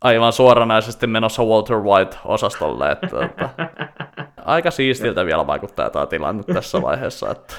aivan 0.00 0.32
suoranaisesti 0.32 1.06
menossa 1.06 1.42
Walter 1.42 1.76
White-osastolle. 1.76 2.92
Että, 2.92 3.06
tota, 3.06 3.48
aika 4.44 4.70
siistiltä 4.70 5.26
vielä 5.26 5.46
vaikuttaa 5.46 5.90
tämä 5.90 6.06
tilanne 6.06 6.42
tässä 6.42 6.82
vaiheessa. 6.82 7.30
Että, 7.30 7.54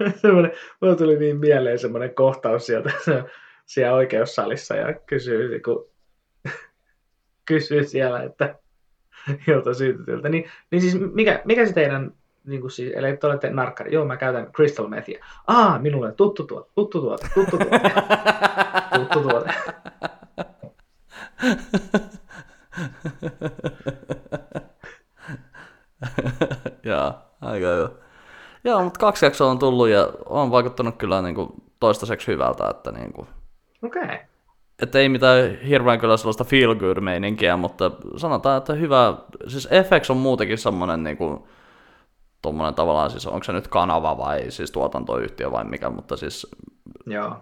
semmoinen, 0.22 0.52
mulla 0.80 0.96
tuli 0.96 1.18
niin 1.18 1.36
mieleen 1.36 1.78
semmoinen 1.78 2.14
kohtaus 2.14 2.66
sieltä 2.66 2.90
siellä 3.66 3.96
oikeussalissa 3.96 4.76
ja 4.76 4.94
kysyy, 4.94 5.60
kun 5.60 5.88
kysyy 7.48 7.84
siellä, 7.84 8.22
että 8.22 8.58
jolta 9.46 9.74
syytetyltä. 9.74 10.28
Niin, 10.28 10.50
niin 10.70 10.82
siis 10.82 10.96
mikä, 11.12 11.42
mikä 11.44 11.66
se 11.66 11.72
teidän, 11.72 12.12
niin 12.44 12.60
kuin 12.60 12.70
siis, 12.70 12.92
eli 12.96 13.16
te 13.16 13.26
olette 13.26 13.50
narkkari, 13.50 13.94
joo 13.94 14.04
mä 14.04 14.16
käytän 14.16 14.52
crystal 14.52 14.88
methia. 14.88 15.24
Aa, 15.46 15.78
minulle 15.78 16.12
tuttu 16.12 16.44
tuote, 16.44 16.70
tuttu 16.74 17.00
tuote, 17.00 17.28
tuttu 17.34 17.58
tuote, 17.58 17.92
tuttu 18.94 19.20
tuote. 19.20 19.54
Joo, 26.84 27.14
aika 27.40 27.66
hyvä. 27.66 27.88
Joo, 28.64 28.84
mutta 28.84 29.00
kaksi 29.00 29.26
jaksoa 29.26 29.50
on 29.50 29.58
tullut 29.58 29.88
ja 29.88 30.08
on 30.26 30.50
vaikuttanut 30.50 30.96
kyllä 30.96 31.22
niin 31.22 31.34
kuin 31.34 31.48
toistaiseksi 31.80 32.26
hyvältä, 32.26 32.68
että 32.70 32.92
niin 32.92 33.12
kuin, 33.12 33.28
Okei. 33.82 34.02
Okay. 34.02 34.16
että 34.82 34.98
ei 34.98 35.08
mitään 35.08 35.58
hirveän 35.68 36.00
kyllä 36.00 36.16
sellaista 36.16 36.44
feel 36.44 36.74
good 36.74 37.00
meininkiä, 37.00 37.56
mutta 37.56 37.90
sanotaan, 38.16 38.58
että 38.58 38.72
hyvä, 38.72 39.14
siis 39.46 39.68
FX 39.88 40.10
on 40.10 40.16
muutenkin 40.16 40.58
semmoinen 40.58 41.02
niin 41.02 41.16
kuin, 41.16 41.44
tommonen 42.42 42.74
tavallaan, 42.74 43.10
siis 43.10 43.26
onko 43.26 43.44
se 43.44 43.52
nyt 43.52 43.68
kanava 43.68 44.18
vai 44.18 44.50
siis 44.50 44.70
tuotantoyhtiö 44.70 45.52
vai 45.52 45.64
mikä, 45.64 45.90
mutta 45.90 46.16
siis 46.16 46.46
Joo. 47.06 47.36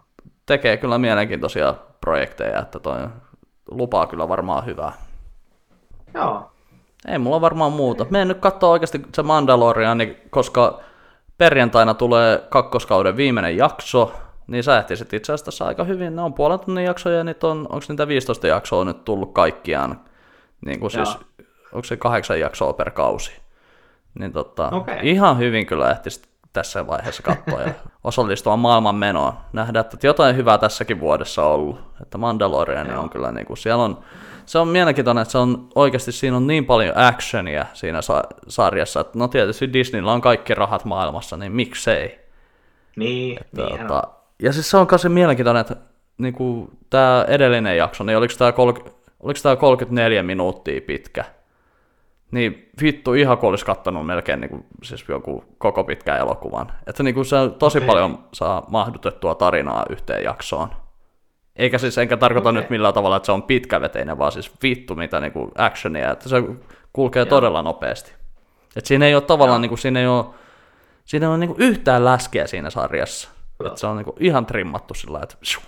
tekee 0.46 0.76
kyllä 0.76 0.98
mielenkiintoisia 0.98 1.74
projekteja, 2.00 2.58
että 2.58 2.80
toi 2.80 3.08
lupaa 3.70 4.06
kyllä 4.06 4.28
varmaan 4.28 4.66
hyvää. 4.66 4.92
Joo. 6.14 6.50
Ei 7.08 7.18
mulla 7.18 7.40
varmaan 7.40 7.72
muuta. 7.72 8.06
Menen 8.10 8.28
nyt 8.28 8.38
katsoa 8.38 8.70
oikeasti 8.70 9.02
se 9.14 9.22
Mandalorian, 9.22 9.98
niin 9.98 10.16
koska 10.30 10.80
perjantaina 11.38 11.94
tulee 11.94 12.46
kakkoskauden 12.48 13.16
viimeinen 13.16 13.56
jakso, 13.56 14.12
niin 14.46 14.64
sä 14.64 14.78
ehtisit 14.78 15.12
itse 15.12 15.32
asiassa 15.32 15.44
tässä 15.44 15.64
aika 15.64 15.84
hyvin. 15.84 16.16
Ne 16.16 16.22
on 16.22 16.34
puolen 16.34 16.60
tunnin 16.60 16.84
jaksoja 16.84 17.16
ja 17.16 17.24
niitä 17.24 17.46
on, 17.46 17.58
onko 17.58 17.84
niitä 17.88 18.08
15 18.08 18.46
jaksoa 18.46 18.84
nyt 18.84 19.04
tullut 19.04 19.32
kaikkiaan? 19.32 20.00
Niin 20.66 20.80
kuin 20.80 20.90
siis, 20.90 21.18
onko 21.72 21.84
se 21.84 21.96
kahdeksan 21.96 22.40
jaksoa 22.40 22.72
per 22.72 22.90
kausi? 22.90 23.32
Niin 24.18 24.32
tota, 24.32 24.68
Okei. 24.68 24.98
ihan 25.02 25.38
hyvin 25.38 25.66
kyllä 25.66 25.90
ehtisit 25.90 26.28
tässä 26.54 26.86
vaiheessa 26.86 27.22
katsoa 27.22 27.62
ja 27.62 27.72
osallistua 28.04 28.56
maailman 28.56 28.94
menoon. 28.94 29.32
Nähdä, 29.52 29.80
että 29.80 30.06
jotain 30.06 30.36
hyvää 30.36 30.58
tässäkin 30.58 31.00
vuodessa 31.00 31.44
on 31.44 31.52
ollut. 31.52 31.80
Että 32.02 32.18
Mandalorian 32.18 32.98
on 32.98 33.10
kyllä 33.10 33.32
niin 33.32 33.46
kuin, 33.46 33.56
siellä 33.56 33.84
on, 33.84 33.98
se 34.46 34.58
on 34.58 34.68
mielenkiintoinen, 34.68 35.22
että 35.22 35.32
se 35.32 35.38
on 35.38 35.68
oikeasti 35.74 36.12
siinä 36.12 36.36
on 36.36 36.46
niin 36.46 36.66
paljon 36.66 36.98
actionia 36.98 37.66
siinä 37.72 38.02
sa- 38.02 38.24
sarjassa, 38.48 39.00
että 39.00 39.18
no 39.18 39.28
tietysti 39.28 39.72
Disneyllä 39.72 40.12
on 40.12 40.20
kaikki 40.20 40.54
rahat 40.54 40.84
maailmassa, 40.84 41.36
niin 41.36 41.52
miksei. 41.52 42.20
Niin, 42.96 43.38
niinhän 43.56 43.80
on. 43.80 43.86
Tuota, 43.86 44.08
ja 44.42 44.52
siis 44.52 44.70
se 44.70 44.76
on 44.76 44.86
myös 44.90 45.06
mielenkiintoinen, 45.08 45.60
että 45.60 45.76
niinku, 46.18 46.70
tämä 46.90 47.24
edellinen 47.28 47.76
jakso, 47.76 48.04
niin 48.04 48.18
oliko 48.18 48.34
tämä, 48.38 48.52
kol- 48.52 48.90
oliko 49.20 49.40
tämä 49.42 49.56
34 49.56 50.22
minuuttia 50.22 50.80
pitkä? 50.80 51.24
Niin 52.34 52.70
vittu 52.82 53.14
ihan 53.14 53.38
kuin 53.38 53.48
olisi 53.48 53.64
kattonut 53.64 54.06
melkein 54.06 54.40
niinku, 54.40 54.66
siis 54.82 55.04
joku 55.08 55.44
koko 55.58 55.84
pitkän 55.84 56.18
elokuvan. 56.18 56.72
Että 56.86 57.02
niinku, 57.02 57.24
se 57.24 57.36
on 57.36 57.54
tosi 57.54 57.78
Okei. 57.78 57.86
paljon 57.86 58.24
saa 58.32 58.66
mahdutettua 58.70 59.34
tarinaa 59.34 59.84
yhteen 59.90 60.24
jaksoon. 60.24 60.68
Eikä 61.56 61.78
siis, 61.78 61.98
enkä 61.98 62.16
tarkoita 62.16 62.48
Okei. 62.48 62.60
nyt 62.60 62.70
millään 62.70 62.94
tavalla, 62.94 63.16
että 63.16 63.26
se 63.26 63.32
on 63.32 63.42
pitkäveteinen, 63.42 64.18
vaan 64.18 64.32
siis 64.32 64.52
vittu 64.62 64.94
mitä 64.94 65.20
niinku 65.20 65.52
actionia, 65.58 66.10
että 66.12 66.28
se 66.28 66.36
kulkee 66.92 67.24
todella 67.24 67.62
nopeasti. 67.62 68.12
Et 68.76 68.86
siinä 68.86 69.06
ei 69.06 69.14
ole 69.14 69.22
tavallaan, 69.22 69.60
niinku, 69.60 69.76
siinä 69.76 70.00
ei 70.00 70.06
ole, 70.06 70.24
siinä 71.04 71.26
ei 71.26 71.30
ole 71.30 71.38
niinku 71.38 71.56
yhtään 71.58 72.04
läskeä 72.04 72.46
siinä 72.46 72.70
sarjassa. 72.70 73.28
Et 73.66 73.78
se 73.78 73.86
on 73.86 73.96
niinku 73.96 74.16
ihan 74.20 74.46
trimmattu 74.46 74.94
sillä 74.94 75.20
että 75.22 75.36
shoo. 75.44 75.62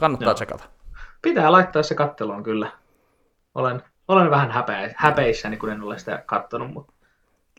kannattaa 0.00 0.28
Joo. 0.28 0.34
tsekata. 0.34 0.64
Pitää 1.22 1.52
laittaa 1.52 1.82
se 1.82 1.94
katteluun 1.94 2.42
kyllä. 2.42 2.70
Olen, 3.54 3.82
olen 4.10 4.30
vähän 4.30 4.50
häpeä, 4.50 4.94
häpeissäni, 4.96 5.56
kun 5.56 5.70
en 5.70 5.82
ole 5.82 5.98
sitä 5.98 6.22
kattonut, 6.26 6.72
mutta 6.72 6.92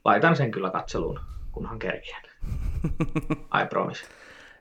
laitan 0.06 0.36
sen 0.36 0.52
kyllä 0.52 0.70
katseluun, 0.70 1.20
kunhan 1.52 1.80
kerkeen. 1.80 2.22
I 3.62 3.66
promise. 3.70 4.06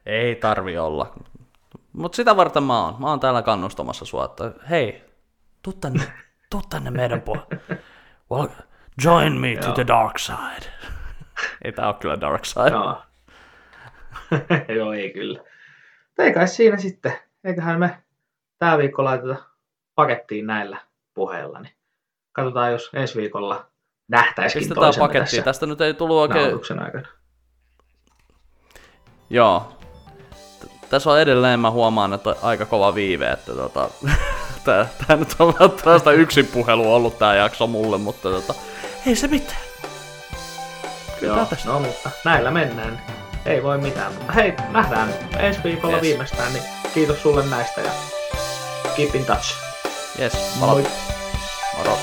Ei 0.07 0.35
tarvi 0.35 0.79
olla. 0.79 1.13
Mutta 1.93 2.17
sitä 2.17 2.37
varten 2.37 2.63
mä 2.63 2.85
oon. 2.85 3.01
Mä 3.01 3.07
oon 3.07 3.21
täällä 3.21 3.43
kannustamassa 3.43 4.05
sua, 4.05 4.25
että 4.25 4.53
hei, 4.71 5.05
tuu 5.63 5.73
tänne, 5.73 6.03
tuu 6.51 6.63
tänne 6.71 6.91
meidän 6.91 7.21
puolelle. 7.21 7.61
Well, 8.31 8.49
join 9.05 9.41
me 9.41 9.57
to 9.57 9.73
the 9.73 9.87
dark 9.87 10.19
side. 10.19 10.73
ei 11.65 11.73
tää 11.73 11.87
oo 11.87 11.95
kyllä 11.95 12.21
dark 12.21 12.45
side. 12.45 12.71
Joo. 12.71 13.03
Joo, 14.79 14.93
ei 14.93 15.13
kyllä. 15.13 15.41
Ei 16.19 16.33
kai 16.33 16.49
siinä 16.49 16.77
sitten. 16.77 17.13
Eiköhän 17.45 17.81
me 17.81 18.03
tää 18.59 18.79
viikko 18.79 19.05
laiteta 19.05 19.37
pakettiin 19.95 20.47
näillä 20.47 20.79
puheilla. 21.15 21.61
Niin 21.61 21.75
katsotaan, 22.33 22.73
jos 22.73 22.91
ensi 22.95 23.19
viikolla 23.21 23.67
nähtäisikin 24.09 24.61
Pistetään 24.61 24.85
toisemme 24.85 25.07
pakettiin. 25.09 25.25
tässä 25.25 25.43
Tästä 25.45 25.67
nyt 25.67 25.81
ei 25.81 25.95
tullut 25.95 26.17
oikein... 26.17 26.81
aikana. 26.85 27.09
Joo. 29.31 29.73
Tässä 30.91 31.11
on 31.11 31.21
edelleen, 31.21 31.61
mä 31.61 31.71
huomaan, 31.71 32.13
että 32.13 32.37
aika 32.43 32.67
kova 32.67 32.95
viive, 32.95 33.31
että 33.31 33.53
tota, 33.55 33.91
tää, 34.65 34.87
tää 35.07 35.17
nyt 35.17 35.35
on 35.39 35.55
vähän 35.55 35.71
tällaista 35.71 36.13
yksin 36.13 36.47
puhelu 36.47 36.95
ollut 36.95 37.19
tää 37.19 37.35
jakso 37.35 37.67
mulle, 37.67 37.99
mutta 37.99 38.31
tota, 38.31 38.55
ei 39.07 39.17
se 39.17 39.29
mitään. 39.29 39.61
Kyllä 41.21 41.37
Joo, 41.37 41.47
tästä. 41.47 41.69
no 41.69 41.81
mutta 41.81 42.11
näillä 42.25 42.51
mennään. 42.51 43.03
Ei 43.47 43.63
voi 43.63 43.79
mitään. 43.79 44.15
Mutta 44.15 44.33
hei, 44.33 44.55
nähdään 44.71 45.15
ensi 45.39 45.61
viikolla 45.65 45.95
Yes. 45.97 46.03
viimeistään, 46.03 46.53
niin 46.53 46.63
kiitos 46.95 47.23
sulle 47.23 47.47
näistä 47.47 47.81
ja 47.81 47.91
keep 48.97 49.15
in 49.15 49.27
touch. 49.27 49.55
Yes, 50.21 50.57
moro. 50.59 50.73
Moi. 50.73 50.87
Moro. 51.79 51.99